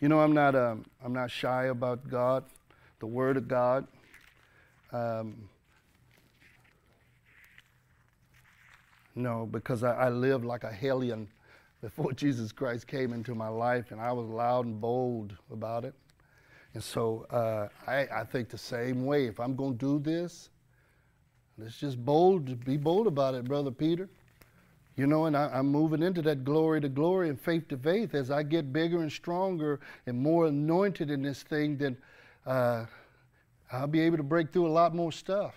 You 0.00 0.08
know, 0.08 0.20
I'm 0.20 0.32
not, 0.32 0.54
um, 0.54 0.86
I'm 1.04 1.12
not 1.12 1.30
shy 1.30 1.66
about 1.66 2.08
God, 2.08 2.44
the 2.98 3.06
Word 3.06 3.36
of 3.36 3.46
God. 3.46 3.86
Um, 4.90 5.50
no, 9.14 9.44
because 9.44 9.84
I, 9.84 10.06
I 10.06 10.08
live 10.08 10.46
like 10.46 10.64
a 10.64 10.72
hellion 10.72 11.28
before 11.84 12.12
Jesus 12.24 12.52
Christ 12.52 12.86
came 12.86 13.12
into 13.12 13.34
my 13.34 13.48
life, 13.48 13.92
and 13.92 14.00
I 14.00 14.12
was 14.12 14.26
loud 14.28 14.66
and 14.66 14.80
bold 14.80 15.36
about 15.52 15.84
it. 15.84 15.94
And 16.74 16.82
so 16.82 17.26
uh, 17.30 17.68
I, 17.86 18.08
I, 18.20 18.24
think 18.24 18.48
the 18.48 18.58
same 18.58 19.04
way. 19.04 19.26
If 19.26 19.38
I'm 19.38 19.54
going 19.54 19.78
to 19.78 19.98
do 19.98 19.98
this, 20.00 20.50
Let's 21.56 21.78
just 21.78 22.04
bold, 22.04 22.64
be 22.64 22.76
bold 22.76 23.06
about 23.06 23.34
it, 23.34 23.44
Brother 23.44 23.70
Peter. 23.70 24.08
You 24.96 25.06
know, 25.06 25.26
and 25.26 25.36
I, 25.36 25.58
am 25.58 25.66
moving 25.66 26.02
into 26.02 26.22
that 26.22 26.44
glory 26.44 26.80
to 26.80 26.88
glory 26.88 27.28
and 27.28 27.40
faith 27.40 27.68
to 27.68 27.76
faith 27.76 28.14
as 28.14 28.30
I 28.30 28.42
get 28.42 28.72
bigger 28.72 29.02
and 29.02 29.10
stronger 29.10 29.80
and 30.06 30.18
more 30.18 30.46
anointed 30.46 31.10
in 31.10 31.22
this 31.22 31.42
thing, 31.42 31.76
then 31.76 31.96
uh, 32.46 32.86
I'll 33.72 33.88
be 33.88 34.00
able 34.00 34.16
to 34.16 34.22
break 34.22 34.52
through 34.52 34.66
a 34.66 34.70
lot 34.70 34.94
more 34.94 35.10
stuff. 35.10 35.54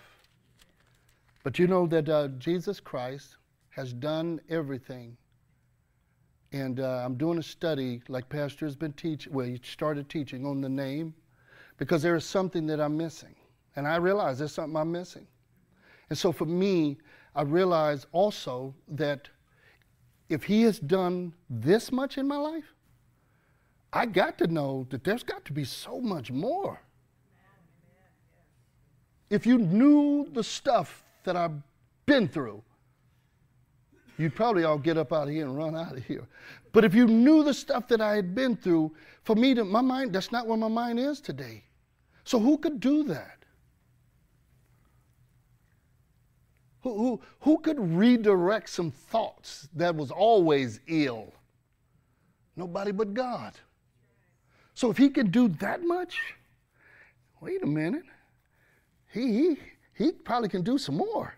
But 1.44 1.58
you 1.58 1.66
know 1.66 1.86
that 1.86 2.08
uh, 2.08 2.28
Jesus 2.38 2.80
Christ 2.80 3.36
has 3.70 3.92
done 3.92 4.40
everything. 4.48 5.16
And 6.52 6.80
uh, 6.80 7.02
I'm 7.04 7.16
doing 7.16 7.38
a 7.38 7.42
study, 7.42 8.00
like 8.08 8.28
Pastor 8.28 8.64
has 8.64 8.74
been 8.74 8.94
teaching, 8.94 9.32
well, 9.32 9.46
he 9.46 9.60
started 9.62 10.08
teaching 10.08 10.46
on 10.46 10.60
the 10.60 10.68
name, 10.68 11.14
because 11.76 12.02
there 12.02 12.16
is 12.16 12.24
something 12.24 12.66
that 12.66 12.80
I'm 12.80 12.96
missing. 12.96 13.34
And 13.76 13.86
I 13.86 13.96
realize 13.96 14.38
there's 14.38 14.52
something 14.52 14.76
I'm 14.76 14.90
missing. 14.90 15.26
And 16.08 16.18
so 16.18 16.32
for 16.32 16.46
me, 16.46 16.98
I 17.34 17.42
realize 17.42 18.06
also 18.12 18.74
that 18.88 19.28
if 20.28 20.42
he 20.42 20.62
has 20.62 20.78
done 20.78 21.34
this 21.48 21.92
much 21.92 22.18
in 22.18 22.26
my 22.26 22.36
life, 22.36 22.74
I 23.92 24.06
got 24.06 24.38
to 24.38 24.46
know 24.46 24.86
that 24.90 25.04
there's 25.04 25.22
got 25.22 25.44
to 25.46 25.52
be 25.52 25.64
so 25.64 26.00
much 26.00 26.30
more. 26.30 26.80
If 29.30 29.46
you 29.46 29.58
knew 29.58 30.28
the 30.32 30.42
stuff 30.42 31.04
that 31.24 31.36
I've 31.36 31.62
been 32.06 32.28
through, 32.28 32.62
you'd 34.18 34.34
probably 34.34 34.64
all 34.64 34.78
get 34.78 34.98
up 34.98 35.12
out 35.12 35.28
of 35.28 35.34
here 35.34 35.44
and 35.44 35.56
run 35.56 35.76
out 35.76 35.96
of 35.96 36.04
here. 36.04 36.26
But 36.72 36.84
if 36.84 36.94
you 36.94 37.06
knew 37.06 37.42
the 37.42 37.54
stuff 37.54 37.88
that 37.88 38.00
I 38.00 38.14
had 38.14 38.34
been 38.34 38.56
through, 38.56 38.92
for 39.22 39.34
me 39.34 39.54
to 39.54 39.64
my 39.64 39.80
mind, 39.80 40.12
that's 40.12 40.32
not 40.32 40.46
where 40.46 40.58
my 40.58 40.68
mind 40.68 40.98
is 40.98 41.20
today. 41.20 41.64
So 42.24 42.38
who 42.38 42.58
could 42.58 42.80
do 42.80 43.04
that? 43.04 43.38
Who, 46.82 46.96
who, 46.96 47.20
who 47.40 47.58
could 47.58 47.78
redirect 47.78 48.68
some 48.68 48.90
thoughts 48.90 49.68
that 49.74 49.94
was 49.94 50.10
always 50.10 50.80
ill? 50.86 51.32
Nobody 52.56 52.92
but 52.92 53.14
God. 53.14 53.54
So 54.74 54.90
if 54.90 54.96
he 54.96 55.08
can 55.08 55.30
do 55.30 55.48
that 55.48 55.82
much, 55.82 56.18
wait 57.40 57.62
a 57.62 57.66
minute. 57.66 58.04
He, 59.12 59.32
he, 59.32 59.56
he 59.94 60.12
probably 60.12 60.48
can 60.48 60.62
do 60.62 60.78
some 60.78 60.96
more. 60.96 61.34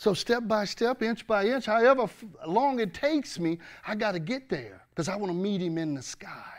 So 0.00 0.14
step 0.14 0.48
by 0.48 0.64
step, 0.64 1.02
inch 1.02 1.26
by 1.26 1.44
inch, 1.44 1.66
however 1.66 2.08
long 2.46 2.80
it 2.80 2.94
takes 2.94 3.38
me, 3.38 3.58
I 3.86 3.94
got 3.94 4.12
to 4.12 4.18
get 4.18 4.48
there 4.48 4.82
because 4.88 5.10
I 5.10 5.16
want 5.16 5.30
to 5.30 5.36
meet 5.36 5.60
him 5.60 5.76
in 5.76 5.94
the 5.94 6.00
sky. 6.00 6.56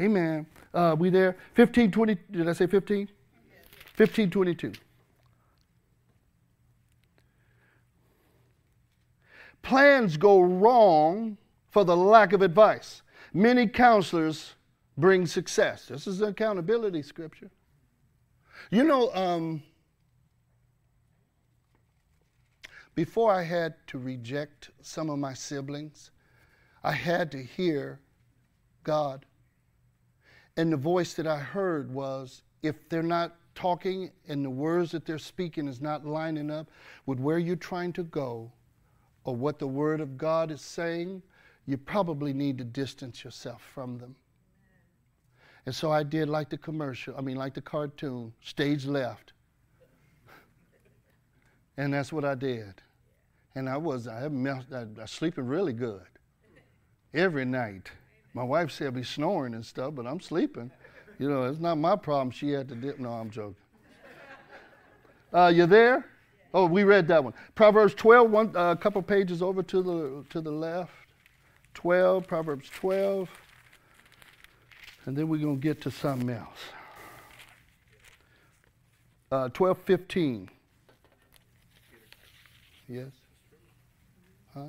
Amen. 0.00 0.44
Uh, 0.74 0.96
we 0.98 1.08
there? 1.08 1.36
1520, 1.54 2.16
did 2.32 2.48
I 2.48 2.52
say 2.52 2.66
15? 2.66 3.08
15, 3.94 4.30
22. 4.30 4.72
Plans 9.62 10.16
go 10.16 10.40
wrong 10.40 11.38
for 11.70 11.84
the 11.84 11.96
lack 11.96 12.32
of 12.32 12.42
advice. 12.42 13.02
Many 13.32 13.68
counselors 13.68 14.54
bring 14.98 15.26
success. 15.26 15.86
This 15.86 16.08
is 16.08 16.22
an 16.22 16.30
accountability 16.30 17.02
scripture. 17.02 17.52
You 18.72 18.82
know, 18.82 19.14
um, 19.14 19.62
before 22.94 23.32
I 23.32 23.42
had 23.42 23.74
to 23.88 23.98
reject 23.98 24.70
some 24.80 25.08
of 25.10 25.18
my 25.18 25.34
siblings, 25.34 26.10
I 26.84 26.92
had 26.92 27.30
to 27.32 27.42
hear 27.42 28.00
God. 28.84 29.24
And 30.56 30.72
the 30.72 30.76
voice 30.76 31.14
that 31.14 31.26
I 31.26 31.38
heard 31.38 31.90
was 31.92 32.42
if 32.62 32.88
they're 32.88 33.02
not 33.02 33.34
talking 33.54 34.10
and 34.28 34.44
the 34.44 34.50
words 34.50 34.92
that 34.92 35.06
they're 35.06 35.18
speaking 35.18 35.68
is 35.68 35.80
not 35.80 36.06
lining 36.06 36.50
up 36.50 36.70
with 37.06 37.18
where 37.18 37.38
you're 37.38 37.56
trying 37.56 37.92
to 37.94 38.02
go, 38.02 38.52
or 39.24 39.36
what 39.36 39.58
the 39.58 39.66
Word 39.66 40.00
of 40.00 40.18
God 40.18 40.50
is 40.50 40.60
saying, 40.60 41.22
you 41.66 41.76
probably 41.76 42.32
need 42.32 42.58
to 42.58 42.64
distance 42.64 43.22
yourself 43.22 43.62
from 43.62 43.98
them. 43.98 44.16
And 45.64 45.74
so 45.74 45.92
I 45.92 46.02
did 46.02 46.28
like 46.28 46.48
the 46.50 46.58
commercial, 46.58 47.14
I 47.16 47.20
mean, 47.20 47.36
like 47.36 47.54
the 47.54 47.60
cartoon, 47.60 48.32
stage 48.40 48.84
left. 48.84 49.31
And 51.76 51.94
that's 51.94 52.12
what 52.12 52.24
I 52.24 52.34
did. 52.34 52.74
And 53.54 53.68
I 53.68 53.76
was, 53.76 54.06
I, 54.06 54.24
I, 54.24 54.26
I 54.26 54.84
was 54.96 55.10
sleeping 55.10 55.46
really 55.46 55.72
good 55.72 56.06
every 57.12 57.44
night. 57.44 57.90
My 58.34 58.42
wife 58.42 58.70
said 58.70 58.88
I'd 58.88 58.94
be 58.94 59.02
snoring 59.02 59.54
and 59.54 59.64
stuff, 59.64 59.94
but 59.94 60.06
I'm 60.06 60.20
sleeping. 60.20 60.70
You 61.18 61.28
know, 61.28 61.44
it's 61.44 61.60
not 61.60 61.76
my 61.76 61.96
problem. 61.96 62.30
She 62.30 62.50
had 62.50 62.68
to 62.68 62.74
dip. 62.74 62.98
No, 62.98 63.10
I'm 63.10 63.30
joking. 63.30 63.56
Uh, 65.32 65.52
you 65.54 65.66
there? 65.66 66.04
Oh, 66.54 66.66
we 66.66 66.84
read 66.84 67.08
that 67.08 67.24
one. 67.24 67.32
Proverbs 67.54 67.94
12, 67.94 68.30
one, 68.30 68.56
uh, 68.56 68.72
a 68.72 68.76
couple 68.76 69.00
pages 69.00 69.40
over 69.40 69.62
to 69.62 69.82
the, 69.82 70.24
to 70.28 70.40
the 70.40 70.50
left. 70.50 70.92
12, 71.74 72.26
Proverbs 72.26 72.68
12. 72.68 73.30
And 75.06 75.16
then 75.16 75.28
we're 75.28 75.38
going 75.38 75.56
to 75.56 75.60
get 75.60 75.80
to 75.82 75.90
something 75.90 76.28
else. 76.28 76.58
Uh, 79.30 79.48
12, 79.48 79.78
15. 79.78 80.50
Yes? 82.88 83.10
Huh? 84.54 84.68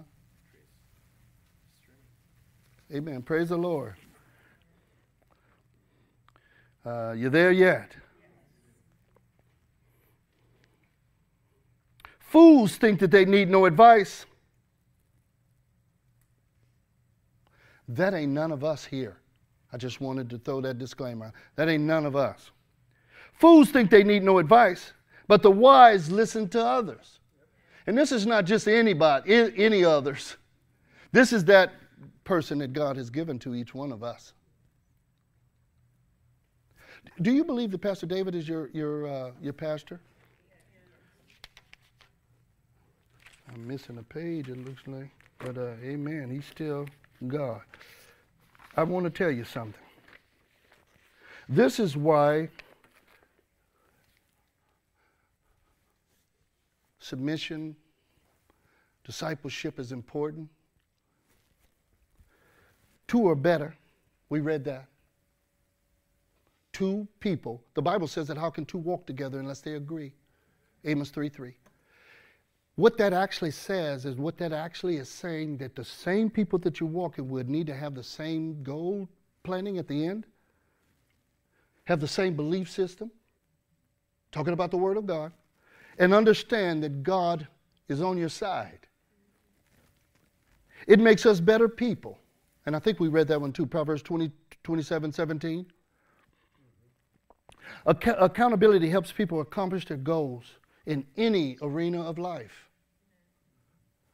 Amen. 2.94 3.22
Praise 3.22 3.50
the 3.50 3.58
Lord. 3.58 3.96
Uh, 6.86 7.14
you 7.18 7.30
there 7.30 7.52
yet? 7.52 7.92
Fools 12.20 12.76
think 12.78 13.00
that 13.00 13.12
they 13.12 13.26
need 13.26 13.50
no 13.50 13.66
advice. 13.66 14.26
That 17.88 18.14
ain't 18.14 18.32
none 18.32 18.52
of 18.52 18.64
us 18.64 18.86
here. 18.86 19.18
I 19.72 19.78
just 19.78 20.02
wanted 20.02 20.30
to 20.30 20.38
throw 20.38 20.62
that 20.62 20.78
disclaimer. 20.78 21.34
That 21.56 21.70
ain't 21.70 21.84
none 21.84 22.06
of 22.06 22.16
us. 22.16 22.52
Fools 23.34 23.70
think 23.70 23.90
they 23.90 24.04
need 24.04 24.24
no 24.24 24.38
advice, 24.38 24.94
but 25.28 25.42
the 25.42 25.52
wise 25.52 26.12
listen 26.12 26.48
to 26.50 26.64
others. 26.64 27.20
And 27.86 27.98
this 27.98 28.12
is 28.12 28.26
not 28.26 28.46
just 28.46 28.68
anybody, 28.68 29.34
any 29.34 29.84
others. 29.84 30.38
This 31.12 31.34
is 31.34 31.46
that 31.46 31.74
person 32.24 32.58
that 32.60 32.74
God 32.74 32.96
has 32.98 33.10
given 33.10 33.38
to 33.40 33.54
each 33.56 33.76
one 33.76 33.92
of 33.92 34.04
us. 34.04 34.34
Do 37.22 37.32
you 37.32 37.44
believe 37.44 37.72
that 37.72 37.80
Pastor 37.80 38.06
David 38.06 38.34
is 38.34 38.48
your, 38.48 38.70
your, 38.74 39.08
uh, 39.08 39.32
your 39.42 39.54
pastor? 39.54 40.00
I'm 43.54 43.68
missing 43.68 43.98
a 43.98 44.04
page, 44.04 44.50
it 44.50 44.66
looks 44.66 44.82
like. 44.88 45.10
But 45.38 45.58
uh, 45.58 45.74
amen, 45.84 46.30
he's 46.32 46.46
still 46.46 46.88
God. 47.28 47.62
I 48.76 48.84
want 48.84 49.06
to 49.06 49.10
tell 49.10 49.30
you 49.30 49.44
something. 49.44 49.80
This 51.48 51.80
is 51.80 51.96
why 51.98 52.50
submission, 57.04 57.76
discipleship 59.04 59.80
is 59.80 59.92
important. 59.92 60.50
Two 63.08 63.22
or 63.22 63.36
better. 63.36 63.76
We 64.30 64.40
read 64.40 64.64
that. 64.66 64.88
Two 66.72 67.08
people. 67.20 67.62
The 67.76 67.82
Bible 67.82 68.08
says 68.08 68.28
that 68.28 68.38
how 68.38 68.50
can 68.50 68.66
two 68.66 68.78
walk 68.78 69.06
together 69.06 69.40
unless 69.40 69.62
they 69.62 69.74
agree? 69.74 70.14
Amos 70.86 71.10
3 71.10 71.30
3. 71.30 71.56
What 72.76 72.98
that 72.98 73.14
actually 73.14 73.52
says 73.52 74.06
is 74.06 74.16
what 74.16 74.38
that 74.38 74.52
actually 74.52 74.98
is 74.98 75.08
saying 75.08 75.58
that 75.58 75.76
the 75.76 75.86
same 75.86 76.30
people 76.30 76.58
that 76.60 76.80
you're 76.80 76.90
walking 76.90 77.30
with 77.30 77.48
need 77.48 77.68
to 77.68 77.76
have 77.76 77.94
the 77.94 78.04
same 78.04 78.64
goal 78.64 79.08
planning 79.44 79.78
at 79.78 79.88
the 79.88 80.08
end, 80.08 80.26
have 81.84 82.00
the 82.00 82.08
same 82.08 82.36
belief 82.36 82.72
system, 82.72 83.12
talking 84.32 84.54
about 84.54 84.72
the 84.72 84.78
Word 84.78 84.98
of 84.98 85.06
God, 85.06 85.32
and 86.00 86.14
understand 86.14 86.84
that 86.84 87.04
God 87.04 87.48
is 87.88 88.02
on 88.02 88.18
your 88.18 88.30
side. 88.30 88.80
It 90.88 91.00
makes 91.00 91.26
us 91.26 91.40
better 91.40 91.70
people. 91.70 92.18
And 92.66 92.76
I 92.76 92.80
think 92.80 93.00
we 93.00 93.08
read 93.08 93.28
that 93.28 93.40
one 93.40 93.54
too, 93.54 93.66
Proverbs 93.66 94.02
20, 94.02 94.32
27, 94.64 95.12
17. 95.12 95.66
Ac- 97.88 98.12
accountability 98.18 98.90
helps 98.90 99.12
people 99.12 99.42
accomplish 99.42 99.86
their 99.86 99.98
goals 99.98 100.44
in 100.86 101.06
any 101.18 101.58
arena 101.62 102.02
of 102.02 102.18
life. 102.18 102.70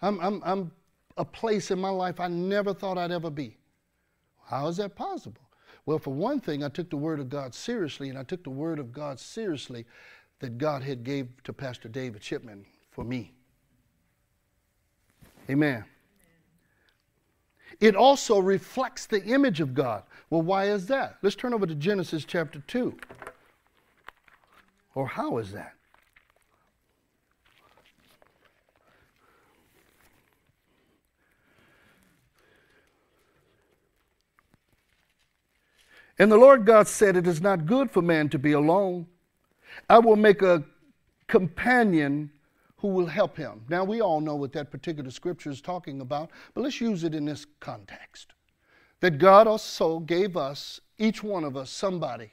I'm, 0.01 0.19
I'm, 0.19 0.41
I'm 0.45 0.71
a 1.17 1.25
place 1.25 1.71
in 1.71 1.79
my 1.79 1.89
life 1.89 2.19
I 2.19 2.27
never 2.27 2.73
thought 2.73 2.97
I'd 2.97 3.11
ever 3.11 3.29
be. 3.29 3.57
How 4.45 4.67
is 4.67 4.77
that 4.77 4.95
possible? 4.95 5.41
Well, 5.85 5.99
for 5.99 6.13
one 6.13 6.39
thing, 6.39 6.63
I 6.63 6.69
took 6.69 6.89
the 6.89 6.97
Word 6.97 7.19
of 7.19 7.29
God 7.29 7.53
seriously, 7.53 8.09
and 8.09 8.17
I 8.17 8.23
took 8.23 8.43
the 8.43 8.49
Word 8.49 8.79
of 8.79 8.91
God 8.91 9.19
seriously 9.19 9.85
that 10.39 10.57
God 10.57 10.83
had 10.83 11.03
gave 11.03 11.27
to 11.43 11.53
Pastor 11.53 11.89
David 11.89 12.23
Shipman 12.23 12.65
for 12.91 13.03
me. 13.03 13.33
Amen. 15.49 15.83
It 17.79 17.95
also 17.95 18.39
reflects 18.39 19.05
the 19.05 19.23
image 19.23 19.61
of 19.61 19.73
God. 19.73 20.03
Well, 20.29 20.41
why 20.41 20.65
is 20.65 20.87
that? 20.87 21.17
Let's 21.21 21.35
turn 21.35 21.53
over 21.53 21.65
to 21.65 21.75
Genesis 21.75 22.25
chapter 22.25 22.59
2. 22.67 22.95
Or 24.95 25.07
how 25.07 25.37
is 25.37 25.51
that? 25.53 25.73
And 36.17 36.29
the 36.29 36.37
Lord 36.37 36.65
God 36.65 36.89
said, 36.89 37.15
It 37.15 37.25
is 37.25 37.39
not 37.39 37.65
good 37.65 37.89
for 37.89 38.01
man 38.01 38.27
to 38.29 38.37
be 38.37 38.51
alone. 38.51 39.07
I 39.89 39.99
will 39.99 40.15
make 40.15 40.41
a 40.41 40.63
companion 41.27 42.31
who 42.77 42.89
will 42.89 43.07
help 43.07 43.35
him. 43.35 43.61
Now, 43.69 43.83
we 43.83 44.01
all 44.01 44.21
know 44.21 44.35
what 44.35 44.53
that 44.53 44.71
particular 44.71 45.11
scripture 45.11 45.49
is 45.49 45.61
talking 45.61 46.01
about, 46.01 46.29
but 46.53 46.61
let's 46.61 46.79
use 46.79 47.03
it 47.03 47.13
in 47.13 47.25
this 47.25 47.45
context. 47.59 48.33
That 49.01 49.17
God 49.17 49.47
also 49.47 49.99
gave 49.99 50.37
us, 50.37 50.79
each 50.97 51.23
one 51.23 51.43
of 51.43 51.57
us, 51.57 51.69
somebody. 51.69 52.31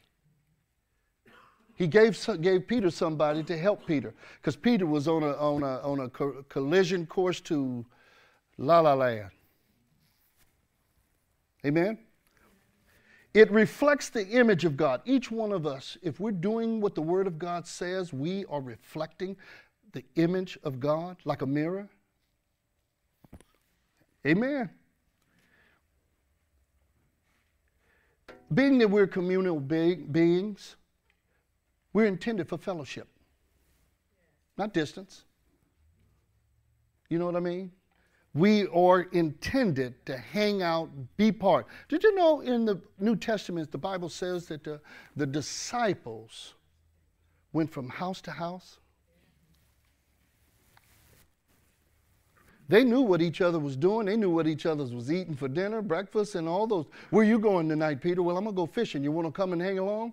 He 1.74 1.86
gave, 1.86 2.18
gave 2.40 2.66
Peter 2.66 2.90
somebody 2.90 3.42
to 3.44 3.58
help 3.58 3.86
Peter, 3.86 4.14
because 4.40 4.56
Peter 4.56 4.86
was 4.86 5.08
on 5.08 5.22
a, 5.22 5.32
on, 5.32 5.62
a, 5.62 5.80
on 5.80 6.00
a 6.00 6.08
collision 6.44 7.06
course 7.06 7.40
to 7.42 7.84
La 8.56 8.80
La 8.80 8.94
Land. 8.94 9.30
Amen? 11.64 11.98
It 13.36 13.50
reflects 13.50 14.08
the 14.08 14.26
image 14.28 14.64
of 14.64 14.78
God. 14.78 15.02
Each 15.04 15.30
one 15.30 15.52
of 15.52 15.66
us, 15.66 15.98
if 16.00 16.18
we're 16.18 16.30
doing 16.30 16.80
what 16.80 16.94
the 16.94 17.02
Word 17.02 17.26
of 17.26 17.38
God 17.38 17.66
says, 17.66 18.10
we 18.10 18.46
are 18.46 18.62
reflecting 18.62 19.36
the 19.92 20.02
image 20.14 20.58
of 20.64 20.80
God 20.80 21.18
like 21.26 21.42
a 21.42 21.46
mirror. 21.46 21.86
Amen. 24.26 24.70
Being 28.54 28.78
that 28.78 28.88
we're 28.88 29.06
communal 29.06 29.60
be- 29.60 29.96
beings, 29.96 30.76
we're 31.92 32.06
intended 32.06 32.48
for 32.48 32.56
fellowship, 32.56 33.06
not 34.56 34.72
distance. 34.72 35.24
You 37.10 37.18
know 37.18 37.26
what 37.26 37.36
I 37.36 37.40
mean? 37.40 37.70
We 38.36 38.66
are 38.66 39.02
intended 39.12 40.04
to 40.04 40.16
hang 40.16 40.60
out, 40.60 40.90
be 41.16 41.32
part. 41.32 41.66
Did 41.88 42.04
you 42.04 42.14
know 42.14 42.42
in 42.42 42.66
the 42.66 42.78
New 42.98 43.16
Testament, 43.16 43.72
the 43.72 43.78
Bible 43.78 44.10
says 44.10 44.46
that 44.48 44.62
the, 44.62 44.78
the 45.16 45.24
disciples 45.24 46.52
went 47.54 47.72
from 47.72 47.88
house 47.88 48.20
to 48.22 48.30
house? 48.30 48.78
They 52.68 52.84
knew 52.84 53.00
what 53.00 53.22
each 53.22 53.40
other 53.40 53.58
was 53.58 53.74
doing. 53.74 54.04
They 54.06 54.18
knew 54.18 54.30
what 54.30 54.46
each 54.46 54.66
other 54.66 54.84
was 54.84 55.10
eating 55.10 55.34
for 55.34 55.48
dinner, 55.48 55.80
breakfast, 55.80 56.34
and 56.34 56.46
all 56.46 56.66
those. 56.66 56.86
Where 57.10 57.24
you 57.24 57.38
going 57.38 57.70
tonight, 57.70 58.02
Peter? 58.02 58.22
Well, 58.22 58.36
I'm 58.36 58.44
going 58.44 58.54
to 58.54 58.60
go 58.60 58.66
fishing. 58.66 59.02
You 59.02 59.12
want 59.12 59.28
to 59.28 59.32
come 59.32 59.54
and 59.54 59.62
hang 59.62 59.78
along? 59.78 60.12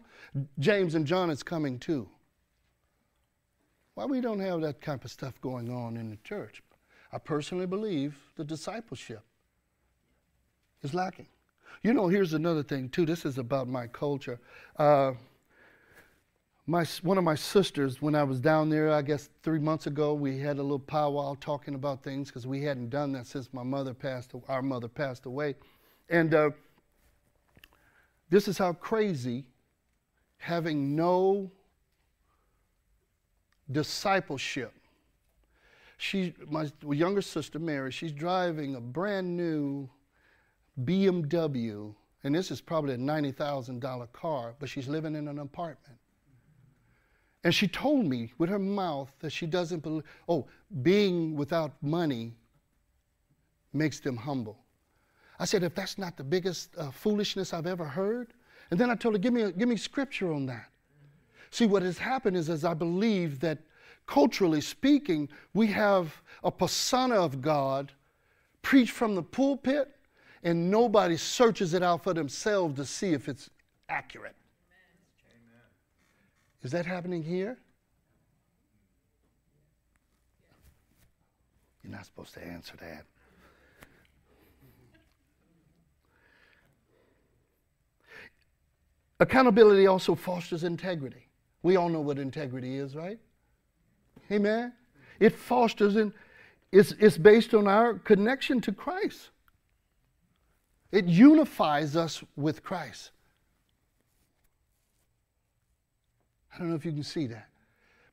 James 0.59 0.95
and 0.95 1.05
John 1.05 1.29
is 1.29 1.43
coming 1.43 1.77
too. 1.77 2.07
Why 3.95 4.05
we 4.05 4.21
don't 4.21 4.39
have 4.39 4.61
that 4.61 4.79
kind 4.79 5.03
of 5.03 5.11
stuff 5.11 5.41
going 5.41 5.69
on 5.69 5.97
in 5.97 6.09
the 6.09 6.17
church? 6.23 6.63
I 7.13 7.19
personally 7.19 7.67
believe 7.67 8.15
the 8.35 8.43
discipleship 8.43 9.21
is 10.81 10.95
lacking. 10.95 11.27
You 11.83 11.93
know, 11.93 12.07
here's 12.07 12.33
another 12.33 12.63
thing, 12.63 12.89
too. 12.89 13.05
This 13.05 13.23
is 13.23 13.37
about 13.37 13.67
my 13.67 13.85
culture. 13.85 14.39
Uh, 14.77 15.11
my, 16.65 16.85
one 17.03 17.17
of 17.19 17.23
my 17.23 17.35
sisters, 17.35 18.01
when 18.01 18.15
I 18.15 18.23
was 18.23 18.39
down 18.39 18.69
there, 18.69 18.91
I 18.91 19.03
guess 19.03 19.29
three 19.43 19.59
months 19.59 19.85
ago, 19.85 20.13
we 20.13 20.39
had 20.39 20.57
a 20.57 20.63
little 20.63 20.79
powwow 20.79 21.35
talking 21.39 21.75
about 21.75 22.01
things 22.01 22.29
because 22.29 22.47
we 22.47 22.63
hadn't 22.63 22.89
done 22.89 23.11
that 23.11 23.27
since 23.27 23.53
my 23.53 23.63
mother 23.63 23.93
passed, 23.93 24.31
our 24.47 24.61
mother 24.61 24.87
passed 24.87 25.25
away. 25.27 25.55
And 26.09 26.33
uh, 26.33 26.51
this 28.29 28.47
is 28.47 28.57
how 28.57 28.73
crazy 28.73 29.45
having 30.37 30.95
no 30.95 31.51
discipleship 33.71 34.73
she, 35.97 36.33
my 36.49 36.69
younger 36.89 37.21
sister, 37.21 37.59
Mary, 37.59 37.91
she's 37.91 38.11
driving 38.11 38.75
a 38.75 38.81
brand 38.81 39.35
new 39.35 39.89
BMW, 40.83 41.93
and 42.23 42.33
this 42.33 42.51
is 42.51 42.61
probably 42.61 42.93
a 42.93 42.97
$90,000 42.97 44.11
car, 44.11 44.55
but 44.59 44.69
she's 44.69 44.87
living 44.87 45.15
in 45.15 45.27
an 45.27 45.39
apartment. 45.39 45.97
And 47.43 47.53
she 47.53 47.67
told 47.67 48.05
me 48.05 48.31
with 48.37 48.49
her 48.49 48.59
mouth 48.59 49.13
that 49.19 49.31
she 49.31 49.45
doesn't 49.45 49.83
believe, 49.83 50.03
oh, 50.29 50.47
being 50.81 51.35
without 51.35 51.73
money 51.81 52.33
makes 53.73 53.99
them 53.99 54.15
humble. 54.15 54.59
I 55.39 55.45
said, 55.45 55.63
if 55.63 55.75
that's 55.75 55.97
not 55.97 56.15
the 56.15 56.23
biggest 56.23 56.69
uh, 56.77 56.91
foolishness 56.91 57.53
I've 57.53 57.67
ever 57.67 57.83
heard. 57.83 58.33
And 58.71 58.79
then 58.79 58.89
I 58.89 58.95
told 58.95 59.15
her, 59.15 59.19
give 59.19 59.33
me, 59.33 59.41
a, 59.41 59.51
give 59.51 59.67
me 59.67 59.75
scripture 59.75 60.31
on 60.31 60.45
that. 60.45 60.69
See, 61.51 61.65
what 61.65 61.81
has 61.83 61.97
happened 61.97 62.37
is, 62.37 62.49
as 62.49 62.63
I 62.63 62.73
believe 62.73 63.39
that 63.41 63.59
culturally 64.05 64.61
speaking, 64.61 65.29
we 65.53 65.67
have 65.67 66.21
a 66.43 66.51
persona 66.51 67.15
of 67.15 67.41
God 67.41 67.91
preached 68.61 68.91
from 68.93 69.15
the 69.15 69.23
pulpit, 69.23 69.89
and 70.43 70.69
nobody 70.69 71.17
searches 71.17 71.73
it 71.73 71.83
out 71.83 72.03
for 72.03 72.13
themselves 72.13 72.75
to 72.75 72.85
see 72.85 73.13
if 73.13 73.29
it's 73.29 73.49
accurate. 73.89 74.35
Is 76.63 76.71
that 76.71 76.85
happening 76.85 77.23
here? 77.23 77.57
You're 81.83 81.91
not 81.91 82.05
supposed 82.05 82.33
to 82.35 82.45
answer 82.45 82.75
that. 82.77 83.05
Accountability 89.19 89.87
also 89.87 90.15
fosters 90.15 90.63
integrity. 90.63 91.27
We 91.61 91.75
all 91.75 91.89
know 91.89 92.01
what 92.01 92.19
integrity 92.19 92.77
is, 92.77 92.95
right? 92.95 93.19
Amen. 94.31 94.73
It 95.19 95.33
fosters 95.33 95.95
and 95.95 96.11
it's, 96.71 96.93
it's 96.99 97.17
based 97.17 97.53
on 97.53 97.67
our 97.67 97.95
connection 97.95 98.59
to 98.61 98.71
Christ. 98.71 99.29
It 100.91 101.05
unifies 101.05 101.95
us 101.95 102.23
with 102.35 102.63
Christ. 102.63 103.11
I 106.53 106.59
don't 106.59 106.69
know 106.69 106.75
if 106.75 106.85
you 106.85 106.91
can 106.91 107.03
see 107.03 107.27
that. 107.27 107.49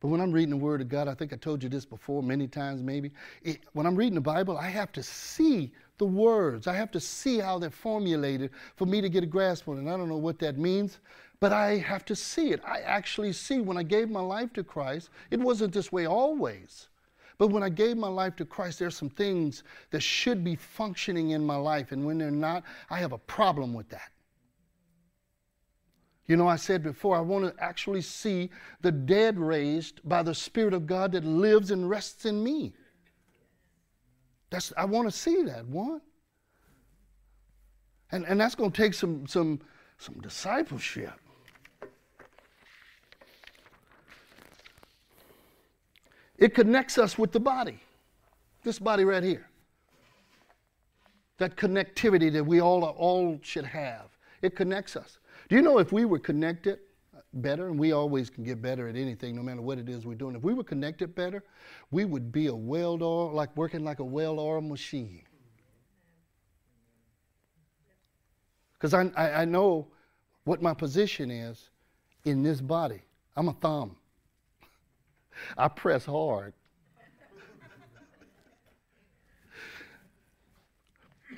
But 0.01 0.09
when 0.09 0.21
I'm 0.21 0.33
reading 0.33 0.51
the 0.51 0.57
Word 0.57 0.81
of 0.81 0.89
God, 0.89 1.09
I 1.09 1.15
think 1.15 1.33
I 1.33 1.37
told 1.37 1.63
you 1.63 1.69
this 1.69 1.85
before 1.85 2.23
many 2.23 2.49
times 2.49 2.83
maybe. 2.83 3.11
It, 3.43 3.61
when 3.75 3.87
I'm 3.87 3.95
reading 3.95 4.15
the 4.15 4.21
Bible, 4.21 4.57
I 4.57 4.69
have 4.69 4.93
to 4.93 5.03
see 5.03 5.73
the 5.99 6.07
words. 6.07 6.67
I 6.67 6.75
have 6.75 6.91
to 6.93 7.01
see 7.01 7.39
how 7.39 7.59
they're 7.59 7.69
formulated 7.71 8.51
for 8.77 8.87
me 8.87 9.03
to 9.03 9.11
get 9.11 9.23
a 9.23 9.27
grasp 9.27 9.69
on 9.69 9.77
it. 9.77 9.81
And 9.81 9.91
I 9.91 9.99
don't 9.99 10.09
know 10.09 10.17
what 10.17 10.39
that 10.39 10.57
means, 10.57 10.99
but 11.41 11.53
I 11.53 11.79
have 11.79 12.05
to 12.05 12.15
see 12.15 12.53
it. 12.53 12.61
I 12.67 12.81
actually 12.81 13.33
see 13.33 13.61
when 13.61 13.79
I 13.79 13.83
gave 13.83 14.11
my 14.11 14.21
life 14.21 14.53
to 14.53 14.63
Christ, 14.63 15.09
it 15.31 15.41
wasn't 15.41 15.73
this 15.73 15.91
way 15.91 16.07
always. 16.07 16.89
But 17.39 17.49
when 17.49 17.63
I 17.63 17.71
gave 17.71 17.97
my 17.97 18.09
life 18.09 18.37
to 18.37 18.45
Christ, 18.45 18.79
there's 18.79 18.97
some 18.97 19.09
things 19.09 19.65
that 19.91 20.03
should 20.03 20.45
be 20.45 20.57
functioning 20.57 21.31
in 21.31 21.43
my 21.43 21.57
life. 21.57 21.93
And 21.93 22.05
when 22.05 22.19
they're 22.19 22.31
not, 22.31 22.65
I 22.91 22.99
have 22.99 23.13
a 23.13 23.19
problem 23.19 23.73
with 23.73 23.89
that. 23.89 24.13
You 26.27 26.37
know, 26.37 26.47
I 26.47 26.57
said 26.57 26.83
before, 26.83 27.17
I 27.17 27.21
want 27.21 27.45
to 27.47 27.65
actually 27.65 28.03
see 28.03 28.51
the 28.83 28.93
dead 28.93 29.39
raised 29.39 30.07
by 30.07 30.23
the 30.23 30.35
Spirit 30.35 30.75
of 30.75 30.87
God 30.87 31.13
that 31.13 31.25
lives 31.25 31.71
and 31.71 31.89
rests 31.89 32.27
in 32.27 32.45
me. 32.45 32.75
That's, 34.51 34.73
I 34.77 34.85
want 34.85 35.11
to 35.11 35.17
see 35.17 35.43
that, 35.45 35.65
one. 35.67 36.03
And, 38.13 38.27
and 38.27 38.39
that's 38.39 38.55
going 38.55 38.71
to 38.71 38.83
take 38.83 38.93
some, 38.93 39.27
some, 39.27 39.61
some 39.97 40.21
discipleship. 40.21 41.20
It 46.41 46.55
connects 46.55 46.97
us 46.97 47.19
with 47.19 47.33
the 47.33 47.41
body, 47.41 47.79
this 48.65 48.79
body 48.79 49.05
right 49.05 49.23
here. 49.23 49.47
That 51.37 51.57
connectivity 51.57 52.33
that 52.33 52.45
we 52.45 52.61
all, 52.61 52.83
all 52.85 53.39
should 53.43 53.65
have. 53.65 54.09
It 54.43 54.57
connects 54.57 54.97
us. 54.97 55.19
Do 55.49 55.57
you 55.57 55.63
know 55.63 55.79
if 55.79 55.93
we 55.93 56.07
were 56.07 56.19
connected 56.19 56.81
better, 57.35 57.69
and 57.69 57.79
we 57.79 57.93
always 57.93 58.29
can 58.29 58.43
get 58.43 58.61
better 58.61 58.89
at 58.89 58.97
anything, 58.97 59.37
no 59.37 59.43
matter 59.43 59.63
what 59.63 59.79
it 59.79 59.89
is 59.89 60.05
we're 60.05 60.15
doing, 60.15 60.35
if 60.35 60.43
we 60.43 60.55
were 60.55 60.65
connected 60.65 61.15
better, 61.15 61.45
we 61.91 62.05
would 62.05 62.33
be 62.33 62.47
a 62.47 62.55
well 62.55 62.99
oiled, 63.03 63.35
like 63.35 63.55
working 63.57 63.85
like 63.85 64.01
a 64.01 64.05
well 64.05 64.41
oiled 64.41 64.65
machine. 64.65 65.23
Because 68.75 68.95
I, 68.95 69.11
I, 69.15 69.43
I 69.43 69.45
know 69.45 69.89
what 70.45 70.63
my 70.63 70.73
position 70.73 71.31
is 71.31 71.69
in 72.25 72.43
this 72.43 72.61
body. 72.61 73.03
I'm 73.37 73.49
a 73.49 73.53
thumb. 73.53 73.97
I 75.57 75.69
press 75.69 76.05
hard. 76.05 76.53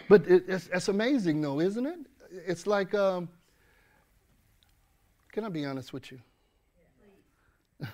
but 0.09 0.27
it, 0.27 0.45
it's, 0.49 0.69
it's, 0.73 0.89
amazing, 0.89 1.41
though, 1.41 1.61
isn't 1.61 1.87
it? 1.87 1.99
It's 2.31 2.67
like, 2.67 2.95
um, 2.95 3.29
can 5.33 5.45
I 5.45 5.49
be 5.49 5.65
honest 5.65 5.93
with 5.93 6.11
you? 6.13 6.21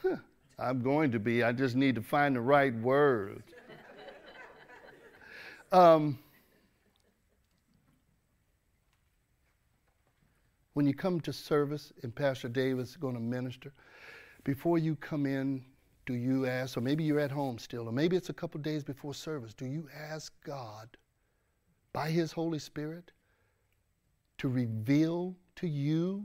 I'm 0.58 0.82
going 0.82 1.12
to 1.12 1.20
be. 1.20 1.44
I 1.44 1.52
just 1.52 1.76
need 1.76 1.94
to 1.94 2.02
find 2.02 2.34
the 2.34 2.40
right 2.40 2.74
words. 2.74 3.42
Um, 5.70 6.18
when 10.72 10.86
you 10.86 10.94
come 10.94 11.20
to 11.20 11.32
service 11.32 11.92
and 12.02 12.14
Pastor 12.14 12.48
Davis 12.48 12.90
is 12.90 12.96
going 12.96 13.14
to 13.14 13.20
minister, 13.20 13.72
before 14.44 14.78
you 14.78 14.96
come 14.96 15.26
in, 15.26 15.64
do 16.08 16.14
you 16.14 16.46
ask, 16.46 16.74
or 16.78 16.80
maybe 16.80 17.04
you're 17.04 17.20
at 17.20 17.30
home 17.30 17.58
still, 17.58 17.86
or 17.86 17.92
maybe 17.92 18.16
it's 18.16 18.30
a 18.30 18.32
couple 18.32 18.58
days 18.62 18.82
before 18.82 19.12
service, 19.12 19.52
do 19.52 19.66
you 19.66 19.86
ask 19.94 20.32
God 20.42 20.88
by 21.92 22.08
His 22.08 22.32
Holy 22.32 22.58
Spirit 22.58 23.12
to 24.38 24.48
reveal 24.48 25.36
to 25.56 25.68
you 25.68 26.24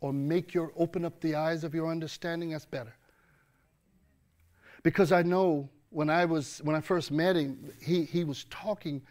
or 0.00 0.12
make 0.12 0.54
your 0.54 0.72
open 0.76 1.04
up 1.04 1.20
the 1.20 1.34
eyes 1.34 1.64
of 1.64 1.74
your 1.74 1.90
understanding? 1.90 2.50
That's 2.50 2.64
better. 2.64 2.94
Because 4.84 5.10
I 5.10 5.22
know 5.22 5.68
when 5.90 6.08
I 6.08 6.24
was 6.24 6.60
when 6.62 6.76
I 6.76 6.80
first 6.80 7.10
met 7.10 7.34
him, 7.34 7.68
he, 7.84 8.04
he 8.04 8.22
was 8.22 8.44
talking. 8.44 9.02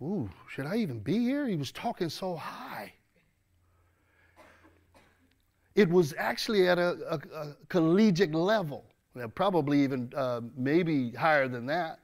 Ooh, 0.00 0.30
should 0.48 0.64
I 0.64 0.76
even 0.76 1.00
be 1.00 1.18
here? 1.18 1.46
He 1.46 1.56
was 1.56 1.72
talking 1.72 2.08
so 2.08 2.36
high. 2.36 2.94
It 5.78 5.88
was 5.88 6.12
actually 6.18 6.68
at 6.68 6.76
a, 6.76 6.98
a, 7.08 7.20
a 7.36 7.56
collegiate 7.68 8.34
level, 8.34 8.84
probably 9.36 9.84
even 9.84 10.12
uh, 10.16 10.40
maybe 10.56 11.12
higher 11.12 11.46
than 11.46 11.66
that. 11.66 12.00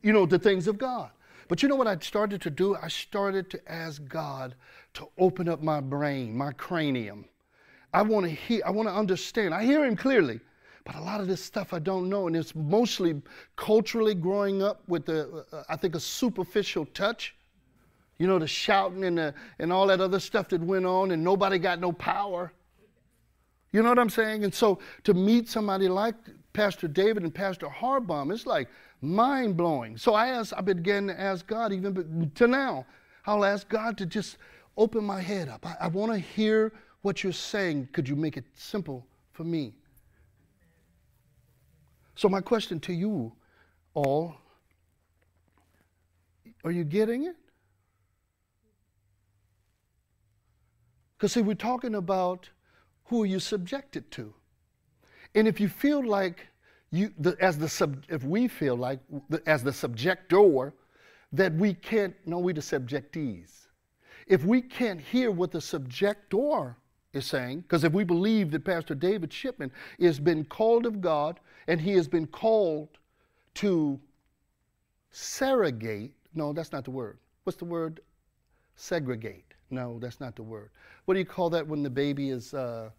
You 0.00 0.12
know, 0.12 0.26
the 0.26 0.38
things 0.38 0.68
of 0.68 0.78
God. 0.78 1.10
But 1.48 1.60
you 1.60 1.68
know 1.68 1.74
what 1.74 1.88
I 1.88 1.98
started 1.98 2.40
to 2.42 2.50
do? 2.50 2.76
I 2.76 2.86
started 2.86 3.50
to 3.50 3.60
ask 3.66 4.00
God 4.06 4.54
to 4.94 5.08
open 5.18 5.48
up 5.48 5.60
my 5.60 5.80
brain, 5.80 6.38
my 6.38 6.52
cranium. 6.52 7.24
I 7.92 8.02
want 8.02 8.26
to 8.26 8.30
hear, 8.30 8.62
I 8.64 8.70
want 8.70 8.88
to 8.88 8.94
understand. 8.94 9.54
I 9.54 9.64
hear 9.64 9.84
Him 9.84 9.96
clearly, 9.96 10.38
but 10.84 10.94
a 10.94 11.00
lot 11.00 11.20
of 11.20 11.26
this 11.26 11.42
stuff 11.42 11.74
I 11.74 11.80
don't 11.80 12.08
know, 12.08 12.28
and 12.28 12.36
it's 12.36 12.54
mostly 12.54 13.20
culturally 13.56 14.14
growing 14.14 14.62
up 14.62 14.82
with 14.86 15.04
the, 15.06 15.44
I 15.68 15.74
think, 15.74 15.96
a 15.96 16.00
superficial 16.00 16.86
touch. 16.94 17.34
You 18.18 18.28
know, 18.28 18.38
the 18.38 18.46
shouting 18.46 19.02
and, 19.02 19.18
the, 19.18 19.34
and 19.58 19.72
all 19.72 19.88
that 19.88 20.00
other 20.00 20.20
stuff 20.20 20.48
that 20.50 20.60
went 20.60 20.86
on, 20.86 21.10
and 21.10 21.24
nobody 21.24 21.58
got 21.58 21.80
no 21.80 21.90
power. 21.90 22.52
You 23.72 23.82
know 23.82 23.88
what 23.88 23.98
I'm 23.98 24.10
saying? 24.10 24.44
And 24.44 24.54
so 24.54 24.78
to 25.04 25.14
meet 25.14 25.48
somebody 25.48 25.88
like 25.88 26.14
Pastor 26.52 26.88
David 26.88 27.22
and 27.22 27.34
Pastor 27.34 27.66
Harbaum, 27.66 28.32
it's 28.32 28.46
like 28.46 28.68
mind 29.00 29.56
blowing. 29.56 29.96
So 29.96 30.14
I 30.14 30.28
asked, 30.28 30.52
I 30.56 30.60
began 30.60 31.06
to 31.06 31.18
ask 31.18 31.46
God, 31.46 31.72
even 31.72 32.30
to 32.34 32.46
now, 32.46 32.86
I'll 33.26 33.44
ask 33.44 33.68
God 33.68 33.96
to 33.98 34.06
just 34.06 34.38
open 34.76 35.04
my 35.04 35.20
head 35.20 35.48
up. 35.48 35.64
I, 35.66 35.76
I 35.82 35.88
want 35.88 36.12
to 36.12 36.18
hear 36.18 36.72
what 37.02 37.22
you're 37.22 37.32
saying. 37.32 37.88
Could 37.92 38.08
you 38.08 38.16
make 38.16 38.36
it 38.36 38.44
simple 38.54 39.06
for 39.32 39.44
me? 39.44 39.74
So, 42.16 42.28
my 42.28 42.40
question 42.40 42.80
to 42.80 42.92
you 42.92 43.32
all 43.94 44.36
are 46.64 46.70
you 46.70 46.84
getting 46.84 47.24
it? 47.24 47.36
Because, 51.16 51.32
see, 51.32 51.42
we're 51.42 51.54
talking 51.54 51.94
about 51.94 52.50
who 53.10 53.24
are 53.24 53.26
you 53.26 53.40
subjected 53.40 54.08
to? 54.12 54.32
And 55.34 55.48
if 55.48 55.60
you 55.60 55.68
feel 55.68 56.04
like 56.04 56.46
you, 56.92 57.12
the, 57.18 57.36
as 57.40 57.58
the 57.58 57.68
sub, 57.68 58.04
if 58.08 58.22
we 58.22 58.46
feel 58.46 58.76
like 58.76 59.00
the, 59.28 59.42
as 59.46 59.64
the 59.64 59.72
subjector, 59.72 60.72
that 61.32 61.52
we 61.54 61.74
can't, 61.74 62.14
no, 62.24 62.38
we 62.38 62.52
the 62.52 62.60
subjectees. 62.60 63.66
If 64.28 64.44
we 64.44 64.62
can't 64.62 65.00
hear 65.00 65.32
what 65.32 65.50
the 65.50 65.60
subjector 65.60 66.76
is 67.12 67.26
saying, 67.26 67.62
because 67.62 67.82
if 67.82 67.92
we 67.92 68.04
believe 68.04 68.52
that 68.52 68.64
Pastor 68.64 68.94
David 68.94 69.32
Shipman 69.32 69.72
has 70.00 70.20
been 70.20 70.44
called 70.44 70.86
of 70.86 71.00
God 71.00 71.40
and 71.66 71.80
he 71.80 71.92
has 71.94 72.06
been 72.06 72.28
called 72.28 72.88
to 73.54 73.98
segregate, 75.10 76.12
no, 76.34 76.52
that's 76.52 76.70
not 76.70 76.84
the 76.84 76.92
word. 76.92 77.18
What's 77.42 77.58
the 77.58 77.64
word? 77.64 78.00
Segregate. 78.76 79.54
No, 79.70 79.98
that's 79.98 80.20
not 80.20 80.36
the 80.36 80.44
word. 80.44 80.70
What 81.04 81.14
do 81.14 81.20
you 81.20 81.26
call 81.26 81.50
that 81.50 81.66
when 81.66 81.82
the 81.82 81.90
baby 81.90 82.30
is 82.30 82.54
uh, 82.54 82.90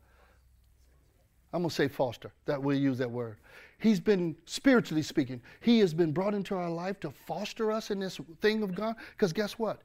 I'm 1.54 1.62
going 1.62 1.70
to 1.70 1.76
say 1.76 1.88
foster. 1.88 2.32
That 2.46 2.62
we'll 2.62 2.78
use 2.78 2.98
that 3.00 3.12
word. 3.12 3.38
He's 3.80 4.00
been, 4.00 4.36
spiritually 4.46 5.02
speaking, 5.02 5.42
he 5.60 5.80
has 5.80 5.94
been 5.94 6.12
brought 6.12 6.34
into 6.34 6.56
our 6.56 6.70
life 6.70 7.00
to 7.02 7.12
foster 7.12 7.72
us 7.72 7.90
in 7.90 8.00
this 8.00 8.20
thing 8.40 8.64
of 8.64 8.76
God. 8.76 8.96
Because 9.12 9.34
guess 9.34 9.58
what? 9.58 9.82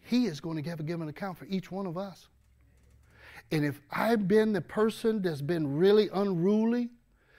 He 0.00 0.26
is 0.26 0.40
going 0.40 0.56
to 0.56 0.62
give 0.62 0.80
a 0.80 0.82
given 0.82 1.08
account 1.08 1.38
for 1.38 1.46
each 1.46 1.70
one 1.70 1.86
of 1.86 1.96
us. 1.96 2.28
And 3.50 3.64
if 3.64 3.80
I've 3.90 4.26
been 4.26 4.52
the 4.52 4.60
person 4.60 5.22
that's 5.22 5.40
been 5.40 5.76
really 5.78 6.10
unruly, 6.12 6.90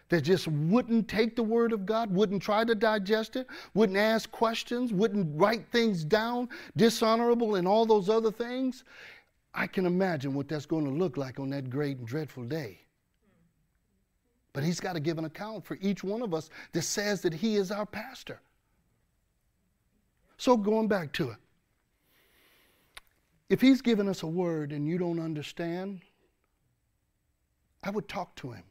that 0.09 0.21
just 0.21 0.47
wouldn't 0.47 1.07
take 1.07 1.35
the 1.35 1.43
word 1.43 1.71
of 1.71 1.85
God, 1.85 2.11
wouldn't 2.11 2.41
try 2.41 2.63
to 2.65 2.73
digest 2.73 3.35
it, 3.35 3.47
wouldn't 3.75 3.97
ask 3.97 4.31
questions, 4.31 4.91
wouldn't 4.91 5.39
write 5.39 5.71
things 5.71 6.03
down, 6.03 6.49
dishonorable, 6.75 7.55
and 7.55 7.67
all 7.67 7.85
those 7.85 8.09
other 8.09 8.31
things, 8.31 8.83
I 9.53 9.67
can 9.67 9.85
imagine 9.85 10.33
what 10.33 10.47
that's 10.47 10.65
going 10.65 10.85
to 10.85 10.91
look 10.91 11.17
like 11.17 11.39
on 11.39 11.49
that 11.51 11.69
great 11.69 11.97
and 11.97 12.07
dreadful 12.07 12.43
day. 12.43 12.79
But 14.53 14.63
he's 14.63 14.79
got 14.79 14.93
to 14.93 14.99
give 14.99 15.17
an 15.17 15.25
account 15.25 15.65
for 15.65 15.77
each 15.81 16.03
one 16.03 16.21
of 16.21 16.33
us 16.33 16.49
that 16.73 16.81
says 16.81 17.21
that 17.21 17.33
he 17.33 17.55
is 17.55 17.71
our 17.71 17.85
pastor. 17.85 18.41
So, 20.37 20.55
going 20.57 20.87
back 20.87 21.11
to 21.13 21.31
it, 21.31 21.37
if 23.49 23.61
he's 23.61 23.81
given 23.81 24.07
us 24.07 24.23
a 24.23 24.27
word 24.27 24.71
and 24.71 24.87
you 24.87 24.97
don't 24.97 25.19
understand, 25.19 26.01
I 27.83 27.89
would 27.89 28.07
talk 28.07 28.35
to 28.37 28.51
him. 28.51 28.63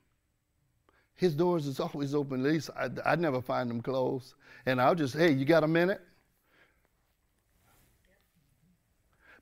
His 1.14 1.35
doors 1.35 1.66
is 1.66 1.81
always 1.81 2.14
open. 2.14 2.45
At 2.45 2.53
least 2.53 2.70
I, 2.76 2.89
I 3.05 3.16
never 3.16 3.43
find 3.43 3.68
them 3.68 3.81
closed. 3.81 4.35
And 4.66 4.81
I'll 4.81 4.95
just, 4.95 5.14
hey, 5.14 5.33
you 5.33 5.45
got 5.45 5.64
a 5.64 5.68
minute? 5.68 6.01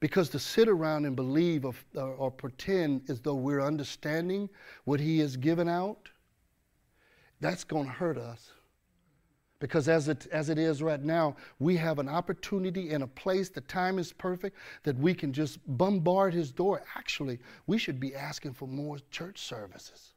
Because 0.01 0.29
to 0.31 0.39
sit 0.39 0.69
around 0.69 1.07
and 1.07 1.17
believe 1.17 1.65
or, 1.65 1.75
or, 1.95 2.15
or 2.15 2.31
pretend 2.31 3.09
as 3.09 3.21
though 3.21 3.35
we're 3.35 3.63
understanding 3.63 4.49
what 4.85 5.01
he 5.01 5.19
has 5.21 5.37
given 5.37 5.69
out, 5.69 6.11
that's 7.41 7.65
going 7.65 7.87
to 7.87 7.93
hurt 7.93 8.19
us. 8.19 8.51
Because 9.59 9.89
as 9.89 10.09
it, 10.09 10.27
as 10.33 10.51
it 10.51 10.59
is 10.59 10.83
right 10.83 11.03
now, 11.03 11.35
we 11.59 11.77
have 11.77 11.99
an 11.99 12.09
opportunity 12.09 12.91
in 12.91 13.03
a 13.03 13.07
place, 13.07 13.49
the 13.49 13.63
time 13.63 13.99
is 13.99 14.13
perfect, 14.13 14.59
that 14.83 14.99
we 14.99 15.15
can 15.15 15.33
just 15.33 15.59
bombard 15.79 16.35
his 16.35 16.53
door. 16.53 16.83
Actually, 16.95 17.39
we 17.67 17.79
should 17.79 17.99
be 17.99 18.15
asking 18.15 18.53
for 18.53 18.69
more 18.69 18.99
church 19.11 19.39
services. 19.39 20.13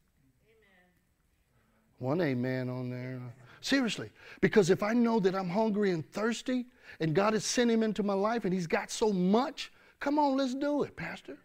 Amen. 1.99 2.09
One 2.09 2.21
amen 2.21 2.69
on 2.69 2.89
there. 2.89 3.21
Seriously. 3.61 4.09
Because 4.41 4.69
if 4.69 4.83
I 4.83 4.93
know 4.93 5.21
that 5.21 5.35
I'm 5.35 5.49
hungry 5.49 5.91
and 5.91 6.09
thirsty, 6.11 6.65
and 6.99 7.13
God 7.13 7.31
has 7.33 7.45
sent 7.45 7.71
him 7.71 7.81
into 7.81 8.03
my 8.03 8.13
life 8.13 8.43
and 8.43 8.53
he's 8.53 8.67
got 8.67 8.91
so 8.91 9.13
much, 9.13 9.71
come 10.01 10.19
on, 10.19 10.35
let's 10.35 10.53
do 10.53 10.83
it, 10.83 10.97
Pastor. 10.97 11.37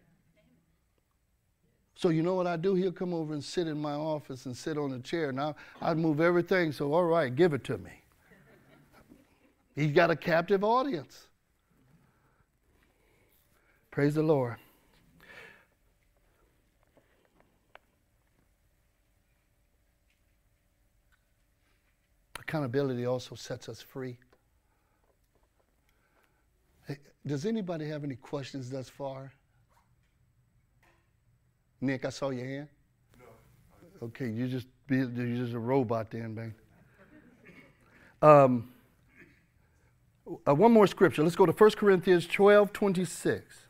So 1.95 2.09
you 2.09 2.21
know 2.21 2.35
what 2.35 2.45
I 2.45 2.57
do? 2.57 2.75
He'll 2.75 2.91
come 2.91 3.13
over 3.13 3.33
and 3.33 3.43
sit 3.43 3.67
in 3.67 3.81
my 3.81 3.93
office 3.93 4.45
and 4.45 4.55
sit 4.55 4.77
on 4.77 4.91
a 4.91 4.99
chair. 4.99 5.31
Now 5.31 5.55
I'd 5.81 5.97
move 5.97 6.19
everything. 6.19 6.71
So 6.71 6.93
all 6.93 7.05
right, 7.05 7.33
give 7.33 7.53
it 7.53 7.63
to 7.65 7.77
me. 7.77 7.91
He's 9.75 9.91
got 9.91 10.11
a 10.11 10.15
captive 10.15 10.63
audience. 10.63 11.27
Praise 13.91 14.15
the 14.15 14.23
Lord. 14.23 14.57
Accountability 22.39 23.05
also 23.05 23.35
sets 23.35 23.67
us 23.69 23.81
free. 23.81 24.17
Does 27.25 27.45
anybody 27.45 27.87
have 27.87 28.03
any 28.03 28.15
questions 28.15 28.69
thus 28.69 28.87
far? 28.87 29.33
Nick, 31.85 32.05
I 32.05 32.09
saw 32.09 32.29
your 32.31 32.45
hand. 32.45 32.67
No. 33.19 34.07
Okay, 34.07 34.29
you 34.29 34.47
just 34.47 34.67
be 34.87 34.97
you 34.97 35.37
just 35.37 35.53
a 35.53 35.59
robot 35.59 36.09
then, 36.11 36.33
man. 36.35 36.55
Um, 38.21 38.69
uh, 40.47 40.55
one 40.55 40.71
more 40.71 40.87
scripture. 40.87 41.21
Let's 41.21 41.35
go 41.35 41.45
to 41.45 41.51
1 41.51 41.71
Corinthians 41.71 42.25
12, 42.25 42.73
26. 42.73 43.65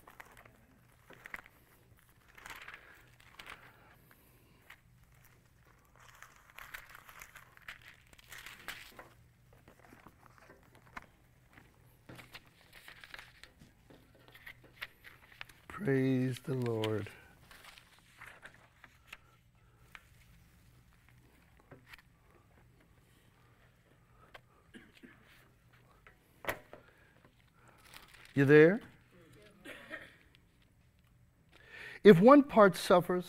Praise 15.68 16.38
the 16.46 16.54
Lord. 16.54 17.10
You 28.36 28.44
there? 28.44 28.82
If 32.04 32.20
one 32.20 32.44
part 32.44 32.76
suffers, 32.76 33.26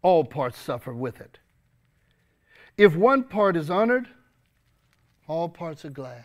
all 0.00 0.24
parts 0.24 0.58
suffer 0.58 0.94
with 0.94 1.20
it. 1.20 1.38
If 2.78 2.96
one 2.96 3.24
part 3.24 3.56
is 3.56 3.68
honored, 3.68 4.08
all 5.26 5.48
parts 5.48 5.84
are 5.84 5.90
glad. 5.90 6.24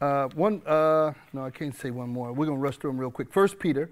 Uh, 0.00 0.28
one, 0.34 0.62
uh, 0.66 1.12
no, 1.34 1.44
I 1.44 1.50
can't 1.50 1.76
say 1.76 1.90
one 1.90 2.08
more. 2.08 2.32
We're 2.32 2.46
going 2.46 2.56
to 2.56 2.62
rush 2.62 2.78
through 2.78 2.90
them 2.90 2.98
real 2.98 3.10
quick. 3.10 3.30
First 3.30 3.58
Peter. 3.58 3.90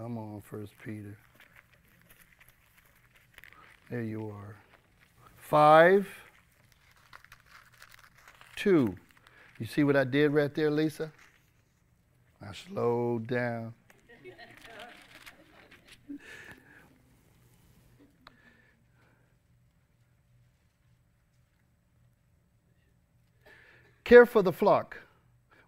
Come 0.00 0.16
on, 0.16 0.40
First 0.40 0.72
Peter. 0.82 1.14
There 3.90 4.00
you 4.00 4.30
are. 4.30 4.56
Five, 5.36 6.08
two. 8.56 8.96
You 9.58 9.66
see 9.66 9.84
what 9.84 9.96
I 9.96 10.04
did 10.04 10.32
right 10.32 10.54
there, 10.54 10.70
Lisa? 10.70 11.12
I 12.40 12.54
slowed 12.54 13.26
down. 13.26 13.74
Care 24.04 24.24
for 24.24 24.40
the 24.40 24.52
flock. 24.52 24.96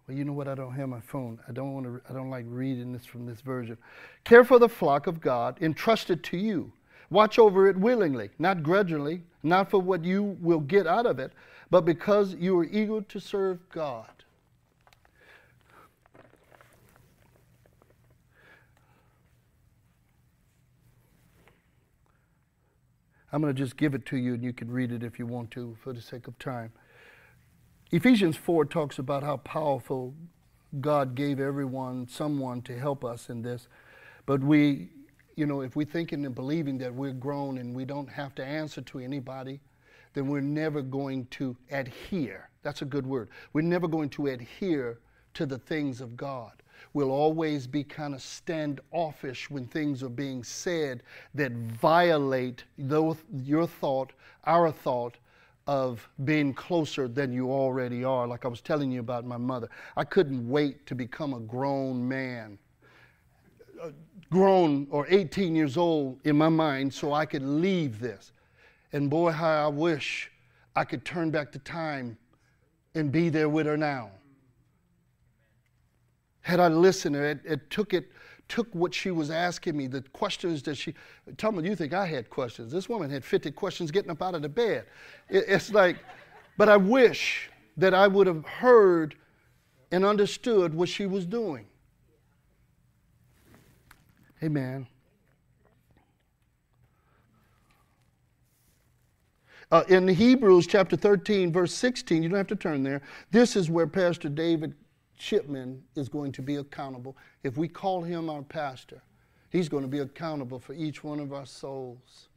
Well, 0.07 0.17
you 0.17 0.25
know 0.25 0.33
what? 0.33 0.47
I 0.47 0.55
don't 0.55 0.73
have 0.73 0.89
my 0.89 0.99
phone. 0.99 1.39
I 1.47 1.53
don't 1.53 1.73
want 1.73 1.85
to. 1.85 2.01
I 2.09 2.13
don't 2.13 2.29
like 2.29 2.45
reading 2.47 2.91
this 2.91 3.05
from 3.05 3.25
this 3.25 3.39
version. 3.41 3.77
Care 4.25 4.43
for 4.43 4.59
the 4.59 4.67
flock 4.67 5.07
of 5.07 5.21
God 5.21 5.57
entrusted 5.61 6.23
to 6.25 6.37
you. 6.37 6.73
Watch 7.09 7.39
over 7.39 7.67
it 7.67 7.77
willingly, 7.77 8.29
not 8.39 8.63
grudgingly, 8.63 9.21
not 9.43 9.69
for 9.69 9.79
what 9.79 10.03
you 10.03 10.37
will 10.41 10.59
get 10.59 10.87
out 10.87 11.05
of 11.05 11.19
it, 11.19 11.31
but 11.69 11.81
because 11.85 12.33
you 12.35 12.57
are 12.57 12.65
eager 12.65 13.01
to 13.01 13.19
serve 13.19 13.59
God. 13.69 14.09
I'm 23.31 23.41
going 23.41 23.53
to 23.53 23.59
just 23.59 23.77
give 23.77 23.95
it 23.95 24.05
to 24.07 24.17
you 24.17 24.35
and 24.35 24.43
you 24.43 24.53
can 24.53 24.69
read 24.69 24.91
it 24.91 25.01
if 25.01 25.17
you 25.17 25.25
want 25.25 25.49
to 25.51 25.75
for 25.81 25.91
the 25.91 26.01
sake 26.01 26.27
of 26.27 26.37
time. 26.37 26.71
Ephesians 27.93 28.35
4 28.35 28.65
talks 28.65 28.97
about 28.97 29.21
how 29.21 29.37
powerful 29.37 30.15
God 30.81 31.13
gave 31.13 31.39
everyone, 31.39 32.07
someone 32.07 32.63
to 32.63 32.75
help 32.75 33.05
us 33.05 33.29
in 33.29 33.43
this. 33.43 33.67
But 34.25 34.41
we, 34.41 34.89
you 35.35 35.45
know, 35.45 35.61
if 35.61 35.75
we're 35.75 35.85
thinking 35.85 36.25
and 36.25 36.33
believing 36.33 36.79
that 36.79 36.91
we're 36.91 37.13
grown 37.13 37.59
and 37.59 37.75
we 37.75 37.85
don't 37.85 38.09
have 38.09 38.33
to 38.33 38.43
answer 38.43 38.81
to 38.81 38.97
anybody, 38.97 39.59
then 40.15 40.25
we're 40.25 40.41
never 40.41 40.81
going 40.81 41.27
to 41.27 41.55
adhere. 41.69 42.49
That's 42.63 42.81
a 42.81 42.85
good 42.85 43.05
word. 43.05 43.29
We're 43.53 43.61
never 43.61 43.87
going 43.87 44.09
to 44.09 44.25
adhere 44.25 44.97
to 45.35 45.45
the 45.45 45.59
things 45.59 46.01
of 46.01 46.17
God. 46.17 46.53
We'll 46.93 47.11
always 47.11 47.67
be 47.67 47.83
kind 47.83 48.15
of 48.15 48.23
standoffish 48.23 49.51
when 49.51 49.67
things 49.67 50.01
are 50.01 50.09
being 50.09 50.43
said 50.43 51.03
that 51.35 51.51
violate 51.51 52.63
your 52.75 53.67
thought, 53.67 54.13
our 54.45 54.71
thought, 54.71 55.17
of 55.67 56.07
being 56.25 56.53
closer 56.53 57.07
than 57.07 57.31
you 57.31 57.51
already 57.51 58.03
are. 58.03 58.27
Like 58.27 58.45
I 58.45 58.47
was 58.47 58.61
telling 58.61 58.91
you 58.91 58.99
about 58.99 59.25
my 59.25 59.37
mother. 59.37 59.69
I 59.95 60.03
couldn't 60.03 60.47
wait 60.47 60.85
to 60.87 60.95
become 60.95 61.33
a 61.33 61.39
grown 61.39 62.07
man, 62.07 62.57
uh, 63.81 63.91
grown 64.29 64.87
or 64.89 65.07
18 65.09 65.55
years 65.55 65.77
old 65.77 66.19
in 66.25 66.37
my 66.37 66.49
mind, 66.49 66.93
so 66.93 67.13
I 67.13 67.25
could 67.25 67.43
leave 67.43 67.99
this. 67.99 68.31
And 68.91 69.09
boy, 69.09 69.31
how 69.31 69.65
I 69.65 69.67
wish 69.67 70.31
I 70.75 70.83
could 70.83 71.05
turn 71.05 71.31
back 71.31 71.51
the 71.51 71.59
time 71.59 72.17
and 72.95 73.11
be 73.11 73.29
there 73.29 73.49
with 73.49 73.65
her 73.65 73.77
now. 73.77 74.11
Had 76.41 76.59
I 76.59 76.67
listened, 76.67 77.15
it, 77.15 77.39
it 77.45 77.69
took 77.69 77.93
it 77.93 78.09
took 78.49 78.73
what 78.73 78.93
she 78.93 79.11
was 79.11 79.29
asking 79.29 79.75
me, 79.75 79.87
the 79.87 80.01
questions 80.01 80.61
that 80.63 80.75
she, 80.75 80.93
tell 81.37 81.51
me, 81.51 81.67
you 81.67 81.75
think 81.75 81.93
I 81.93 82.05
had 82.05 82.29
questions. 82.29 82.71
This 82.71 82.89
woman 82.89 83.09
had 83.09 83.23
50 83.23 83.51
questions 83.51 83.91
getting 83.91 84.11
up 84.11 84.21
out 84.21 84.35
of 84.35 84.41
the 84.41 84.49
bed. 84.49 84.85
It, 85.29 85.45
it's 85.47 85.71
like, 85.71 85.97
but 86.57 86.69
I 86.69 86.77
wish 86.77 87.49
that 87.77 87.93
I 87.93 88.07
would 88.07 88.27
have 88.27 88.45
heard 88.45 89.15
and 89.91 90.05
understood 90.05 90.73
what 90.73 90.89
she 90.89 91.05
was 91.05 91.25
doing. 91.25 91.65
Amen. 94.43 94.87
Uh, 99.71 99.83
in 99.87 100.07
Hebrews 100.07 100.67
chapter 100.67 100.95
13, 100.95 101.51
verse 101.51 101.73
16, 101.73 102.21
you 102.21 102.29
don't 102.29 102.37
have 102.37 102.45
to 102.47 102.55
turn 102.55 102.83
there. 102.83 103.01
This 103.31 103.55
is 103.55 103.71
where 103.71 103.87
Pastor 103.87 104.29
David 104.29 104.75
Shipman 105.23 105.81
is 105.95 106.09
going 106.09 106.33
to 106.33 106.41
be 106.41 106.57
accountable. 106.57 107.15
If 107.43 107.57
we 107.57 107.69
call 107.69 108.01
him 108.01 108.29
our 108.29 108.41
pastor, 108.41 109.01
he's 109.49 109.69
going 109.69 109.83
to 109.83 109.89
be 109.89 109.99
accountable 109.99 110.59
for 110.59 110.73
each 110.73 111.01
one 111.01 111.21
of 111.21 111.31
our 111.31 111.45
souls. 111.45 112.27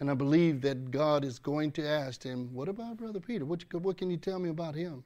And 0.00 0.10
I 0.10 0.14
believe 0.14 0.60
that 0.62 0.90
God 0.90 1.24
is 1.24 1.38
going 1.38 1.72
to 1.72 1.88
ask 1.88 2.22
him, 2.22 2.52
What 2.52 2.68
about 2.68 2.98
Brother 2.98 3.20
Peter? 3.20 3.46
What, 3.46 3.64
what 3.72 3.96
can 3.96 4.10
you 4.10 4.18
tell 4.18 4.38
me 4.38 4.50
about 4.50 4.74
him? 4.74 5.02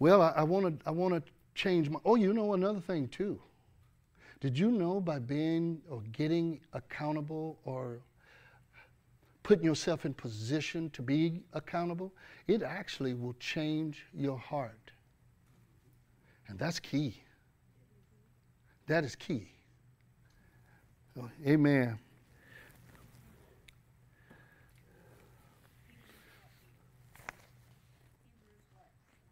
Well, 0.00 0.22
I, 0.22 0.32
I 0.36 0.42
want 0.42 0.80
to 0.84 1.22
change 1.54 1.88
my. 1.88 2.00
Oh, 2.04 2.16
you 2.16 2.32
know 2.32 2.54
another 2.54 2.80
thing 2.80 3.06
too. 3.06 3.40
Did 4.40 4.58
you 4.58 4.72
know 4.72 5.00
by 5.00 5.18
being 5.20 5.82
or 5.88 6.00
getting 6.12 6.60
accountable 6.72 7.58
or 7.64 8.00
putting 9.44 9.64
yourself 9.64 10.04
in 10.04 10.14
position 10.14 10.90
to 10.90 11.02
be 11.02 11.42
accountable, 11.52 12.12
it 12.46 12.62
actually 12.62 13.14
will 13.14 13.34
change 13.34 14.06
your 14.14 14.38
heart. 14.38 14.79
And 16.50 16.58
that's 16.58 16.80
key. 16.80 17.14
That 18.88 19.04
is 19.04 19.14
key. 19.14 19.46
So, 21.14 21.30
amen. 21.46 21.96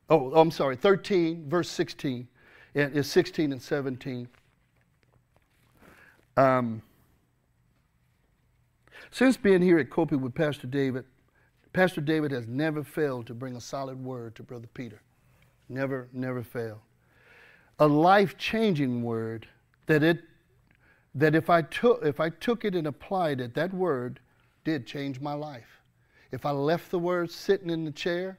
Oh, 0.08 0.32
I'm 0.32 0.50
sorry, 0.52 0.76
13, 0.76 1.50
verse 1.50 1.68
16. 1.68 2.28
It 2.74 2.96
is 2.96 3.10
16 3.10 3.52
and 3.52 3.60
17. 3.60 4.28
Um, 6.36 6.80
since 9.10 9.36
being 9.36 9.60
here 9.60 9.80
at 9.80 9.90
Copi 9.90 10.18
with 10.18 10.34
Pastor 10.34 10.68
David, 10.68 11.04
Pastor 11.72 12.00
David 12.00 12.30
has 12.30 12.46
never 12.46 12.84
failed 12.84 13.26
to 13.26 13.34
bring 13.34 13.56
a 13.56 13.60
solid 13.60 14.02
word 14.02 14.36
to 14.36 14.44
Brother 14.44 14.68
Peter. 14.72 15.02
Never, 15.68 16.08
never 16.12 16.42
failed 16.42 16.80
a 17.78 17.86
life-changing 17.86 19.02
word 19.02 19.46
that 19.86 20.02
it 20.02 20.20
that 21.14 21.34
if 21.34 21.50
I 21.50 21.62
took 21.62 22.04
if 22.04 22.20
I 22.20 22.28
took 22.28 22.64
it 22.64 22.74
and 22.74 22.86
applied 22.86 23.40
it, 23.40 23.54
that 23.54 23.72
word 23.72 24.20
did 24.64 24.86
change 24.86 25.20
my 25.20 25.34
life. 25.34 25.82
If 26.30 26.44
I 26.44 26.50
left 26.50 26.90
the 26.90 26.98
word 26.98 27.30
sitting 27.30 27.70
in 27.70 27.84
the 27.84 27.90
chair, 27.90 28.38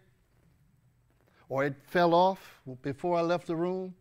or 1.50 1.66
it 1.66 1.76
fell 1.84 2.14
off 2.14 2.62
before 2.84 3.18
I 3.18 3.22
left 3.22 3.48
the 3.48 3.56
room, 3.56 3.96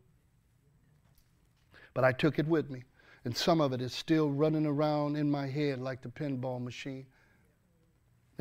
but 1.95 2.05
I 2.05 2.13
took 2.13 2.39
it 2.39 2.47
with 2.47 2.71
me. 2.71 2.83
And 3.25 3.37
some 3.37 3.61
of 3.61 3.73
it 3.73 3.81
is 3.81 3.93
still 3.93 4.31
running 4.31 4.67
around 4.67 5.17
in 5.17 5.31
my 5.31 5.47
head 5.47 5.81
like 5.81 6.03
the 6.03 6.09
pinball 6.09 6.63
machine. 6.63 7.07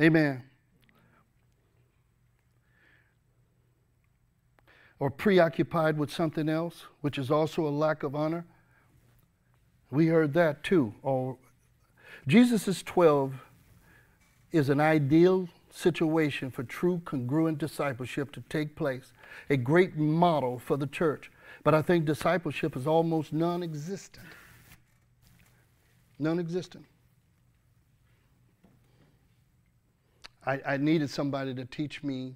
Amen. 0.00 0.44
Or 5.00 5.10
preoccupied 5.10 5.96
with 5.96 6.10
something 6.10 6.48
else, 6.48 6.86
which 7.00 7.18
is 7.18 7.30
also 7.30 7.66
a 7.66 7.70
lack 7.70 8.02
of 8.02 8.14
honor. 8.14 8.44
We 9.90 10.08
heard 10.08 10.34
that 10.34 10.64
too. 10.64 10.94
Or 11.02 11.36
Jesus' 12.26 12.82
12 12.82 13.34
is 14.52 14.68
an 14.68 14.80
ideal 14.80 15.48
situation 15.70 16.50
for 16.50 16.64
true 16.64 17.00
congruent 17.04 17.58
discipleship 17.58 18.32
to 18.32 18.40
take 18.48 18.74
place, 18.74 19.12
a 19.48 19.56
great 19.56 19.96
model 19.96 20.58
for 20.58 20.76
the 20.76 20.86
church. 20.86 21.30
But 21.62 21.74
I 21.74 21.82
think 21.82 22.04
discipleship 22.04 22.76
is 22.76 22.86
almost 22.86 23.32
non 23.32 23.62
existent. 23.62 24.26
Non 26.18 26.38
existent. 26.38 26.84
I, 30.46 30.60
I 30.66 30.76
needed 30.78 31.10
somebody 31.10 31.54
to 31.54 31.64
teach 31.64 32.02
me, 32.02 32.34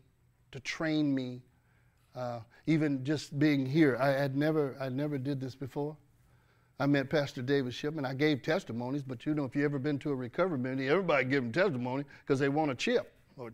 to 0.53 0.61
train 0.61 1.15
me, 1.15 1.41
uh, 2.15 2.41
even 2.67 3.05
just 3.05 3.39
being 3.39 3.65
here, 3.67 3.97
I 4.01 4.09
had 4.09 4.37
never, 4.37 4.77
I 4.81 4.89
never 4.89 5.19
did 5.19 5.41
this 5.41 5.55
before. 5.55 5.97
I 6.79 6.87
met 6.87 7.09
Pastor 7.09 7.43
David 7.43 7.73
Shipman. 7.73 8.05
I 8.05 8.15
gave 8.15 8.43
testimonies, 8.43 9.03
but 9.03 9.25
you 9.25 9.35
know, 9.35 9.45
if 9.45 9.55
you've 9.55 9.65
ever 9.65 9.79
been 9.79 9.99
to 10.01 10.11
a 10.11 10.15
recovery 10.15 10.59
meeting, 10.59 10.89
everybody 10.89 11.25
give 11.25 11.43
them 11.43 11.53
testimony 11.53 12.05
because 12.21 12.41
they 12.41 12.49
want 12.49 12.71
a 12.71 12.75
chip. 12.75 13.13
Or, 13.37 13.53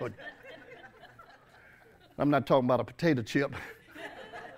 or 0.00 0.10
I'm 2.18 2.30
not 2.30 2.46
talking 2.46 2.66
about 2.66 2.80
a 2.80 2.84
potato 2.84 3.22
chip. 3.22 3.54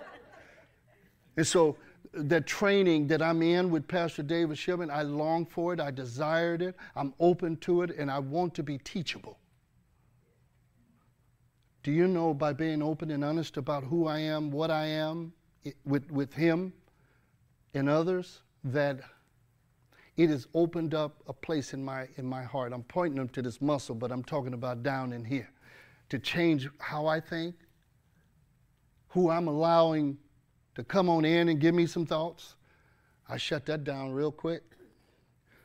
and 1.36 1.46
so 1.46 1.76
that 2.12 2.46
training 2.46 3.06
that 3.06 3.22
I'm 3.22 3.40
in 3.40 3.70
with 3.70 3.88
Pastor 3.88 4.22
David 4.22 4.58
Shipman, 4.58 4.90
I 4.90 5.02
long 5.02 5.46
for 5.46 5.72
it, 5.72 5.80
I 5.80 5.90
desired 5.90 6.60
it, 6.60 6.76
I'm 6.94 7.14
open 7.18 7.56
to 7.58 7.82
it, 7.82 7.96
and 7.96 8.10
I 8.10 8.18
want 8.18 8.54
to 8.54 8.62
be 8.62 8.78
teachable. 8.78 9.38
Do 11.82 11.90
you 11.90 12.06
know 12.06 12.32
by 12.32 12.52
being 12.52 12.82
open 12.82 13.10
and 13.10 13.24
honest 13.24 13.56
about 13.56 13.84
who 13.84 14.06
I 14.06 14.18
am, 14.18 14.50
what 14.50 14.70
I 14.70 14.86
am 14.86 15.32
with, 15.84 16.10
with 16.10 16.32
Him 16.32 16.72
and 17.74 17.88
others, 17.88 18.42
that 18.64 19.00
it 20.16 20.28
has 20.28 20.46
opened 20.54 20.94
up 20.94 21.22
a 21.26 21.32
place 21.32 21.72
in 21.72 21.84
my 21.84 22.06
in 22.16 22.26
my 22.26 22.42
heart. 22.42 22.72
I'm 22.72 22.82
pointing 22.84 23.16
them 23.16 23.28
to 23.30 23.42
this 23.42 23.60
muscle, 23.60 23.94
but 23.94 24.12
I'm 24.12 24.22
talking 24.22 24.52
about 24.52 24.82
down 24.82 25.12
in 25.12 25.24
here 25.24 25.48
to 26.10 26.18
change 26.18 26.68
how 26.78 27.06
I 27.06 27.18
think, 27.18 27.54
who 29.08 29.30
I'm 29.30 29.48
allowing 29.48 30.18
to 30.74 30.84
come 30.84 31.08
on 31.08 31.24
in 31.24 31.48
and 31.48 31.58
give 31.58 31.74
me 31.74 31.86
some 31.86 32.06
thoughts. 32.06 32.56
I 33.28 33.38
shut 33.38 33.66
that 33.66 33.84
down 33.84 34.12
real 34.12 34.30
quick. 34.30 34.62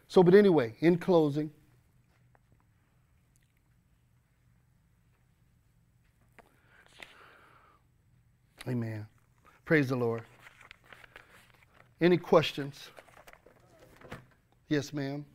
So, 0.07 0.23
but 0.23 0.33
anyway, 0.33 0.75
in 0.79 0.97
closing, 0.97 1.51
Amen. 8.67 9.07
Praise 9.63 9.87
the 9.87 9.95
Lord. 9.95 10.23
Any 12.01 12.17
questions? 12.17 12.89
Yes, 14.67 14.91
ma'am. 14.91 15.25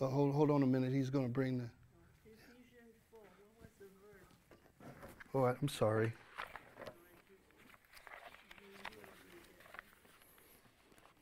Uh, 0.00 0.06
hold, 0.06 0.34
hold 0.34 0.50
on 0.50 0.62
a 0.62 0.66
minute. 0.66 0.92
He's 0.92 1.10
going 1.10 1.26
to 1.26 1.32
bring 1.32 1.58
the. 1.58 1.64
Oh, 5.34 5.44
I'm 5.44 5.68
sorry. 5.68 6.12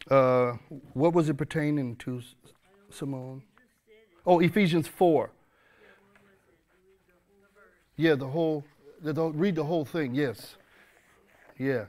Uh, 0.09 0.53
what 0.95 1.13
was 1.13 1.29
it 1.29 1.35
pertaining 1.35 1.97
to, 1.97 2.23
Simone? 2.91 3.43
Oh, 4.25 4.39
Ephesians 4.39 4.87
4. 4.87 5.31
Yeah, 7.97 8.15
the 8.15 8.29
whole, 8.29 8.65
the, 9.03 9.13
read 9.13 9.57
the 9.57 9.65
whole 9.65 9.85
thing, 9.85 10.15
yes. 10.15 10.58
Yeah. 11.59 11.87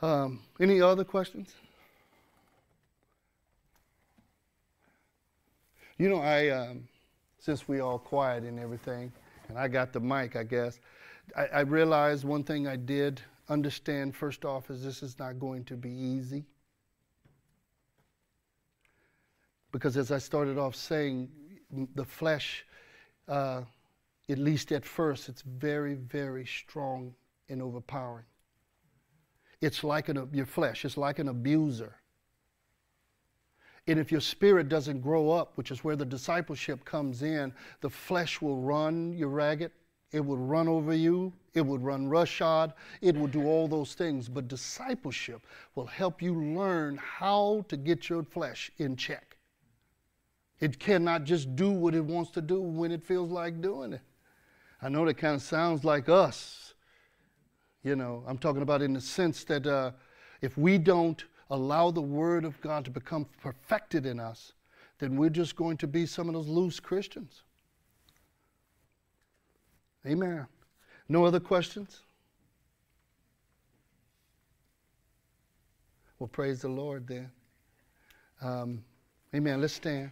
Um, 0.00 0.40
any 0.58 0.80
other 0.80 1.04
questions? 1.04 1.54
You 5.98 6.08
know, 6.08 6.20
I, 6.20 6.48
um, 6.48 6.88
since 7.38 7.68
we 7.68 7.80
all 7.80 7.98
quiet 7.98 8.44
and 8.44 8.58
everything, 8.58 9.12
and 9.48 9.58
I 9.58 9.68
got 9.68 9.92
the 9.92 10.00
mic, 10.00 10.34
I 10.34 10.44
guess, 10.44 10.80
I, 11.36 11.46
I 11.46 11.60
realized 11.60 12.24
one 12.24 12.42
thing 12.42 12.66
I 12.66 12.76
did 12.76 13.20
understand 13.48 14.14
first 14.14 14.44
off 14.44 14.70
is 14.70 14.82
this 14.82 15.02
is 15.02 15.18
not 15.18 15.38
going 15.38 15.64
to 15.64 15.74
be 15.76 15.90
easy. 15.90 16.44
Because 19.72 19.96
as 19.96 20.10
I 20.10 20.18
started 20.18 20.58
off 20.58 20.74
saying, 20.74 21.28
the 21.94 22.04
flesh, 22.04 22.64
uh, 23.28 23.62
at 24.28 24.38
least 24.38 24.72
at 24.72 24.84
first, 24.84 25.28
it's 25.28 25.42
very, 25.42 25.94
very 25.94 26.46
strong 26.46 27.14
and 27.48 27.62
overpowering. 27.62 28.24
It's 29.60 29.82
like 29.82 30.08
an, 30.08 30.28
your 30.32 30.46
flesh, 30.46 30.84
it's 30.84 30.96
like 30.96 31.18
an 31.18 31.28
abuser. 31.28 31.94
And 33.88 33.98
if 34.00 34.10
your 34.10 34.20
spirit 34.20 34.68
doesn't 34.68 35.00
grow 35.00 35.30
up, 35.30 35.52
which 35.54 35.70
is 35.70 35.84
where 35.84 35.96
the 35.96 36.04
discipleship 36.04 36.84
comes 36.84 37.22
in, 37.22 37.52
the 37.80 37.90
flesh 37.90 38.42
will 38.42 38.60
run 38.60 39.12
you 39.16 39.28
ragged. 39.28 39.70
It 40.12 40.24
will 40.24 40.38
run 40.38 40.66
over 40.68 40.92
you. 40.92 41.32
It 41.54 41.60
would 41.60 41.82
run 41.82 42.08
roughshod. 42.08 42.74
It 43.00 43.16
will 43.16 43.26
do 43.28 43.46
all 43.46 43.68
those 43.68 43.94
things. 43.94 44.28
But 44.28 44.48
discipleship 44.48 45.42
will 45.74 45.86
help 45.86 46.20
you 46.20 46.34
learn 46.34 46.96
how 46.96 47.64
to 47.68 47.76
get 47.76 48.08
your 48.08 48.22
flesh 48.24 48.70
in 48.78 48.96
check. 48.96 49.36
It 50.58 50.78
cannot 50.78 51.24
just 51.24 51.54
do 51.54 51.70
what 51.70 51.94
it 51.94 52.04
wants 52.04 52.30
to 52.32 52.40
do 52.40 52.60
when 52.60 52.90
it 52.90 53.04
feels 53.04 53.30
like 53.30 53.60
doing 53.60 53.92
it. 53.92 54.00
I 54.80 54.88
know 54.88 55.04
that 55.04 55.14
kind 55.14 55.34
of 55.34 55.42
sounds 55.42 55.84
like 55.84 56.08
us. 56.08 56.65
You 57.82 57.96
know, 57.96 58.24
I'm 58.26 58.38
talking 58.38 58.62
about 58.62 58.82
in 58.82 58.92
the 58.92 59.00
sense 59.00 59.44
that 59.44 59.66
uh, 59.66 59.92
if 60.40 60.58
we 60.58 60.78
don't 60.78 61.24
allow 61.50 61.90
the 61.90 62.02
Word 62.02 62.44
of 62.44 62.60
God 62.60 62.84
to 62.84 62.90
become 62.90 63.26
perfected 63.40 64.06
in 64.06 64.18
us, 64.18 64.52
then 64.98 65.16
we're 65.16 65.30
just 65.30 65.56
going 65.56 65.76
to 65.78 65.86
be 65.86 66.06
some 66.06 66.28
of 66.28 66.34
those 66.34 66.48
loose 66.48 66.80
Christians. 66.80 67.42
Amen. 70.06 70.46
No 71.08 71.24
other 71.24 71.40
questions? 71.40 72.00
Well, 76.18 76.28
praise 76.28 76.62
the 76.62 76.68
Lord 76.68 77.06
then. 77.06 77.30
Um, 78.40 78.84
amen. 79.34 79.60
Let's 79.60 79.74
stand. 79.74 80.10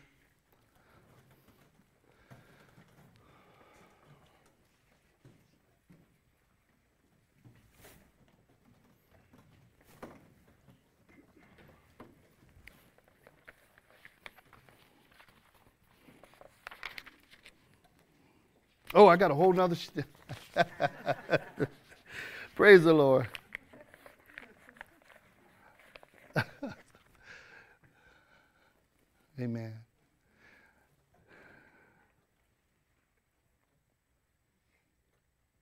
Oh, 18.94 19.08
I 19.08 19.16
got 19.16 19.32
a 19.32 19.34
whole 19.34 19.52
nother. 19.52 19.76
St- 19.76 20.06
Praise 22.56 22.84
the 22.84 22.94
Lord. 22.94 23.28
Amen. 29.40 29.74